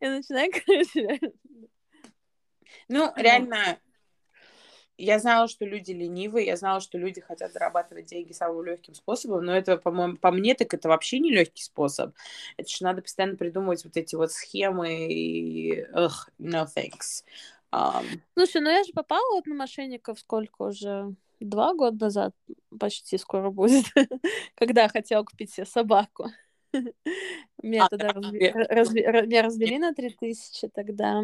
Я 0.00 0.10
начинаю, 0.10 0.50
короче. 0.52 1.20
Ну, 2.88 3.12
реально, 3.16 3.78
я 4.98 5.18
знала, 5.18 5.48
что 5.48 5.64
люди 5.64 5.90
ленивые, 5.92 6.46
я 6.46 6.56
знала, 6.56 6.80
что 6.80 6.98
люди 6.98 7.20
хотят 7.20 7.52
зарабатывать 7.52 8.06
деньги 8.06 8.32
самым 8.32 8.64
легким 8.64 8.94
способом, 8.94 9.44
но 9.44 9.56
это, 9.56 9.76
по-моему, 9.76 10.16
по 10.16 10.30
мне, 10.30 10.54
так 10.54 10.72
это 10.74 10.88
вообще 10.88 11.18
не 11.18 11.32
легкий 11.32 11.62
способ. 11.62 12.14
Это 12.56 12.68
же 12.68 12.84
надо 12.84 13.02
постоянно 13.02 13.36
придумывать 13.36 13.84
вот 13.84 13.96
эти 13.96 14.14
вот 14.14 14.32
схемы 14.32 15.08
и... 15.08 15.82
Ugh, 15.92 16.28
no 16.38 16.66
thanks. 16.66 17.24
Um... 17.72 18.04
Слушай, 18.34 18.60
ну 18.60 18.70
я 18.70 18.84
же 18.84 18.92
попала 18.92 19.34
вот 19.34 19.46
на 19.46 19.54
мошенников 19.54 20.20
сколько 20.20 20.62
уже? 20.62 21.14
Два 21.44 21.74
года 21.74 22.06
назад, 22.06 22.34
почти 22.78 23.18
скоро 23.18 23.50
будет, 23.50 23.84
когда 24.54 24.88
хотел 24.88 25.24
купить 25.24 25.52
себе 25.52 25.66
собаку. 25.66 26.30
Меня 27.62 27.86
тогда 27.88 28.12
меня 28.14 29.42
развели 29.42 29.78
на 29.78 29.92
3000 29.94 30.68
тогда. 30.68 31.22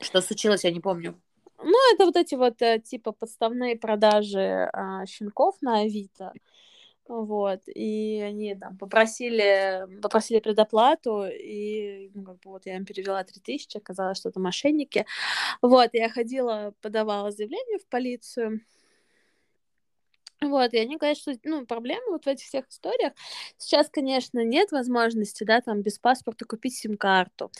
Что 0.00 0.20
случилось, 0.20 0.64
я 0.64 0.72
не 0.72 0.80
помню. 0.80 1.20
Ну, 1.58 1.94
это 1.94 2.06
вот 2.06 2.16
эти 2.16 2.34
вот 2.34 2.60
э, 2.60 2.80
типа 2.80 3.12
подставные 3.12 3.76
продажи 3.76 4.68
а, 4.72 5.06
щенков 5.06 5.56
на 5.60 5.80
Авито. 5.80 6.32
Вот, 7.08 7.60
и 7.66 8.20
они 8.24 8.54
там 8.54 8.78
попросили, 8.78 9.86
попросили 10.00 10.38
предоплату, 10.38 11.24
и, 11.26 12.10
ну, 12.14 12.24
как 12.24 12.36
бы 12.40 12.50
вот 12.52 12.64
я 12.66 12.76
им 12.76 12.84
перевела 12.86 13.24
3000, 13.24 13.76
оказалось, 13.76 14.18
что 14.18 14.28
это 14.28 14.38
мошенники. 14.40 15.04
Вот, 15.62 15.90
я 15.94 16.08
ходила, 16.10 16.74
подавала 16.82 17.32
заявление 17.32 17.78
в 17.78 17.86
полицию, 17.88 18.60
Вот, 20.42 20.74
и 20.74 20.78
они 20.78 20.96
говорят, 20.96 21.16
что, 21.16 21.32
ну, 21.44 21.66
проблема 21.66 22.10
вот 22.10 22.24
в 22.24 22.28
этих 22.28 22.46
всех 22.46 22.68
историях. 22.68 23.12
Сейчас, 23.56 23.88
конечно, 23.90 24.44
нет 24.44 24.72
возможности, 24.72 25.44
да, 25.44 25.60
там, 25.60 25.82
без 25.82 25.98
паспорта 25.98 26.44
купить 26.44 26.76
сим-карту. 26.76 27.50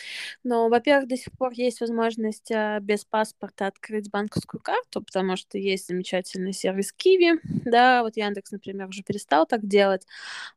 Но, 0.45 0.69
во-первых, 0.69 1.09
до 1.09 1.17
сих 1.17 1.33
пор 1.33 1.53
есть 1.53 1.81
возможность 1.81 2.51
а, 2.51 2.81
без 2.81 3.05
паспорта 3.05 3.67
открыть 3.67 4.11
банковскую 4.11 4.61
карту, 4.61 5.03
потому 5.03 5.37
что 5.37 5.59
есть 5.59 5.87
замечательный 5.89 6.53
сервис 6.53 6.93
Kiwi, 6.93 7.39
да, 7.45 8.03
вот 8.03 8.17
Яндекс, 8.17 8.53
например, 8.53 8.89
уже 8.89 9.03
перестал 9.03 9.47
так 9.47 9.67
делать, 9.67 10.07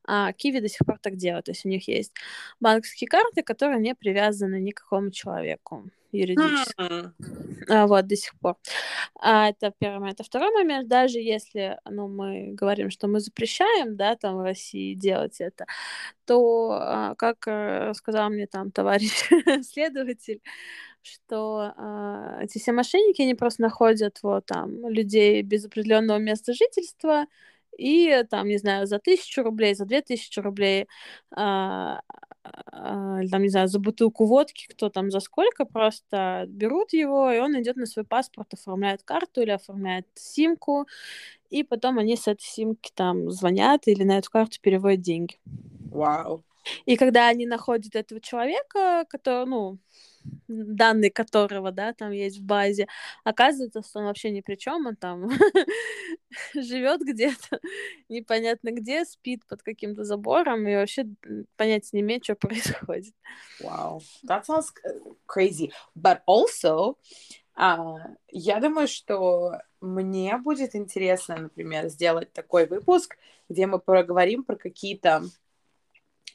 а 0.06 0.32
Kiwi 0.32 0.62
до 0.62 0.70
сих 0.70 0.86
пор 0.86 1.00
так 1.00 1.16
делает. 1.18 1.46
То 1.46 1.52
есть 1.52 1.66
у 1.66 1.70
них 1.70 1.88
есть 1.88 2.14
банковские 2.60 3.08
карты, 3.08 3.44
которые 3.44 3.80
не 3.80 3.96
привязаны 3.96 4.60
ни 4.60 4.72
к 4.72 4.82
какому 4.82 5.12
человеку 5.12 5.90
юридически. 6.16 6.82
Mm. 6.82 7.14
А, 7.70 7.88
вот, 7.88 8.08
до 8.08 8.16
сих 8.16 8.38
пор. 8.40 8.58
А, 9.20 9.50
это 9.50 9.74
первый 9.78 10.00
момент. 10.00 10.22
А 10.22 10.24
второй 10.24 10.52
момент, 10.52 10.88
даже 10.88 11.20
если 11.20 11.80
ну, 11.90 12.08
мы 12.08 12.52
говорим, 12.54 12.90
что 12.90 13.08
мы 13.08 13.20
запрещаем, 13.20 13.96
да, 13.96 14.16
там 14.16 14.38
в 14.38 14.44
России 14.44 14.94
делать 14.94 15.42
это, 15.42 15.66
то, 16.26 16.72
а, 16.72 17.16
как 17.16 17.48
э, 17.48 17.94
сказал 17.96 18.30
мне 18.30 18.48
там 18.48 18.72
товарищ 18.72 19.30
следователь, 19.64 20.42
что 21.02 21.74
э, 21.78 22.44
эти 22.44 22.58
все 22.58 22.72
мошенники, 22.72 23.22
они 23.22 23.36
просто 23.36 23.62
находят 23.62 24.20
вот 24.24 24.46
там 24.46 24.88
людей 24.88 25.42
без 25.42 25.66
определенного 25.66 26.18
места 26.18 26.54
жительства, 26.54 27.26
и 27.78 28.24
там, 28.30 28.48
не 28.48 28.58
знаю, 28.58 28.88
за 28.88 29.00
тысячу 29.00 29.44
рублей, 29.44 29.76
за 29.76 29.86
две 29.86 30.02
тысячи 30.02 30.40
рублей, 30.40 30.88
а, 31.36 32.02
а, 32.72 33.22
там, 33.32 33.42
не 33.42 33.50
знаю, 33.50 33.68
за 33.68 33.80
бутылку 33.80 34.26
водки, 34.26 34.68
кто 34.70 34.90
там 34.90 35.12
за 35.12 35.20
сколько, 35.20 35.66
просто 35.66 36.46
берут 36.48 36.94
его, 36.94 37.32
и 37.32 37.40
он 37.40 37.60
идет 37.62 37.76
на 37.76 37.86
свой 37.86 38.06
паспорт, 38.06 38.54
оформляет 38.54 39.04
карту 39.04 39.42
или 39.42 39.52
оформляет 39.52 40.08
симку, 40.16 40.88
и 41.50 41.64
потом 41.64 41.98
они 41.98 42.16
с 42.16 42.28
этой 42.28 42.44
симки 42.44 42.92
там 42.94 43.32
звонят 43.32 43.88
или 43.88 44.04
на 44.04 44.18
эту 44.18 44.30
карту 44.30 44.58
переводят 44.62 45.02
деньги. 45.02 45.40
Вау. 45.92 46.44
И 46.86 46.98
когда 46.98 47.28
они 47.28 47.46
находят 47.46 47.96
этого 47.96 48.20
человека, 48.20 49.06
который, 49.10 49.46
ну, 49.46 49.78
данные 50.48 51.12
которого, 51.12 51.72
да, 51.72 51.94
там 51.94 52.12
есть 52.12 52.40
в 52.40 52.44
базе, 52.44 52.88
оказывается, 53.24 53.82
что 53.82 54.00
он 54.00 54.06
вообще 54.06 54.32
ни 54.32 54.42
при 54.42 54.56
чем, 54.56 54.86
он 54.86 54.96
там 54.96 55.30
живет 56.54 57.02
где-то, 57.02 57.60
непонятно 58.10 58.72
где, 58.72 59.06
спит 59.06 59.46
под 59.48 59.64
каким-то 59.64 60.04
забором 60.04 60.68
и 60.68 60.76
вообще 60.76 61.06
понять 61.56 61.92
не 61.94 62.02
имеет, 62.02 62.24
что 62.24 62.36
происходит. 62.36 63.14
Wow, 63.62 64.02
that 64.28 64.46
sounds 64.46 64.72
crazy. 65.28 65.72
But 65.96 66.20
also, 66.28 66.98
uh, 67.58 67.98
я 68.30 68.60
думаю, 68.60 68.88
что 68.88 69.60
мне 69.82 70.38
будет 70.38 70.76
интересно, 70.76 71.38
например, 71.38 71.88
сделать 71.90 72.34
такой 72.34 72.66
выпуск, 72.66 73.18
где 73.50 73.68
мы 73.68 73.80
поговорим 73.80 74.44
про 74.44 74.56
какие-то 74.56 75.24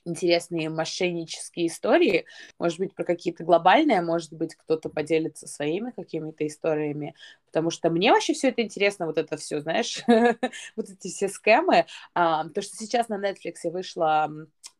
интересные 0.05 0.69
мошеннические 0.71 1.67
истории, 1.67 2.25
может 2.59 2.79
быть, 2.79 2.95
про 2.95 3.05
какие-то 3.05 3.45
глобальные, 3.45 4.03
может 4.03 4.33
быть, 4.33 4.55
кто-то 4.55 4.89
поделится 4.89 5.47
своими 5.47 5.91
какими-то 5.91 6.47
историями, 6.47 7.15
потому 7.47 7.71
что 7.71 7.91
мне 7.91 8.13
вообще 8.13 8.33
все 8.33 8.49
это 8.49 8.63
интересно, 8.63 9.07
вот 9.07 9.19
это 9.19 9.37
все, 9.37 9.61
знаешь, 9.61 10.03
вот 10.77 10.89
эти 10.89 11.09
все 11.09 11.29
скэмы. 11.29 11.87
А, 12.15 12.49
то, 12.49 12.63
что 12.63 12.77
сейчас 12.77 13.09
на 13.09 13.19
Netflix 13.19 13.71
вышла 13.71 14.31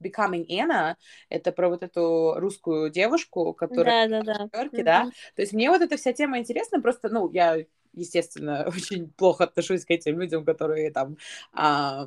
Becoming 0.03 0.47
Anna, 0.49 0.95
это 1.29 1.53
про 1.53 1.69
вот 1.69 1.83
эту 1.83 2.35
русскую 2.37 2.91
девушку, 2.91 3.53
которая 3.53 4.09
да, 4.09 4.23
да, 4.23 4.35
да. 4.35 4.45
Нью-Йорке, 4.45 4.85
да? 4.85 5.11
То 5.35 5.43
есть 5.43 5.53
мне 5.53 5.71
вот 5.71 5.83
эта 5.83 5.97
вся 5.97 6.13
тема 6.13 6.39
интересна, 6.39 6.81
просто, 6.81 7.09
ну, 7.09 7.31
я 7.33 7.65
естественно, 7.93 8.65
очень 8.69 9.11
плохо 9.11 9.45
отношусь 9.45 9.85
к 9.85 9.91
этим 9.91 10.21
людям, 10.21 10.45
которые 10.45 10.91
там 10.91 11.17
а, 11.53 12.07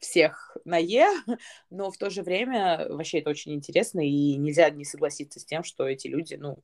всех 0.00 0.56
на 0.64 0.78
Е, 0.78 1.06
но 1.70 1.90
в 1.90 1.98
то 1.98 2.10
же 2.10 2.22
время 2.22 2.86
вообще 2.88 3.20
это 3.20 3.30
очень 3.30 3.54
интересно, 3.54 4.00
и 4.00 4.36
нельзя 4.36 4.70
не 4.70 4.84
согласиться 4.84 5.40
с 5.40 5.44
тем, 5.44 5.62
что 5.62 5.86
эти 5.86 6.08
люди, 6.08 6.34
ну, 6.34 6.58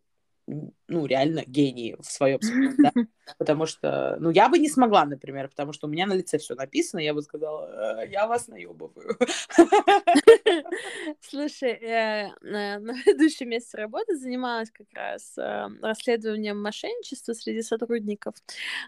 ну, 0.88 1.06
реально 1.06 1.42
гении 1.46 1.96
в 1.98 2.04
своем 2.04 2.40
смысле, 2.40 2.74
да? 2.78 2.92
Потому 3.38 3.66
что, 3.66 4.16
ну, 4.20 4.30
я 4.30 4.48
бы 4.48 4.58
не 4.58 4.68
смогла, 4.68 5.04
например, 5.04 5.48
потому 5.48 5.72
что 5.72 5.88
у 5.88 5.90
меня 5.90 6.06
на 6.06 6.12
лице 6.12 6.38
все 6.38 6.54
написано, 6.54 7.00
я 7.00 7.12
бы 7.12 7.22
сказала, 7.22 8.00
«Э, 8.00 8.08
я 8.08 8.28
вас 8.28 8.46
наебываю. 8.46 9.18
Слушай, 11.20 11.78
я 11.82 12.34
на 12.40 12.94
предыдущем 13.04 13.48
месте 13.48 13.76
работы 13.76 14.16
занималась 14.16 14.70
как 14.70 14.86
раз 14.92 15.36
э, 15.36 15.66
расследованием 15.82 16.62
мошенничества 16.62 17.32
среди 17.32 17.62
сотрудников, 17.62 18.34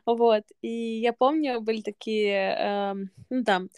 вот, 0.07 0.45
и 0.63 1.01
я 1.01 1.13
помню, 1.13 1.61
были 1.61 1.81
такие, 1.81 2.55
эм, 2.57 3.11
ну, 3.31 3.43
там, 3.43 3.69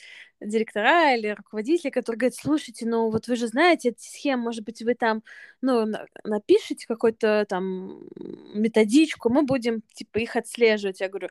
директора 0.40 1.14
или 1.14 1.28
руководители, 1.28 1.90
которые 1.90 2.18
говорят, 2.18 2.34
слушайте, 2.34 2.86
ну 2.86 3.10
вот 3.10 3.28
вы 3.28 3.36
же 3.36 3.46
знаете 3.46 3.90
эти 3.90 4.02
схемы, 4.02 4.44
может 4.44 4.64
быть, 4.64 4.82
вы 4.82 4.94
там, 4.94 5.22
ну, 5.60 5.86
напишите 6.24 6.86
какую-то 6.86 7.46
там 7.48 8.08
методичку, 8.54 9.30
мы 9.30 9.42
будем, 9.42 9.82
типа, 9.94 10.18
их 10.18 10.36
отслеживать. 10.36 11.00
Я 11.00 11.08
говорю, 11.08 11.28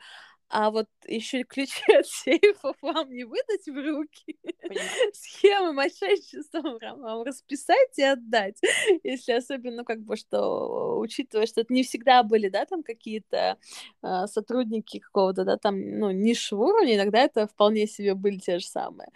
а 0.50 0.72
вот 0.72 0.88
еще 1.08 1.44
ключи 1.44 1.82
от 1.98 2.08
сейфов 2.08 2.76
вам 2.82 3.12
не 3.12 3.24
выдать 3.24 3.66
в 3.68 3.76
руки, 3.76 4.38
схемы 5.14 5.74
мошенничества 5.74 6.62
вам 6.98 7.24
расписать 7.24 7.98
и 7.98 8.04
отдать, 8.04 8.60
если 9.04 9.34
особенно, 9.34 9.84
как 9.84 10.02
бы, 10.02 10.16
что, 10.16 11.00
учитывая, 11.00 11.46
что 11.46 11.62
это 11.62 11.74
не 11.74 11.84
всегда 11.84 12.24
были, 12.24 12.50
да, 12.50 12.66
там 12.66 12.84
какие-то 12.84 13.58
э, 14.04 14.28
сотрудники 14.28 15.00
какого-то, 15.00 15.46
да, 15.46 15.58
там, 15.58 16.00
ну, 16.00 16.12
низшего 16.12 16.64
уровня, 16.64 16.96
иногда 16.96 17.20
это 17.20 17.48
вполне 17.48 17.88
себе 17.88 18.16
были 18.16 18.38
те 18.38 18.60
же 18.60 18.66
самые 18.66 19.10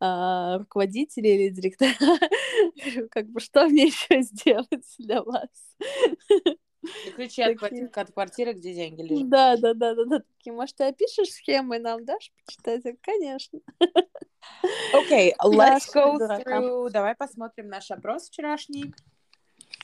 э, 0.00 0.56
руководители 0.58 1.28
или 1.28 1.48
директора, 1.50 1.92
как 3.10 3.28
бы, 3.28 3.40
что 3.40 3.66
мне 3.68 3.84
еще 3.86 4.22
сделать 4.22 4.94
для 4.98 5.22
вас? 5.22 5.48
И 7.06 7.10
ключи 7.10 7.42
от, 7.42 7.58
квартиры, 7.58 7.90
от 7.92 8.12
квартиры, 8.12 8.52
где 8.52 8.74
деньги 8.74 9.02
лежат. 9.02 9.28
Да, 9.28 9.56
да, 9.56 9.74
да, 9.74 9.94
да, 9.94 10.04
да. 10.04 10.20
Такие, 10.20 10.52
может, 10.52 10.76
ты 10.76 10.84
опишешь 10.84 11.30
схемы 11.30 11.78
нам 11.78 12.04
дашь 12.04 12.30
почитать? 12.44 12.82
Конечно. 13.02 13.60
Окей, 14.92 15.34
okay, 15.42 15.52
let's 15.52 15.92
go 15.92 16.16
through. 16.16 16.90
Давай 16.90 17.14
посмотрим 17.16 17.68
наш 17.68 17.90
опрос 17.90 18.28
вчерашний 18.28 18.94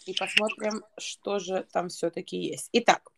и 0.06 0.14
посмотрим, 0.14 0.84
что 0.98 1.38
же 1.38 1.66
там 1.72 1.88
все-таки 1.88 2.36
есть. 2.36 2.68
Итак, 2.72 3.10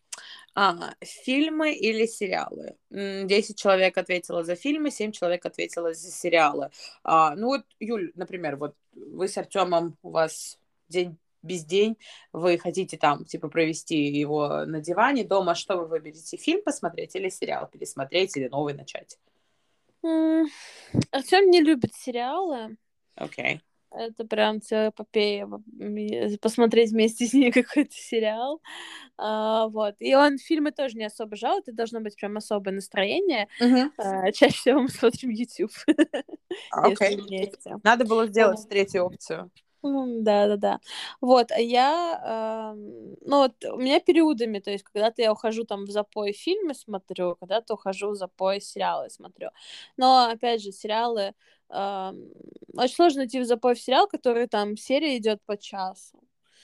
а, 0.54 0.94
фильмы 1.02 1.74
или 1.74 2.06
сериалы? 2.06 2.76
Десять 2.90 3.58
человек 3.58 3.98
ответило 3.98 4.42
за 4.42 4.56
фильмы, 4.56 4.90
семь 4.90 5.12
человек 5.12 5.44
ответило 5.44 5.92
за 5.92 6.10
сериалы. 6.10 6.70
А, 7.04 7.34
ну 7.36 7.48
вот, 7.48 7.62
Юль, 7.78 8.12
например, 8.14 8.56
вот 8.56 8.74
вы 8.94 9.28
с 9.28 9.36
Артемом, 9.36 9.98
у 10.02 10.10
вас 10.10 10.58
день 10.88 11.18
без 11.46 11.64
день, 11.64 11.96
вы 12.32 12.58
хотите 12.58 12.96
там, 12.96 13.24
типа, 13.24 13.48
провести 13.48 13.96
его 14.06 14.64
на 14.66 14.80
диване 14.80 15.24
дома, 15.24 15.54
что 15.54 15.76
вы 15.76 15.86
выберете? 15.86 16.36
Фильм 16.36 16.62
посмотреть 16.62 17.14
или 17.16 17.28
сериал 17.28 17.68
пересмотреть 17.68 18.36
или 18.36 18.48
новый 18.48 18.74
начать? 18.74 19.18
Артем 20.02 21.50
не 21.50 21.62
любит 21.62 21.94
сериалы. 21.94 22.76
Окей. 23.14 23.56
Okay. 23.56 23.60
Это 23.96 24.26
прям 24.26 24.60
целая 24.60 24.90
эпопея 24.90 25.48
посмотреть 26.40 26.90
вместе 26.90 27.26
с 27.26 27.32
ней 27.32 27.50
какой-то 27.52 27.94
сериал. 27.94 28.60
А, 29.16 29.68
вот. 29.68 29.94
И 30.00 30.14
он 30.14 30.38
фильмы 30.38 30.72
тоже 30.72 30.96
не 30.96 31.04
особо 31.04 31.36
жалует, 31.36 31.68
это 31.68 31.76
должно 31.76 32.00
быть 32.00 32.16
прям 32.16 32.36
особое 32.36 32.74
настроение. 32.74 33.48
Uh-huh. 33.60 33.90
А, 33.96 34.30
чаще 34.32 34.54
всего 34.54 34.82
мы 34.82 34.88
смотрим 34.88 35.30
YouTube. 35.30 35.72
Okay. 36.72 37.52
Надо 37.84 38.06
было 38.06 38.26
сделать 38.26 38.66
третью 38.68 39.04
опцию. 39.04 39.50
Да, 39.82 40.48
да, 40.48 40.56
да. 40.56 40.80
Вот, 41.20 41.50
а 41.52 41.60
я, 41.60 42.72
э, 42.74 42.78
ну 43.20 43.36
вот 43.38 43.52
у 43.64 43.76
меня 43.78 44.00
периодами, 44.00 44.58
то 44.58 44.70
есть 44.70 44.84
когда-то 44.84 45.22
я 45.22 45.32
ухожу 45.32 45.64
там 45.64 45.84
в 45.84 45.90
запой 45.90 46.32
фильмы 46.32 46.74
смотрю, 46.74 47.36
когда-то 47.36 47.74
ухожу 47.74 48.10
в 48.10 48.16
запой 48.16 48.60
сериалы 48.60 49.10
смотрю. 49.10 49.50
Но, 49.96 50.26
опять 50.30 50.62
же, 50.62 50.72
сериалы, 50.72 51.34
э, 51.70 52.12
очень 52.76 52.94
сложно 52.94 53.26
идти 53.26 53.40
в 53.40 53.44
запой 53.44 53.74
в 53.74 53.80
сериал, 53.80 54.06
который 54.08 54.48
там 54.48 54.76
серия 54.76 55.16
идет 55.18 55.40
по 55.46 55.56
часу. 55.56 56.18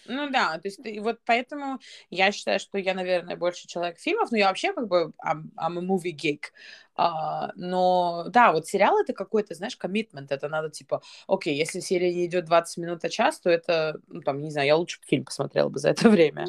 Ну 0.06 0.30
да, 0.30 0.58
то 0.58 0.68
есть 0.68 0.80
и 0.84 1.00
вот 1.00 1.20
поэтому 1.24 1.78
я 2.10 2.32
считаю, 2.32 2.58
что 2.58 2.78
я, 2.78 2.94
наверное, 2.94 3.36
больше 3.36 3.66
человек 3.66 3.98
фильмов, 3.98 4.30
но 4.30 4.38
я 4.38 4.48
вообще 4.48 4.72
как 4.72 4.88
бы 4.88 5.12
I'm, 5.24 5.50
I'm 5.56 5.78
a 5.78 5.82
movie 5.82 6.14
geek. 6.14 6.52
Uh, 6.94 7.50
но 7.56 8.26
да, 8.28 8.52
вот 8.52 8.66
сериал 8.66 8.98
это 9.00 9.14
какой-то, 9.14 9.54
знаешь, 9.54 9.76
коммитмент, 9.76 10.30
это 10.30 10.48
надо 10.48 10.68
типа, 10.68 11.00
окей, 11.26 11.56
если 11.56 11.80
серия 11.80 12.12
не 12.12 12.26
идет 12.26 12.44
20 12.44 12.76
минут, 12.78 13.04
а 13.04 13.08
час, 13.08 13.40
то 13.40 13.48
это, 13.48 13.98
ну 14.08 14.20
там, 14.20 14.42
не 14.42 14.50
знаю, 14.50 14.66
я 14.66 14.76
лучше 14.76 15.00
фильм 15.06 15.24
посмотрела 15.24 15.68
бы 15.68 15.78
за 15.78 15.90
это 15.90 16.08
время. 16.10 16.46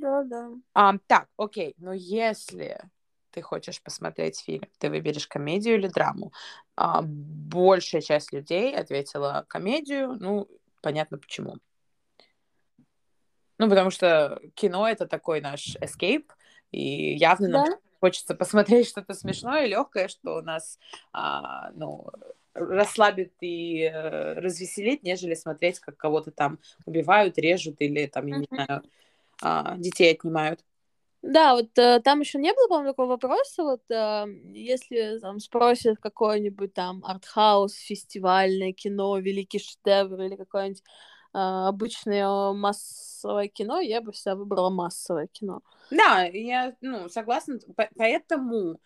Да, 0.00 0.22
да, 0.24 0.24
да. 0.24 0.90
Um, 0.90 1.00
так, 1.06 1.28
окей, 1.36 1.74
но 1.78 1.92
если 1.92 2.80
ты 3.32 3.42
хочешь 3.42 3.82
посмотреть 3.82 4.40
фильм, 4.40 4.64
ты 4.78 4.90
выберешь 4.90 5.26
комедию 5.26 5.76
или 5.76 5.88
драму. 5.88 6.32
А, 6.76 7.02
большая 7.02 8.02
часть 8.02 8.32
людей 8.32 8.76
ответила 8.76 9.44
комедию, 9.48 10.16
ну, 10.20 10.48
понятно 10.82 11.18
почему. 11.18 11.56
Ну, 13.62 13.68
потому 13.68 13.90
что 13.90 14.40
кино— 14.54 14.88
это 14.88 15.06
такой 15.06 15.40
наш 15.40 15.76
escape, 15.76 16.26
и 16.72 17.14
явно 17.14 17.46
нам 17.46 17.66
хочется 18.00 18.34
посмотреть 18.34 18.88
что-то 18.88 19.14
смешное, 19.14 19.66
легкое, 19.66 20.08
что 20.08 20.42
нас, 20.42 20.80
а, 21.12 21.70
ну, 21.76 22.08
расслабит 22.54 23.34
и 23.40 23.82
э, 23.82 24.32
развеселит, 24.34 25.04
нежели 25.04 25.34
смотреть, 25.34 25.78
как 25.78 25.96
кого-то 25.96 26.32
там 26.32 26.58
убивают, 26.86 27.38
режут 27.38 27.76
или 27.78 28.06
там, 28.06 28.26
я 28.26 28.38
не 28.38 28.48
знаю, 28.50 28.82
а, 29.40 29.76
детей 29.76 30.10
отнимают. 30.12 30.64
Да, 31.22 31.54
вот 31.54 31.78
э, 31.78 32.00
там 32.00 32.18
еще 32.18 32.38
не 32.38 32.52
было, 32.52 32.66
по-моему, 32.66 32.90
такого 32.90 33.10
вопроса. 33.10 33.62
Вот 33.62 33.82
э, 33.90 34.26
если 34.54 35.20
там 35.20 35.38
спросят 35.38 35.98
какое-нибудь 36.00 36.74
там 36.74 37.04
артхаус, 37.04 37.74
фестивальное 37.74 38.72
кино, 38.72 39.16
великий 39.18 39.60
шедевр 39.60 40.20
или 40.20 40.34
какое-нибудь 40.34 40.82
э, 40.82 40.82
обычное 41.32 42.52
массовое 42.52 43.48
кино, 43.48 43.80
я 43.80 44.00
бы 44.00 44.12
всегда 44.12 44.36
выбрала 44.36 44.70
массовое 44.70 45.26
кино. 45.26 45.62
Да, 45.90 46.24
я 46.24 46.74
ну, 46.80 47.08
согласна. 47.08 47.58
Поэтому 47.96 48.72
а, 48.72 48.78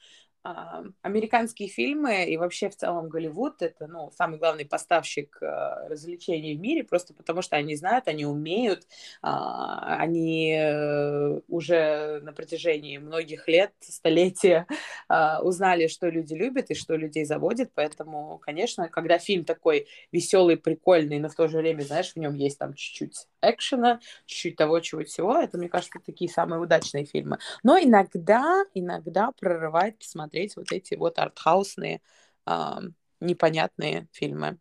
американские 1.03 1.69
фильмы 1.69 2.25
и 2.25 2.37
вообще 2.37 2.69
в 2.69 2.77
целом 2.77 3.09
Голливуд 3.09 3.63
это 3.63 3.87
ну, 3.87 4.11
самый 4.13 4.39
главный 4.39 4.65
поставщик 4.65 5.39
э, 5.41 5.89
развлечений 5.89 6.57
в 6.57 6.61
мире, 6.61 6.85
просто 6.85 7.15
потому 7.15 7.43
что 7.43 7.57
они 7.57 7.75
знают, 7.77 8.09
они 8.09 8.27
умеют, 8.27 8.87
а, 9.23 9.97
они 9.97 10.57
э, 10.57 11.41
уже 11.49 12.21
на 12.23 12.33
протяжении 12.33 12.99
многих 12.99 13.49
лет, 13.49 13.73
столетия 13.81 14.67
а, 15.09 15.41
узнали, 15.43 15.87
что 15.87 16.09
люди 16.09 16.35
любят 16.35 16.71
и 16.71 16.75
что 16.75 16.97
людей 16.97 17.25
заводит, 17.25 17.73
поэтому, 17.75 18.39
конечно, 18.39 18.89
когда 18.89 19.19
фильм 19.19 19.45
такой 19.45 19.89
веселый, 20.13 20.57
прикольный, 20.57 21.19
но 21.19 21.29
в 21.29 21.35
то 21.35 21.49
же 21.49 21.59
время, 21.59 21.83
знаешь, 21.83 22.13
в 22.13 22.17
нем 22.17 22.35
есть 22.35 22.59
там 22.59 22.75
чуть-чуть 22.75 23.27
экшена, 23.43 24.01
чуть-чуть 24.27 24.57
того, 24.57 24.81
чего 24.81 25.05
всего, 25.05 25.37
это, 25.39 25.59
мне 25.59 25.69
кажется, 25.69 25.99
такие 26.05 26.31
самые 26.31 26.61
удачные 26.61 27.05
фильмы. 27.05 27.39
Но 27.63 27.79
иногда, 27.79 28.65
иногда 28.75 29.31
прорывает 29.39 29.99
посмотреть 29.99 30.36
смотреть 30.37 30.57
вот 30.57 30.73
эти 30.73 30.95
вот 30.95 31.19
артхаусные, 31.19 32.01
э, 32.47 32.75
непонятные 33.21 34.09
фильмы. 34.13 34.59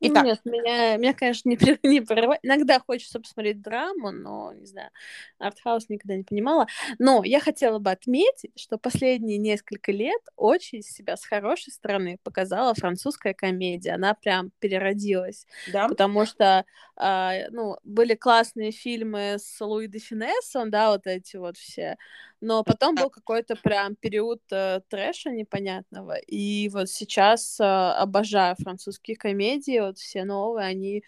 Итак. 0.00 0.24
Нет, 0.24 0.40
меня, 0.44 0.96
меня, 0.96 1.14
конечно, 1.14 1.48
не, 1.48 1.56
не 1.88 2.00
прорывает. 2.00 2.40
Иногда 2.42 2.80
хочется 2.80 3.20
посмотреть 3.20 3.60
драму, 3.60 4.10
но, 4.10 4.52
не 4.52 4.66
знаю, 4.66 4.90
артхаус 5.38 5.88
никогда 5.88 6.16
не 6.16 6.24
понимала. 6.24 6.66
Но 6.98 7.22
я 7.24 7.40
хотела 7.40 7.78
бы 7.78 7.90
отметить, 7.90 8.50
что 8.56 8.78
последние 8.78 9.38
несколько 9.38 9.92
лет 9.92 10.20
очень 10.36 10.82
себя 10.82 11.16
с 11.16 11.24
хорошей 11.24 11.72
стороны 11.72 12.18
показала 12.24 12.74
французская 12.74 13.34
комедия. 13.34 13.92
Она 13.92 14.14
прям 14.14 14.50
переродилась. 14.58 15.46
Да? 15.72 15.88
Потому 15.88 16.26
что, 16.26 16.64
э, 16.96 17.48
ну, 17.50 17.76
были 17.84 18.14
классные 18.14 18.72
фильмы 18.72 19.36
с 19.38 19.60
Луи 19.60 19.86
де 19.86 19.98
Финессом, 19.98 20.70
да, 20.70 20.90
вот 20.90 21.06
эти 21.06 21.36
вот 21.36 21.56
все. 21.56 21.96
Но 22.40 22.64
потом 22.64 22.94
был 22.94 23.10
какой-то 23.10 23.54
прям 23.56 23.96
период 23.96 24.40
э, 24.50 24.80
трэша 24.88 25.30
непонятного. 25.30 26.16
И 26.18 26.68
вот 26.70 26.88
сейчас 26.88 27.60
э, 27.60 27.64
обожаю 27.64 28.56
французские 28.58 29.16
комедии, 29.16 29.78
вот 29.80 29.98
все 29.98 30.24
новые, 30.24 30.66
они 30.66 31.04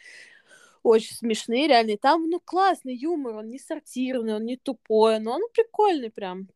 очень 0.83 1.15
смешные, 1.15 1.69
реально. 1.69 1.93
И 1.93 1.97
там, 1.97 2.29
ну, 2.29 2.41
классный 2.41 2.95
юмор, 2.95 3.37
он 3.37 3.51
не 3.51 3.59
сортирный, 3.59 4.35
он 4.35 4.45
не 4.45 4.57
тупой, 4.57 5.21
но 5.21 5.35
он 5.35 5.43
прикольный 5.55 6.11
прям. 6.11 6.49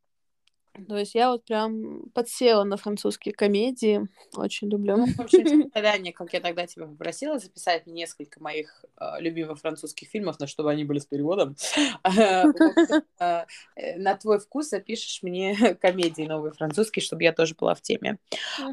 То 0.89 0.97
есть 0.97 1.15
я 1.15 1.31
вот 1.31 1.45
прям 1.45 2.03
подсела 2.15 2.65
на 2.65 2.77
французские 2.77 3.35
комедии, 3.35 4.07
очень 4.35 4.69
люблю. 4.69 4.97
Ну, 4.97 5.07
в 5.07 5.21
общем, 5.21 5.71
задание, 5.75 6.13
как 6.13 6.33
я 6.33 6.41
тогда 6.41 6.67
тебя 6.67 6.87
попросила, 6.87 7.39
записать 7.39 7.87
мне 7.87 8.03
несколько 8.03 8.43
моих 8.43 8.85
э, 8.99 9.21
любимых 9.21 9.59
французских 9.59 10.09
фильмов, 10.09 10.39
на 10.39 10.47
чтобы 10.47 10.71
они 10.71 10.85
были 10.85 10.99
с 10.99 11.07
переводом. 11.07 11.57
А, 12.03 12.45
э, 13.77 13.97
на 13.97 14.17
твой 14.17 14.39
вкус 14.39 14.69
запишешь 14.69 15.23
мне 15.23 15.75
комедии 15.81 16.23
новые 16.23 16.53
французские, 16.53 17.03
чтобы 17.03 17.23
я 17.23 17.33
тоже 17.33 17.55
была 17.55 17.75
в 17.75 17.83
теме. 17.83 18.19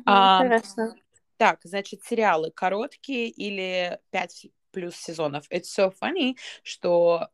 Хорошо. 0.06 0.95
Так, 1.38 1.60
значит, 1.64 2.04
сериалы 2.04 2.51
короткие 2.51 3.30
или 3.30 3.99
5 4.12 4.47
плюс 4.72 4.95
сезонов. 4.95 5.45
It's 5.49 5.68
so 5.76 5.93
funny, 6.01 6.36
что 6.64 7.30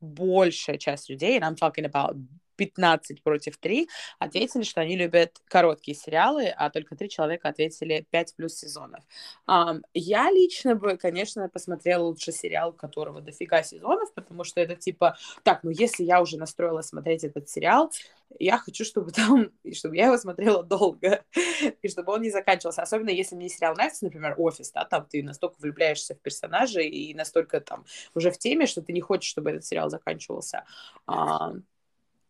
большая 0.00 0.78
часть 0.78 1.08
людей, 1.08 1.38
and 1.38 1.44
I'm 1.44 1.56
talking 1.56 1.84
about 1.84 2.16
15 2.58 3.22
против 3.22 3.56
3 3.56 3.88
ответили, 4.18 4.64
что 4.64 4.80
они 4.80 4.96
любят 4.96 5.38
короткие 5.46 5.96
сериалы, 5.96 6.48
а 6.48 6.68
только 6.70 6.96
3 6.96 7.08
человека 7.08 7.48
ответили 7.48 8.06
5 8.10 8.36
плюс 8.36 8.54
сезонов. 8.54 9.02
Um, 9.48 9.82
я 9.94 10.30
лично 10.30 10.74
бы, 10.74 10.96
конечно, 10.98 11.48
посмотрела 11.48 12.02
лучше 12.02 12.32
сериал, 12.32 12.70
у 12.70 12.72
которого 12.72 13.20
дофига 13.20 13.62
сезонов, 13.62 14.12
потому 14.12 14.44
что 14.44 14.60
это 14.60 14.74
типа, 14.74 15.16
так, 15.44 15.62
ну 15.62 15.70
если 15.70 16.04
я 16.04 16.20
уже 16.20 16.36
настроила 16.36 16.82
смотреть 16.82 17.24
этот 17.24 17.48
сериал, 17.48 17.90
я 18.38 18.58
хочу, 18.58 18.84
чтобы 18.84 19.12
там, 19.12 19.50
чтобы 19.72 19.96
я 19.96 20.06
его 20.06 20.18
смотрела 20.18 20.62
долго, 20.62 21.24
и 21.82 21.88
чтобы 21.88 22.12
он 22.12 22.22
не 22.22 22.30
заканчивался. 22.30 22.82
Особенно 22.82 23.10
если 23.10 23.36
мне 23.36 23.48
сериал 23.48 23.74
нравится, 23.74 24.04
например, 24.04 24.34
«Офис», 24.36 24.70
да, 24.72 24.84
там 24.84 25.06
ты 25.06 25.22
настолько 25.22 25.56
влюбляешься 25.60 26.14
в 26.14 26.20
персонажа 26.20 26.80
и 26.80 27.14
настолько 27.14 27.60
там 27.60 27.84
уже 28.14 28.30
в 28.30 28.38
теме, 28.38 28.66
что 28.66 28.82
ты 28.82 28.92
не 28.92 29.00
хочешь, 29.00 29.30
чтобы 29.30 29.50
этот 29.50 29.64
сериал 29.64 29.90
заканчивался. 29.90 30.64
Uh, 31.06 31.62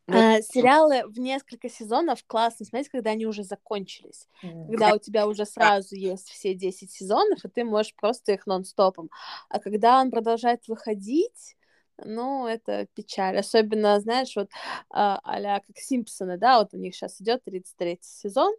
вот. 0.09 0.16
А, 0.16 0.40
сериалы 0.40 1.06
в 1.06 1.18
несколько 1.18 1.68
сезонов 1.68 2.24
классно 2.26 2.64
смотреть, 2.64 2.88
когда 2.88 3.11
они 3.11 3.26
уже 3.26 3.44
закончились. 3.44 4.26
Mm. 4.42 4.68
Когда 4.68 4.94
у 4.94 4.98
тебя 4.98 5.28
уже 5.28 5.44
сразу 5.44 5.94
есть 5.94 6.30
все 6.30 6.54
10 6.54 6.90
сезонов, 6.90 7.44
и 7.44 7.48
ты 7.48 7.62
можешь 7.62 7.94
просто 7.94 8.32
их 8.32 8.46
нон-стопом. 8.46 9.11
А 9.50 9.59
когда 9.59 10.00
он 10.00 10.11
продолжает 10.11 10.66
выходить, 10.66 11.56
ну, 11.98 12.46
это 12.46 12.86
печаль. 12.94 13.38
Особенно, 13.38 14.00
знаешь, 14.00 14.34
вот 14.34 14.48
а, 14.88 15.20
а 15.22 15.61
как 15.61 15.76
Симпсоны, 15.76 16.38
да, 16.38 16.59
вот 16.59 16.72
у 16.72 16.78
них 16.78 16.94
сейчас 16.94 17.20
идет 17.20 17.44
33 17.44 17.98
сезон, 18.00 18.54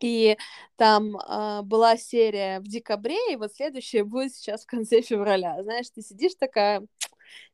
и 0.00 0.36
там 0.76 1.16
э, 1.16 1.60
была 1.62 1.96
серия 1.96 2.60
в 2.60 2.64
декабре, 2.64 3.32
и 3.32 3.36
вот 3.36 3.54
следующая 3.54 4.02
будет 4.02 4.34
сейчас 4.34 4.64
в 4.64 4.66
конце 4.66 5.02
февраля. 5.02 5.62
Знаешь, 5.62 5.90
ты 5.90 6.02
сидишь 6.02 6.34
такая, 6.38 6.82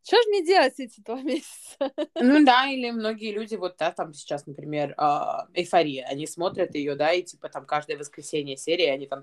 что 0.02 0.16
же 0.22 0.28
мне 0.28 0.44
делать 0.44 0.74
эти 0.78 1.00
два 1.00 1.20
месяца? 1.22 1.92
Ну 2.14 2.44
да, 2.44 2.68
или 2.68 2.90
многие 2.90 3.32
люди, 3.32 3.56
вот 3.56 3.76
да, 3.78 3.90
там 3.90 4.14
сейчас, 4.14 4.46
например, 4.46 4.94
э, 4.96 5.04
эйфория, 5.54 6.06
они 6.06 6.26
смотрят 6.26 6.74
ее, 6.74 6.94
да, 6.94 7.12
и 7.12 7.22
типа 7.22 7.48
там 7.48 7.66
каждое 7.66 7.96
воскресенье 7.96 8.56
серии, 8.56 8.86
они 8.86 9.06
там 9.06 9.22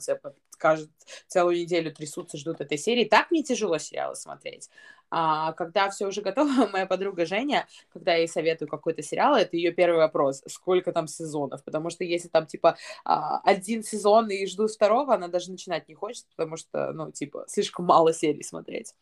каждую, 0.57 0.89
целую 1.27 1.57
неделю 1.57 1.93
трясутся, 1.93 2.37
ждут 2.37 2.61
этой 2.61 2.77
серии. 2.77 3.05
Так 3.05 3.31
мне 3.31 3.43
тяжело 3.43 3.77
сериалы 3.77 4.15
смотреть. 4.15 4.69
А 5.15 5.53
когда 5.53 5.91
все 5.91 6.07
уже 6.07 6.21
готово, 6.21 6.67
моя 6.73 6.87
подруга 6.87 7.27
Женя, 7.27 7.67
когда 7.93 8.13
я 8.13 8.19
ей 8.19 8.27
советую 8.27 8.67
какой-то 8.67 9.03
сериал, 9.03 9.35
это 9.35 9.55
ее 9.55 9.71
первый 9.71 9.97
вопрос, 9.97 10.41
сколько 10.47 10.91
там 10.91 11.07
сезонов, 11.07 11.63
потому 11.63 11.91
что 11.91 12.03
если 12.03 12.29
там 12.29 12.47
типа 12.47 12.77
а, 13.05 13.39
один 13.41 13.83
сезон 13.83 14.31
и 14.31 14.45
жду 14.47 14.67
второго, 14.67 15.13
она 15.13 15.27
даже 15.27 15.51
начинать 15.51 15.87
не 15.87 15.93
хочет, 15.93 16.25
потому 16.35 16.57
что, 16.57 16.91
ну, 16.93 17.11
типа, 17.11 17.45
слишком 17.47 17.85
мало 17.85 18.11
серий 18.11 18.41
смотреть. 18.41 18.95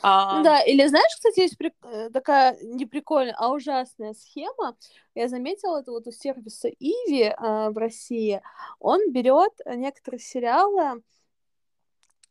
А... 0.00 0.42
Да, 0.42 0.60
или 0.60 0.86
знаешь, 0.86 1.12
кстати, 1.14 1.40
есть 1.40 1.58
при... 1.58 1.72
Э, 1.82 2.10
такая 2.10 2.56
не 2.62 2.86
прикольная, 2.86 3.34
а 3.36 3.50
ужасная 3.50 4.14
схема. 4.14 4.76
Я 5.14 5.28
заметила 5.28 5.80
это 5.80 5.90
вот 5.90 6.06
у 6.06 6.12
сервиса 6.12 6.68
Иви 6.68 7.24
э, 7.24 7.70
в 7.70 7.76
России. 7.76 8.40
Он 8.78 9.10
берет 9.10 9.52
некоторые 9.66 10.20
сериалы, 10.20 11.02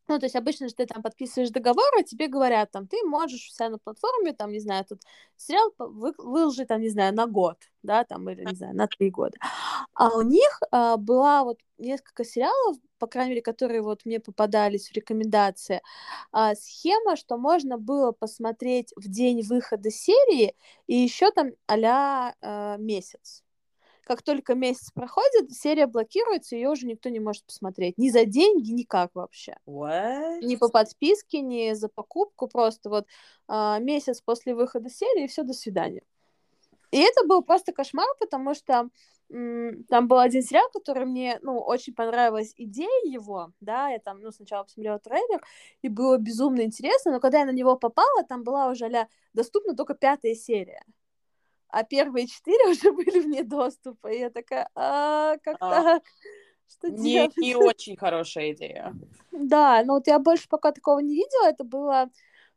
ну, 0.08 0.20
то 0.20 0.26
есть 0.26 0.36
обычно 0.36 0.70
же 0.70 0.76
ты 0.76 0.86
там 0.86 1.02
подписываешь 1.02 1.50
договор, 1.50 1.86
а 2.00 2.04
тебе 2.04 2.28
говорят, 2.28 2.72
там, 2.72 2.88
ты 2.88 2.98
можешь 3.06 3.52
себя 3.54 3.70
на 3.70 3.78
платформе, 3.78 4.34
там, 4.34 4.52
не 4.52 4.60
знаю, 4.60 4.86
тут 4.86 5.02
сериал 5.36 5.74
вы, 5.78 6.14
выложи, 6.18 6.66
там, 6.66 6.82
не 6.82 6.90
знаю, 6.90 7.14
на 7.14 7.28
год, 7.28 7.58
да, 7.84 8.04
там, 8.04 8.30
или, 8.30 8.46
не 8.46 8.56
знаю, 8.56 8.76
на 8.76 8.88
три 8.88 9.10
года. 9.10 9.38
А 9.94 10.10
у 10.18 10.22
них 10.22 10.60
а, 10.72 10.98
была 10.98 11.44
вот 11.44 11.60
несколько 11.78 12.24
сериалов, 12.24 12.78
по 13.00 13.08
крайней 13.08 13.32
мере, 13.32 13.42
которые 13.42 13.82
вот 13.82 14.06
мне 14.06 14.20
попадались 14.20 14.90
в 14.90 14.94
рекомендации, 14.94 15.82
а, 16.32 16.56
схема, 16.56 17.16
что 17.16 17.38
можно 17.38 17.78
было 17.78 18.12
посмотреть 18.12 18.94
в 18.96 19.08
день 19.10 19.42
выхода 19.44 19.92
серии 19.92 20.56
и 20.88 20.96
еще 20.96 21.32
там 21.32 21.52
а 21.68 22.78
месяц 22.78 23.44
как 24.08 24.22
только 24.22 24.56
месяц 24.56 24.90
проходит, 24.92 25.52
серия 25.52 25.86
блокируется, 25.86 26.56
ее 26.56 26.70
уже 26.70 26.88
никто 26.88 27.10
не 27.10 27.20
может 27.20 27.44
посмотреть. 27.44 27.98
Ни 27.98 28.10
за 28.10 28.24
деньги, 28.24 28.72
никак 28.72 29.12
вообще. 29.14 29.58
What? 29.68 30.40
Ни 30.42 30.56
по 30.56 30.70
подписке, 30.70 31.42
ни 31.42 31.74
за 31.74 31.90
покупку. 31.90 32.48
Просто 32.48 32.90
вот 32.90 33.06
а, 33.50 33.80
месяц 33.80 34.22
после 34.22 34.56
выхода 34.56 34.90
серии, 34.90 35.26
и 35.26 35.28
все, 35.28 35.44
до 35.44 35.52
свидания. 35.52 36.04
И 36.92 37.00
это 37.00 37.28
был 37.28 37.44
просто 37.44 37.74
кошмар, 37.74 38.08
потому 38.18 38.56
что 38.56 38.90
там 39.28 40.08
был 40.08 40.20
один 40.20 40.42
сериал, 40.42 40.70
который 40.72 41.06
мне, 41.06 41.38
ну, 41.42 41.60
очень 41.60 41.94
понравилась 41.94 42.54
идея 42.56 43.04
его, 43.04 43.52
да, 43.60 43.90
я 43.90 44.00
там, 44.00 44.22
ну, 44.22 44.32
сначала 44.32 44.64
посмотрела 44.64 45.00
трейлер, 45.00 45.44
и 45.82 45.90
было 45.90 46.18
безумно 46.18 46.62
интересно, 46.62 47.12
но 47.12 47.20
когда 47.20 47.40
я 47.40 47.46
на 47.46 47.52
него 47.52 47.76
попала, 47.76 48.24
там 48.24 48.46
была 48.46 48.70
уже 48.70 48.86
а 48.86 49.10
доступна 49.34 49.76
только 49.76 49.96
пятая 49.96 50.34
серия 50.34 50.82
а 51.70 51.84
первые 51.84 52.28
четыре 52.28 52.68
уже 52.72 52.92
были 52.92 53.20
вне 53.20 53.44
доступа. 53.44 54.08
И 54.08 54.20
я 54.20 54.30
такая, 54.30 54.70
а, 54.76 55.38
как 55.44 55.58
а, 55.60 55.84
так? 55.84 56.04
Что 56.70 56.90
не, 56.90 57.14
делать? 57.14 57.38
не 57.38 57.56
очень 57.58 57.96
хорошая 57.96 58.52
идея. 58.52 58.94
Да, 59.32 59.84
но 59.86 59.96
вот 59.96 60.08
я 60.08 60.20
больше 60.20 60.48
пока 60.50 60.72
такого 60.72 61.00
не 61.00 61.16
видела. 61.16 61.48
Это 61.50 61.64
было 61.64 62.10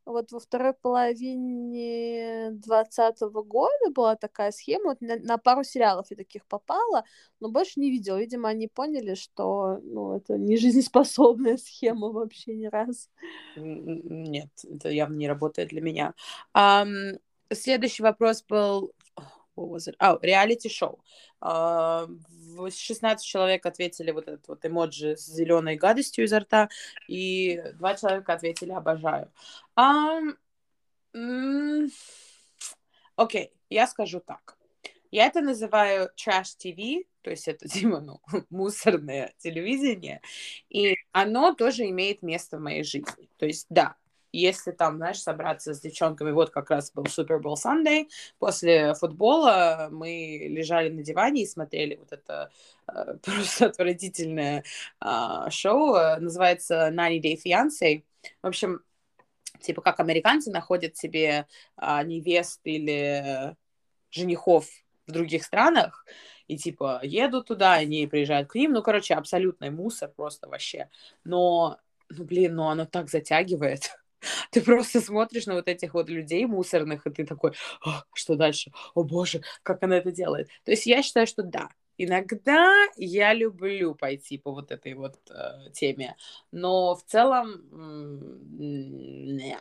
вот 0.06 0.32
во 0.32 0.40
второй 0.40 0.74
половине 0.74 2.50
двадцатого 2.52 3.42
года 3.42 3.90
была 3.94 4.16
такая 4.16 4.50
схема, 4.50 4.90
вот 4.90 5.00
на, 5.00 5.16
на 5.16 5.38
пару 5.38 5.62
сериалов 5.62 6.06
я 6.10 6.16
таких 6.16 6.44
попала, 6.46 7.04
но 7.38 7.50
больше 7.50 7.80
не 7.80 7.90
видела. 7.90 8.18
Видимо, 8.18 8.48
они 8.48 8.68
поняли, 8.68 9.14
что 9.14 9.78
ну, 9.82 10.16
это 10.16 10.38
не 10.38 10.56
жизнеспособная 10.56 11.56
схема 11.58 12.08
вообще 12.10 12.54
ни 12.54 12.66
раз. 12.66 13.08
Нет, 13.56 14.50
это 14.64 14.90
явно 14.90 15.16
не 15.16 15.28
работает 15.28 15.68
для 15.68 15.80
меня. 15.80 16.14
Um, 16.56 17.18
следующий 17.52 18.02
вопрос 18.02 18.42
был 18.42 18.92
what 19.54 19.68
was 19.68 19.88
it? 19.88 19.96
Oh, 20.00 20.18
реалити-шоу. 20.22 21.00
Uh, 21.42 22.08
16 22.70 23.24
человек 23.24 23.64
ответили 23.66 24.10
вот 24.10 24.28
этот 24.28 24.46
вот 24.48 24.64
эмоджи 24.64 25.16
с 25.16 25.26
зеленой 25.26 25.76
гадостью 25.76 26.24
изо 26.24 26.40
рта, 26.40 26.68
и 27.08 27.62
два 27.74 27.94
человека 27.94 28.34
ответили 28.34 28.72
«обожаю». 28.72 29.32
Um, 29.76 30.36
Окей, 33.16 33.44
okay, 33.44 33.50
я 33.68 33.86
скажу 33.86 34.20
так. 34.20 34.56
Я 35.10 35.26
это 35.26 35.40
называю 35.40 36.10
trash 36.16 36.56
TV, 36.56 37.04
то 37.22 37.30
есть 37.30 37.48
это, 37.48 37.68
типа, 37.68 38.00
ну, 38.00 38.20
мусорное 38.50 39.34
телевидение, 39.38 40.20
и 40.68 40.96
оно 41.12 41.52
тоже 41.54 41.88
имеет 41.88 42.22
место 42.22 42.58
в 42.58 42.60
моей 42.60 42.84
жизни. 42.84 43.28
То 43.38 43.46
есть, 43.46 43.66
да, 43.70 43.96
если 44.32 44.70
там, 44.72 44.96
знаешь, 44.96 45.20
собраться 45.20 45.74
с 45.74 45.80
девчонками, 45.80 46.30
вот 46.30 46.50
как 46.50 46.70
раз 46.70 46.92
был 46.92 47.04
Super 47.04 47.40
Bowl 47.40 47.54
Sunday, 47.54 48.08
после 48.38 48.94
футбола 48.94 49.88
мы 49.90 50.46
лежали 50.48 50.88
на 50.88 51.02
диване 51.02 51.42
и 51.42 51.46
смотрели 51.46 51.96
вот 51.96 52.12
это 52.12 52.50
э, 52.88 53.14
просто 53.22 53.66
отвратительное 53.66 54.64
э, 55.04 55.50
шоу, 55.50 55.94
называется 56.20 56.90
90 56.90 57.28
Day 57.28 57.38
Fiancé. 57.44 58.04
В 58.42 58.46
общем, 58.46 58.80
типа 59.60 59.82
как 59.82 60.00
американцы 60.00 60.50
находят 60.50 60.96
себе 60.96 61.46
э, 61.76 62.04
невест 62.04 62.60
или 62.64 63.56
женихов 64.10 64.66
в 65.06 65.12
других 65.12 65.44
странах, 65.44 66.04
и 66.50 66.56
типа 66.56 67.00
едут 67.02 67.46
туда, 67.46 67.74
они 67.74 68.06
приезжают 68.06 68.48
к 68.48 68.56
ним, 68.56 68.72
ну, 68.72 68.82
короче, 68.82 69.14
абсолютный 69.14 69.70
мусор 69.70 70.10
просто 70.10 70.48
вообще. 70.48 70.88
Но, 71.22 71.78
ну, 72.08 72.24
блин, 72.24 72.56
ну 72.56 72.68
оно 72.68 72.86
так 72.86 73.08
затягивает. 73.08 73.99
Ты 74.50 74.60
просто 74.60 75.00
смотришь 75.00 75.46
на 75.46 75.54
вот 75.54 75.68
этих 75.68 75.94
вот 75.94 76.08
людей 76.08 76.46
мусорных, 76.46 77.06
и 77.06 77.10
ты 77.10 77.24
такой, 77.24 77.52
что 78.14 78.36
дальше? 78.36 78.72
О 78.94 79.02
боже, 79.04 79.42
как 79.62 79.82
она 79.82 79.96
это 79.98 80.12
делает? 80.12 80.48
То 80.64 80.70
есть 80.72 80.86
я 80.86 81.02
считаю, 81.02 81.26
что 81.26 81.42
да, 81.42 81.68
иногда 81.96 82.70
я 82.96 83.32
люблю 83.34 83.94
пойти 83.94 84.38
по 84.38 84.52
вот 84.52 84.70
этой 84.70 84.94
вот 84.94 85.18
э, 85.30 85.70
теме, 85.72 86.16
но 86.52 86.94
в 86.96 87.04
целом, 87.04 87.62
не. 88.58 89.58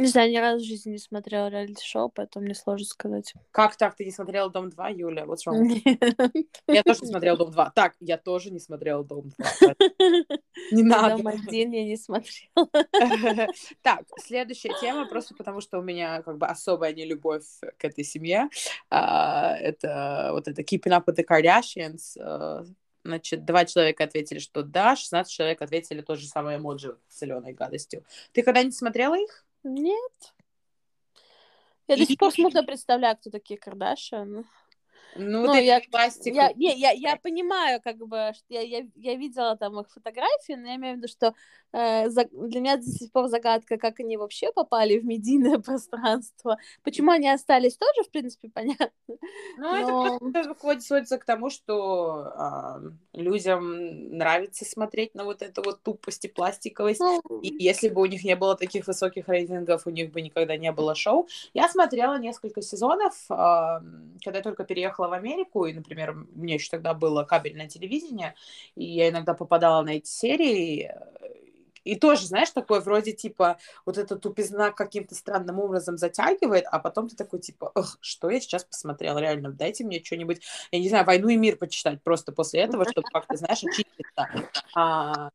Не 0.00 0.06
знаю, 0.06 0.30
ни 0.30 0.36
разу 0.36 0.64
в 0.64 0.66
жизни 0.66 0.92
не 0.92 0.98
смотрела 0.98 1.48
реалити-шоу, 1.48 2.08
поэтому 2.08 2.44
мне 2.44 2.54
сложно 2.54 2.86
сказать. 2.86 3.34
Как 3.50 3.76
так? 3.76 3.96
Ты 3.96 4.04
не 4.04 4.10
смотрела 4.10 4.50
«Дом 4.50 4.68
2», 4.68 4.94
Юля? 4.94 5.24
What's 5.24 5.46
wrong? 5.46 5.68
Я 6.68 6.82
тоже 6.82 7.00
не 7.02 7.08
смотрела 7.08 7.36
«Дом 7.36 7.50
2». 7.50 7.70
Так, 7.74 7.94
я 8.00 8.16
тоже 8.16 8.50
не 8.50 8.60
смотрела 8.60 9.04
«Дом 9.04 9.30
2». 9.38 9.74
Не 10.72 10.82
надо. 10.82 11.22
«Дом 11.22 11.28
1» 11.28 11.74
я 11.74 11.84
не 11.84 11.96
смотрела. 11.96 12.68
Так, 13.82 14.04
следующая 14.18 14.72
тема, 14.80 15.06
просто 15.06 15.34
потому 15.34 15.60
что 15.60 15.78
у 15.78 15.82
меня 15.82 16.22
как 16.22 16.38
бы 16.38 16.46
особая 16.46 16.94
нелюбовь 16.94 17.44
к 17.76 17.84
этой 17.84 18.04
семье. 18.04 18.48
А, 18.88 19.56
это 19.56 20.30
вот 20.32 20.48
это 20.48 20.62
«Keeping 20.62 20.92
up 20.92 21.04
with 21.06 21.16
the 21.16 21.24
Kardashians», 21.24 22.16
а, 22.18 22.64
Значит, 23.02 23.44
два 23.46 23.64
человека 23.64 24.04
ответили, 24.04 24.38
что 24.38 24.62
да, 24.62 24.94
16 24.94 25.32
человек 25.32 25.62
ответили 25.62 26.02
то 26.02 26.16
же 26.16 26.26
самое 26.26 26.58
эмоджи 26.58 26.98
с 27.08 27.20
зеленой 27.20 27.54
гадостью. 27.54 28.04
Ты 28.32 28.42
когда-нибудь 28.42 28.76
смотрела 28.76 29.18
их? 29.18 29.46
Нет. 29.62 30.34
Я 31.88 31.96
до 31.96 32.06
сих 32.06 32.18
пор 32.18 32.32
смутно 32.32 32.62
представляю, 32.62 33.16
кто 33.16 33.30
такие 33.30 33.58
Кардашьян. 33.58 34.46
Ну, 35.16 35.46
ну 35.46 35.54
я. 35.54 35.80
Я, 36.24 36.52
не, 36.52 36.78
я, 36.78 36.90
я 36.92 37.16
понимаю, 37.16 37.80
как 37.82 37.96
бы, 37.98 38.32
что 38.34 38.44
я, 38.48 38.60
я, 38.60 38.86
я 38.94 39.14
видела 39.16 39.56
там 39.56 39.78
их 39.80 39.90
фотографии, 39.90 40.52
но 40.52 40.68
я 40.68 40.76
имею 40.76 40.94
в 40.94 40.96
виду, 40.98 41.08
что 41.08 41.34
э, 41.72 42.08
за, 42.08 42.24
для 42.32 42.60
меня 42.60 42.76
до 42.76 42.84
сих 42.84 43.10
пор 43.12 43.28
загадка, 43.28 43.76
как 43.76 44.00
они 44.00 44.16
вообще 44.16 44.52
попали 44.52 44.98
в 44.98 45.04
медийное 45.04 45.58
пространство. 45.64 46.58
Почему 46.82 47.10
они 47.10 47.28
остались, 47.28 47.76
тоже, 47.76 48.04
в 48.04 48.10
принципе, 48.10 48.50
понятно. 48.52 48.90
Ну, 49.08 50.18
но... 50.20 50.30
это 50.34 50.54
просто 50.54 50.80
сводится 50.80 51.18
к 51.18 51.24
тому, 51.24 51.50
что 51.50 52.32
э, 53.14 53.20
людям 53.20 54.16
нравится 54.16 54.64
смотреть 54.64 55.14
на 55.14 55.24
вот 55.24 55.42
эту 55.42 55.62
вот 55.62 55.82
тупость 55.82 56.24
и 56.24 56.28
пластиковость. 56.28 57.00
Ну... 57.00 57.20
И 57.42 57.62
если 57.62 57.88
бы 57.88 58.00
у 58.02 58.06
них 58.06 58.24
не 58.24 58.36
было 58.36 58.56
таких 58.56 58.86
высоких 58.86 59.28
рейтингов, 59.28 59.86
у 59.86 59.90
них 59.90 60.12
бы 60.12 60.20
никогда 60.22 60.56
не 60.56 60.72
было 60.72 60.94
шоу. 60.94 61.28
Я 61.54 61.68
смотрела 61.68 62.18
несколько 62.18 62.62
сезонов, 62.62 63.14
э, 63.30 63.34
когда 64.24 64.38
я 64.38 64.42
только 64.42 64.64
переехала 64.64 64.99
приехала 65.00 65.08
в 65.08 65.12
Америку, 65.12 65.66
и, 65.66 65.72
например, 65.72 66.10
у 66.10 66.38
меня 66.38 66.54
еще 66.54 66.68
тогда 66.70 66.94
было 66.94 67.24
кабельное 67.24 67.68
телевидение, 67.68 68.34
и 68.76 68.84
я 68.84 69.08
иногда 69.08 69.34
попадала 69.34 69.82
на 69.82 69.90
эти 69.90 70.08
серии, 70.08 70.92
и 71.82 71.96
тоже, 71.96 72.26
знаешь, 72.26 72.50
такое 72.50 72.80
вроде 72.80 73.12
типа 73.12 73.56
вот 73.86 73.96
эта 73.96 74.16
тупизна 74.16 74.70
каким-то 74.70 75.14
странным 75.14 75.58
образом 75.58 75.96
затягивает, 75.96 76.64
а 76.70 76.78
потом 76.78 77.08
ты 77.08 77.16
такой 77.16 77.40
типа, 77.40 77.72
эх, 77.74 77.96
что 78.00 78.30
я 78.30 78.40
сейчас 78.40 78.64
посмотрел, 78.64 79.18
реально, 79.18 79.50
дайте 79.50 79.84
мне 79.84 80.02
что-нибудь, 80.04 80.42
я 80.72 80.78
не 80.78 80.88
знаю, 80.88 81.06
«Войну 81.06 81.28
и 81.28 81.36
мир» 81.36 81.56
почитать 81.56 82.02
просто 82.02 82.32
после 82.32 82.60
этого, 82.60 82.84
чтобы 82.84 83.08
как-то, 83.10 83.36
знаешь, 83.36 83.64
очиститься. 83.64 84.28
А, 84.74 85.30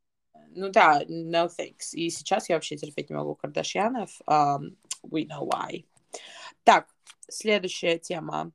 ну 0.51 0.69
да, 0.69 1.01
no 1.07 1.49
thanks. 1.49 1.93
И 1.93 2.09
сейчас 2.09 2.49
я 2.49 2.55
вообще 2.55 2.77
терпеть 2.77 3.09
не 3.09 3.15
могу 3.15 3.35
Кардашьянов. 3.35 4.21
Um, 4.27 4.75
we 5.03 5.27
know 5.27 5.49
why. 5.49 5.83
Так, 6.63 6.87
следующая 7.27 7.97
тема. 7.97 8.51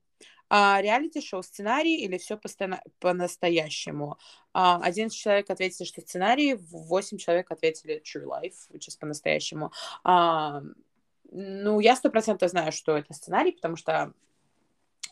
А, 0.53 0.81
реалити-шоу 0.81 1.43
сценарий 1.43 1.95
или 1.95 2.17
все 2.17 2.37
по-настоящему? 2.99 4.17
А, 4.51 4.81
11 4.83 5.17
человек 5.17 5.49
ответили, 5.49 5.87
что 5.87 6.01
сценарий, 6.01 6.55
8 6.55 7.17
человек 7.17 7.49
ответили 7.51 8.01
true 8.03 8.25
life, 8.25 8.69
which 8.69 8.89
is 8.89 8.99
по-настоящему. 8.99 9.71
А, 10.03 10.61
ну, 11.31 11.79
я 11.79 11.95
сто 11.95 12.09
процентов 12.09 12.49
знаю, 12.49 12.73
что 12.73 12.97
это 12.97 13.13
сценарий, 13.13 13.53
потому 13.53 13.77
что 13.77 14.13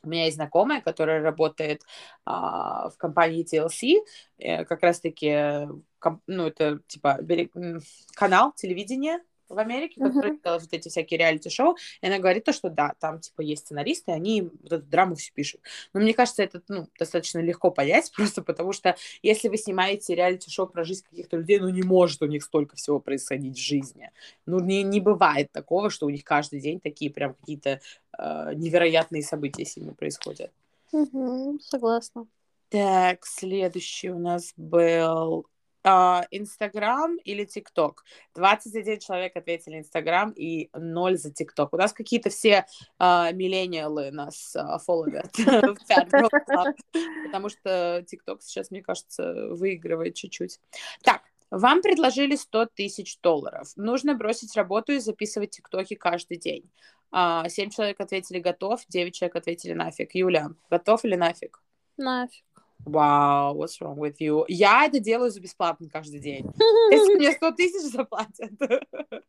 у 0.04 0.10
меня 0.10 0.26
есть 0.26 0.36
знакомая, 0.36 0.82
которая 0.82 1.22
работает 1.22 1.84
а, 2.26 2.90
в 2.90 2.98
компании 2.98 3.46
TLC, 3.46 4.04
э, 4.40 4.66
как 4.66 4.84
раз-таки, 4.84 5.70
ком, 6.00 6.22
ну, 6.28 6.48
это 6.48 6.80
типа 6.88 7.18
канал 8.14 8.52
телевидения, 8.52 9.22
в 9.50 9.58
Америке, 9.58 10.00
который 10.00 10.32
uh-huh. 10.32 10.44
делает 10.44 10.62
вот 10.62 10.74
эти 10.74 10.90
всякие 10.90 11.18
реалити-шоу, 11.18 11.76
и 12.02 12.08
она 12.08 12.20
говорит 12.20 12.46
то, 12.46 12.54
что 12.54 12.70
да, 12.70 12.94
там, 13.00 13.20
типа, 13.20 13.42
есть 13.42 13.66
сценаристы, 13.66 14.12
они 14.12 14.44
вот 14.44 14.72
эту 14.72 14.86
драму 14.86 15.16
все 15.16 15.32
пишут. 15.34 15.62
Но 15.94 16.00
мне 16.00 16.14
кажется, 16.14 16.44
это, 16.44 16.62
ну, 16.68 16.88
достаточно 16.98 17.40
легко 17.40 17.72
понять, 17.72 18.12
просто 18.16 18.42
потому 18.42 18.72
что 18.74 18.96
если 19.22 19.50
вы 19.50 19.58
снимаете 19.58 20.16
реалити-шоу 20.16 20.68
про 20.68 20.84
жизнь 20.84 21.04
каких-то 21.10 21.38
людей, 21.38 21.60
ну, 21.60 21.70
не 21.70 21.84
может 21.84 22.22
у 22.22 22.28
них 22.28 22.44
столько 22.44 22.76
всего 22.76 23.00
происходить 23.00 23.58
в 23.58 23.62
жизни. 23.62 24.12
Ну, 24.46 24.60
не, 24.60 24.84
не 24.84 25.00
бывает 25.00 25.52
такого, 25.52 25.90
что 25.90 26.06
у 26.06 26.10
них 26.10 26.24
каждый 26.24 26.62
день 26.62 26.80
такие 26.80 27.12
прям 27.12 27.34
какие-то 27.34 27.82
э, 28.18 28.54
невероятные 28.54 29.24
события 29.24 29.66
с 29.66 29.76
ними 29.76 29.92
происходят. 29.92 30.52
Угу, 30.92 31.60
согласна. 31.62 32.28
Так, 32.70 33.26
следующий 33.26 34.12
у 34.12 34.20
нас 34.20 34.54
был 34.56 35.48
Инстаграм 35.84 37.16
или 37.24 37.46
ТикТок. 37.46 38.04
21 38.36 39.00
человек 39.00 39.36
ответили 39.36 39.80
Инстаграм 39.80 40.32
и 40.32 40.70
0 40.74 41.18
за 41.18 41.32
ТикТок. 41.32 41.74
У 41.74 41.78
нас 41.78 41.94
какие-то 41.94 42.30
все 42.30 42.66
uh, 43.00 43.34
миллениалы 43.34 44.12
нас 44.12 44.56
uh, 44.56 44.78
фолловят 44.80 45.32
потому 47.26 47.50
что 47.50 48.04
ТикТок 48.08 48.42
сейчас, 48.42 48.72
мне 48.72 48.82
кажется, 48.82 49.48
выигрывает 49.52 50.16
чуть-чуть. 50.16 50.60
Так, 51.04 51.22
вам 51.52 51.82
предложили 51.82 52.36
100 52.36 52.68
тысяч 52.76 53.20
долларов. 53.22 53.70
Нужно 53.76 54.16
бросить 54.16 54.56
работу 54.56 54.92
и 54.92 55.00
записывать 55.00 55.52
ТикТоки 55.52 55.96
каждый 55.96 56.38
день. 56.38 56.70
Uh, 57.12 57.50
7 57.50 57.70
человек 57.70 58.00
ответили 58.00 58.40
готов, 58.40 58.82
9 58.88 59.16
человек 59.16 59.36
ответили 59.36 59.74
нафиг. 59.74 60.14
Юля, 60.14 60.50
готов 60.70 61.06
или 61.06 61.16
нафиг? 61.16 61.62
Нафиг. 61.98 62.44
Вау, 62.86 63.62
what's 63.62 63.80
wrong 63.82 63.98
with 63.98 64.16
you? 64.20 64.46
Я 64.48 64.86
это 64.86 65.00
делаю 65.00 65.32
за 65.32 65.42
бесплатно 65.42 65.90
каждый 65.90 66.20
день. 66.20 66.46
Если 66.92 67.16
мне 67.16 67.32
100 67.34 67.52
тысяч 67.52 67.92
заплатят. 67.92 68.52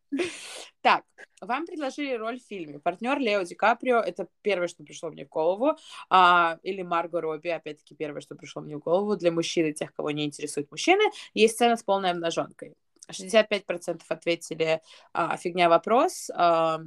Так, 0.81 1.03
вам 1.39 1.67
предложили 1.67 2.15
роль 2.15 2.39
в 2.39 2.43
фильме. 2.43 2.79
Партнер 2.79 3.19
Лео 3.19 3.43
Ди 3.43 3.53
Каприо, 3.53 3.99
это 3.99 4.27
первое, 4.41 4.67
что 4.67 4.83
пришло 4.83 5.11
мне 5.11 5.25
в 5.25 5.29
голову. 5.29 5.77
А, 6.09 6.57
или 6.63 6.81
Марго 6.81 7.21
Робби, 7.21 7.49
опять-таки, 7.49 7.93
первое, 7.93 8.21
что 8.21 8.35
пришло 8.35 8.63
мне 8.63 8.77
в 8.77 8.79
голову. 8.79 9.15
Для 9.15 9.31
мужчин 9.31 9.67
и 9.67 9.73
тех, 9.73 9.93
кого 9.93 10.09
не 10.09 10.25
интересуют 10.25 10.71
мужчины, 10.71 11.03
есть 11.35 11.53
сцена 11.53 11.77
с 11.77 11.83
полной 11.83 12.11
обнаженкой. 12.11 12.73
65% 13.11 14.01
ответили 14.07 14.81
а, 15.13 15.37
фигня 15.37 15.69
вопрос, 15.69 16.29
а, 16.33 16.79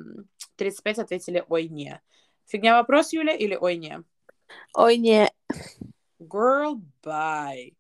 35% 0.59 1.01
ответили 1.01 1.45
ой 1.49 1.69
не. 1.69 2.01
Фигня 2.47 2.77
вопрос, 2.77 3.13
Юля, 3.13 3.35
или 3.35 3.55
ой 3.55 3.77
не? 3.77 4.03
Ой 4.75 4.97
не. 4.97 5.31
Girl, 6.29 6.81
bye. 7.03 7.73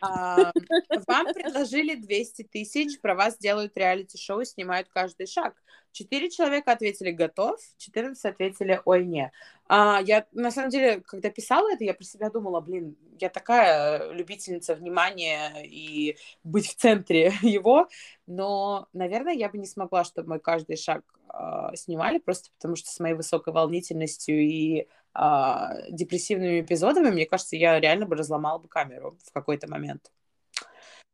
А, 0.00 0.52
вам 1.06 1.26
предложили 1.32 1.94
200 1.94 2.44
тысяч, 2.44 3.00
про 3.00 3.14
вас 3.14 3.38
делают 3.38 3.76
реалити-шоу 3.76 4.44
снимают 4.44 4.88
каждый 4.88 5.26
шаг. 5.26 5.54
Четыре 5.92 6.28
человека 6.28 6.72
ответили 6.72 7.12
«готов», 7.12 7.60
14 7.78 8.24
ответили 8.24 8.80
«ой, 8.84 9.04
не». 9.04 9.30
А, 9.68 10.00
я, 10.04 10.26
на 10.32 10.50
самом 10.50 10.70
деле, 10.70 11.00
когда 11.02 11.30
писала 11.30 11.72
это, 11.72 11.84
я 11.84 11.94
про 11.94 12.02
себя 12.02 12.30
думала, 12.30 12.60
блин, 12.60 12.96
я 13.20 13.28
такая 13.28 14.10
любительница 14.10 14.74
внимания 14.74 15.62
и 15.62 16.16
быть 16.42 16.66
в 16.66 16.74
центре 16.74 17.32
его, 17.42 17.88
но, 18.26 18.88
наверное, 18.92 19.34
я 19.34 19.48
бы 19.48 19.58
не 19.58 19.66
смогла, 19.66 20.02
чтобы 20.02 20.30
мой 20.30 20.40
каждый 20.40 20.76
шаг 20.76 21.04
э, 21.32 21.76
снимали, 21.76 22.18
просто 22.18 22.50
потому 22.56 22.74
что 22.74 22.90
с 22.90 22.98
моей 22.98 23.14
высокой 23.14 23.52
волнительностью 23.52 24.40
и 24.40 24.88
э, 25.14 25.90
депрессивными 25.90 26.60
эпизодами, 26.60 27.10
мне 27.10 27.26
кажется, 27.26 27.56
я 27.56 27.80
реально 27.80 28.06
бы 28.06 28.16
разломала 28.16 28.58
бы 28.58 28.68
камеру 28.68 29.18
в 29.24 29.32
какой-то 29.32 29.68
момент. 29.68 30.12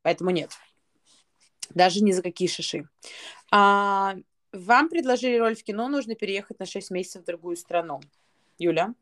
Поэтому 0.03 0.30
нет. 0.30 0.51
Даже 1.70 2.03
ни 2.03 2.12
за 2.12 2.22
какие 2.22 2.48
шиши. 2.48 2.88
А, 3.51 4.16
вам 4.53 4.88
предложили 4.88 5.36
роль 5.36 5.55
в 5.55 5.62
кино, 5.62 5.88
нужно 5.88 6.14
переехать 6.14 6.59
на 6.59 6.66
6 6.66 6.90
месяцев 6.90 7.22
в 7.22 7.26
другую 7.26 7.57
страну. 7.57 8.01
Юля? 8.59 8.94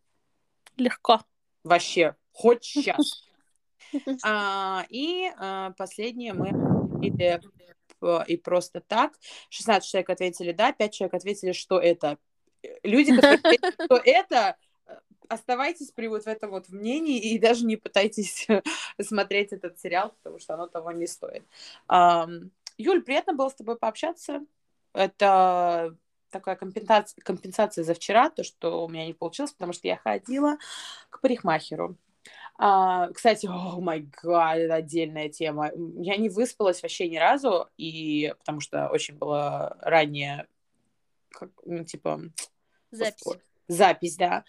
Легко. 0.77 1.21
Вообще, 1.65 2.15
хоть 2.33 2.65
сейчас. 2.65 3.25
А, 4.23 4.85
и 4.91 5.33
а, 5.39 5.71
последнее 5.79 6.35
мы 6.35 6.51
и, 7.03 7.11
и 8.27 8.37
просто 8.37 8.83
так. 8.83 9.15
16 9.49 9.89
человек 9.89 10.11
ответили 10.11 10.53
да, 10.53 10.73
5 10.73 10.93
человек 10.93 11.15
ответили, 11.15 11.53
что 11.53 11.79
это. 11.79 12.19
Люди, 12.83 13.15
которые 13.15 13.39
ответили, 13.43 13.85
что 13.87 14.01
это, 14.05 14.57
оставайтесь 15.29 15.91
при 15.91 16.09
вот 16.09 16.25
в 16.25 16.27
этом 16.27 16.51
вот 16.51 16.69
мнении 16.69 17.19
и 17.19 17.39
даже 17.39 17.65
не 17.65 17.77
пытайтесь 17.77 18.47
смотреть 19.01 19.53
этот 19.53 19.79
сериал, 19.79 20.15
потому 20.23 20.39
что 20.39 20.55
оно 20.55 20.67
того 20.67 20.93
не 20.93 21.07
стоит. 21.07 21.45
Юль, 22.79 23.03
приятно 23.03 23.35
было 23.35 23.49
с 23.49 23.55
тобой 23.55 23.77
пообщаться. 23.77 24.41
Это 24.95 25.97
такая 26.31 26.57
компенсация, 26.57 27.21
компенсация 27.23 27.85
за 27.85 27.95
вчера, 27.95 28.31
то, 28.31 28.45
что 28.45 28.85
у 28.85 28.89
меня 28.89 29.07
не 29.07 29.15
получилось, 29.15 29.53
потому 29.53 29.73
что 29.73 29.89
я 29.89 29.97
ходила 29.97 30.57
к 31.11 31.21
парикмахеру. 31.21 31.97
А, 32.57 33.09
кстати, 33.13 33.47
о 33.51 33.81
май 33.81 34.09
гад, 34.23 34.59
это 34.59 34.75
отдельная 34.75 35.29
тема. 35.29 35.71
Я 35.97 36.17
не 36.17 36.29
выспалась 36.29 36.83
вообще 36.83 37.09
ни 37.09 37.17
разу, 37.17 37.69
и 37.77 38.35
потому 38.39 38.61
что 38.61 38.89
очень 38.89 39.17
было 39.17 39.77
ранее, 39.81 40.47
как, 41.31 41.51
ну, 41.65 41.85
типа... 41.85 42.21
Запись. 42.91 43.27
Запись, 43.69 44.17
да. 44.17 44.45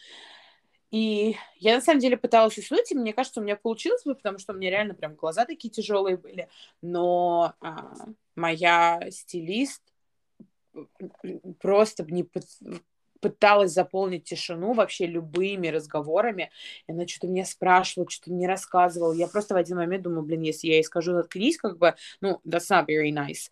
И 0.92 1.36
я 1.58 1.76
на 1.76 1.82
самом 1.82 2.00
деле 2.00 2.18
пыталась 2.18 2.58
уснуть, 2.58 2.92
и 2.92 2.96
мне 2.96 3.14
кажется, 3.14 3.40
у 3.40 3.44
меня 3.44 3.56
получилось 3.56 4.04
бы, 4.04 4.16
потому 4.16 4.40
что 4.40 4.54
у 4.54 4.56
меня 4.56 4.72
реально 4.72 4.96
прям 4.96 5.16
глаза 5.16 5.46
такие 5.46 5.70
тяжелые 5.70 6.18
были. 6.18 6.50
Но 6.82 7.54
а, 7.62 7.94
моя 8.36 9.00
стилист 9.12 9.84
просто 11.60 12.06
не 12.06 12.28
пыталась 13.20 13.74
заполнить 13.74 14.24
тишину 14.24 14.74
вообще 14.74 15.06
любыми 15.06 15.68
разговорами. 15.68 16.52
И 16.88 16.92
она 16.92 17.06
что-то 17.08 17.28
меня 17.28 17.46
спрашивала, 17.46 18.10
что-то 18.10 18.32
мне 18.32 18.48
рассказывала. 18.48 19.14
Я 19.14 19.28
просто 19.28 19.54
в 19.54 19.58
один 19.58 19.78
момент 19.78 20.04
думаю, 20.04 20.24
блин, 20.24 20.42
если 20.42 20.68
я 20.68 20.76
ей 20.76 20.84
скажу 20.84 21.14
заткнись, 21.14 21.58
как 21.58 21.78
бы, 21.78 21.96
ну, 22.22 22.40
that's 22.48 22.70
not 22.70 22.88
very 22.88 23.12
nice. 23.12 23.50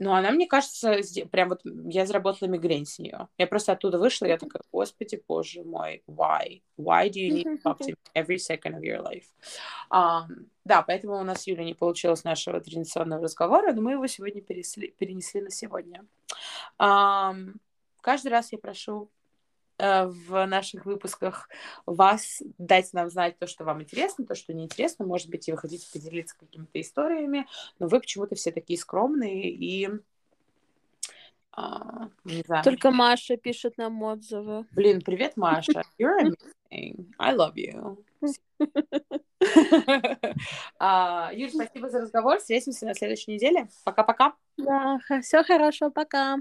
Но 0.00 0.14
она, 0.14 0.30
мне 0.30 0.46
кажется, 0.46 0.96
прям 1.30 1.50
вот 1.50 1.60
я 1.64 2.06
заработала 2.06 2.48
мигрень 2.48 2.86
с 2.86 2.98
нее. 2.98 3.28
Я 3.36 3.46
просто 3.46 3.72
оттуда 3.72 3.98
вышла, 3.98 4.24
я 4.24 4.38
такая, 4.38 4.62
господи, 4.72 5.22
боже 5.28 5.62
мой, 5.62 6.02
why? 6.08 6.62
Why 6.78 7.10
do 7.10 7.20
you 7.20 7.30
need 7.30 7.44
to 7.44 7.62
talk 7.62 7.78
to 7.80 7.90
me 7.90 7.96
every 8.14 8.38
second 8.38 8.76
of 8.76 8.80
your 8.80 9.02
life? 9.02 9.26
Um, 9.92 10.48
да, 10.64 10.80
поэтому 10.80 11.18
у 11.18 11.22
нас, 11.22 11.46
Юля, 11.46 11.64
не 11.64 11.74
получилось 11.74 12.24
нашего 12.24 12.60
традиционного 12.60 13.24
разговора, 13.24 13.74
но 13.74 13.82
мы 13.82 13.92
его 13.92 14.06
сегодня 14.06 14.40
пересли, 14.40 14.94
перенесли 14.98 15.42
на 15.42 15.50
сегодня. 15.50 16.06
Um, 16.78 17.56
каждый 18.00 18.28
раз 18.28 18.52
я 18.52 18.58
прошу 18.58 19.10
в 19.80 20.46
наших 20.46 20.84
выпусках 20.84 21.48
вас, 21.86 22.42
дать 22.58 22.92
нам 22.92 23.08
знать 23.10 23.38
то, 23.38 23.46
что 23.46 23.64
вам 23.64 23.82
интересно, 23.82 24.26
то, 24.26 24.34
что 24.34 24.52
неинтересно. 24.52 25.06
Может 25.06 25.30
быть, 25.30 25.48
и 25.48 25.52
вы 25.52 25.58
хотите 25.58 25.86
поделиться 25.92 26.36
какими-то 26.38 26.80
историями, 26.80 27.46
но 27.78 27.88
вы 27.88 28.00
почему-то 28.00 28.34
все 28.34 28.52
такие 28.52 28.78
скромные 28.78 29.50
и 29.50 29.88
а, 31.52 32.08
не 32.24 32.42
знаю. 32.42 32.64
Только 32.64 32.90
Маша 32.90 33.36
пишет 33.36 33.76
нам 33.76 34.02
отзывы. 34.02 34.66
Блин, 34.72 35.00
привет, 35.02 35.36
Маша. 35.36 35.82
You're 35.98 36.20
amazing. 36.20 37.12
I 37.18 37.34
love 37.34 37.54
you. 37.56 37.98
uh, 40.80 41.30
Юль, 41.34 41.50
спасибо 41.50 41.90
за 41.90 42.02
разговор. 42.02 42.38
Встретимся 42.38 42.86
на 42.86 42.94
следующей 42.94 43.32
неделе. 43.32 43.68
Пока-пока. 43.84 44.34
Да, 44.56 44.98
все 45.22 45.42
хорошо, 45.42 45.90
пока. 45.90 46.38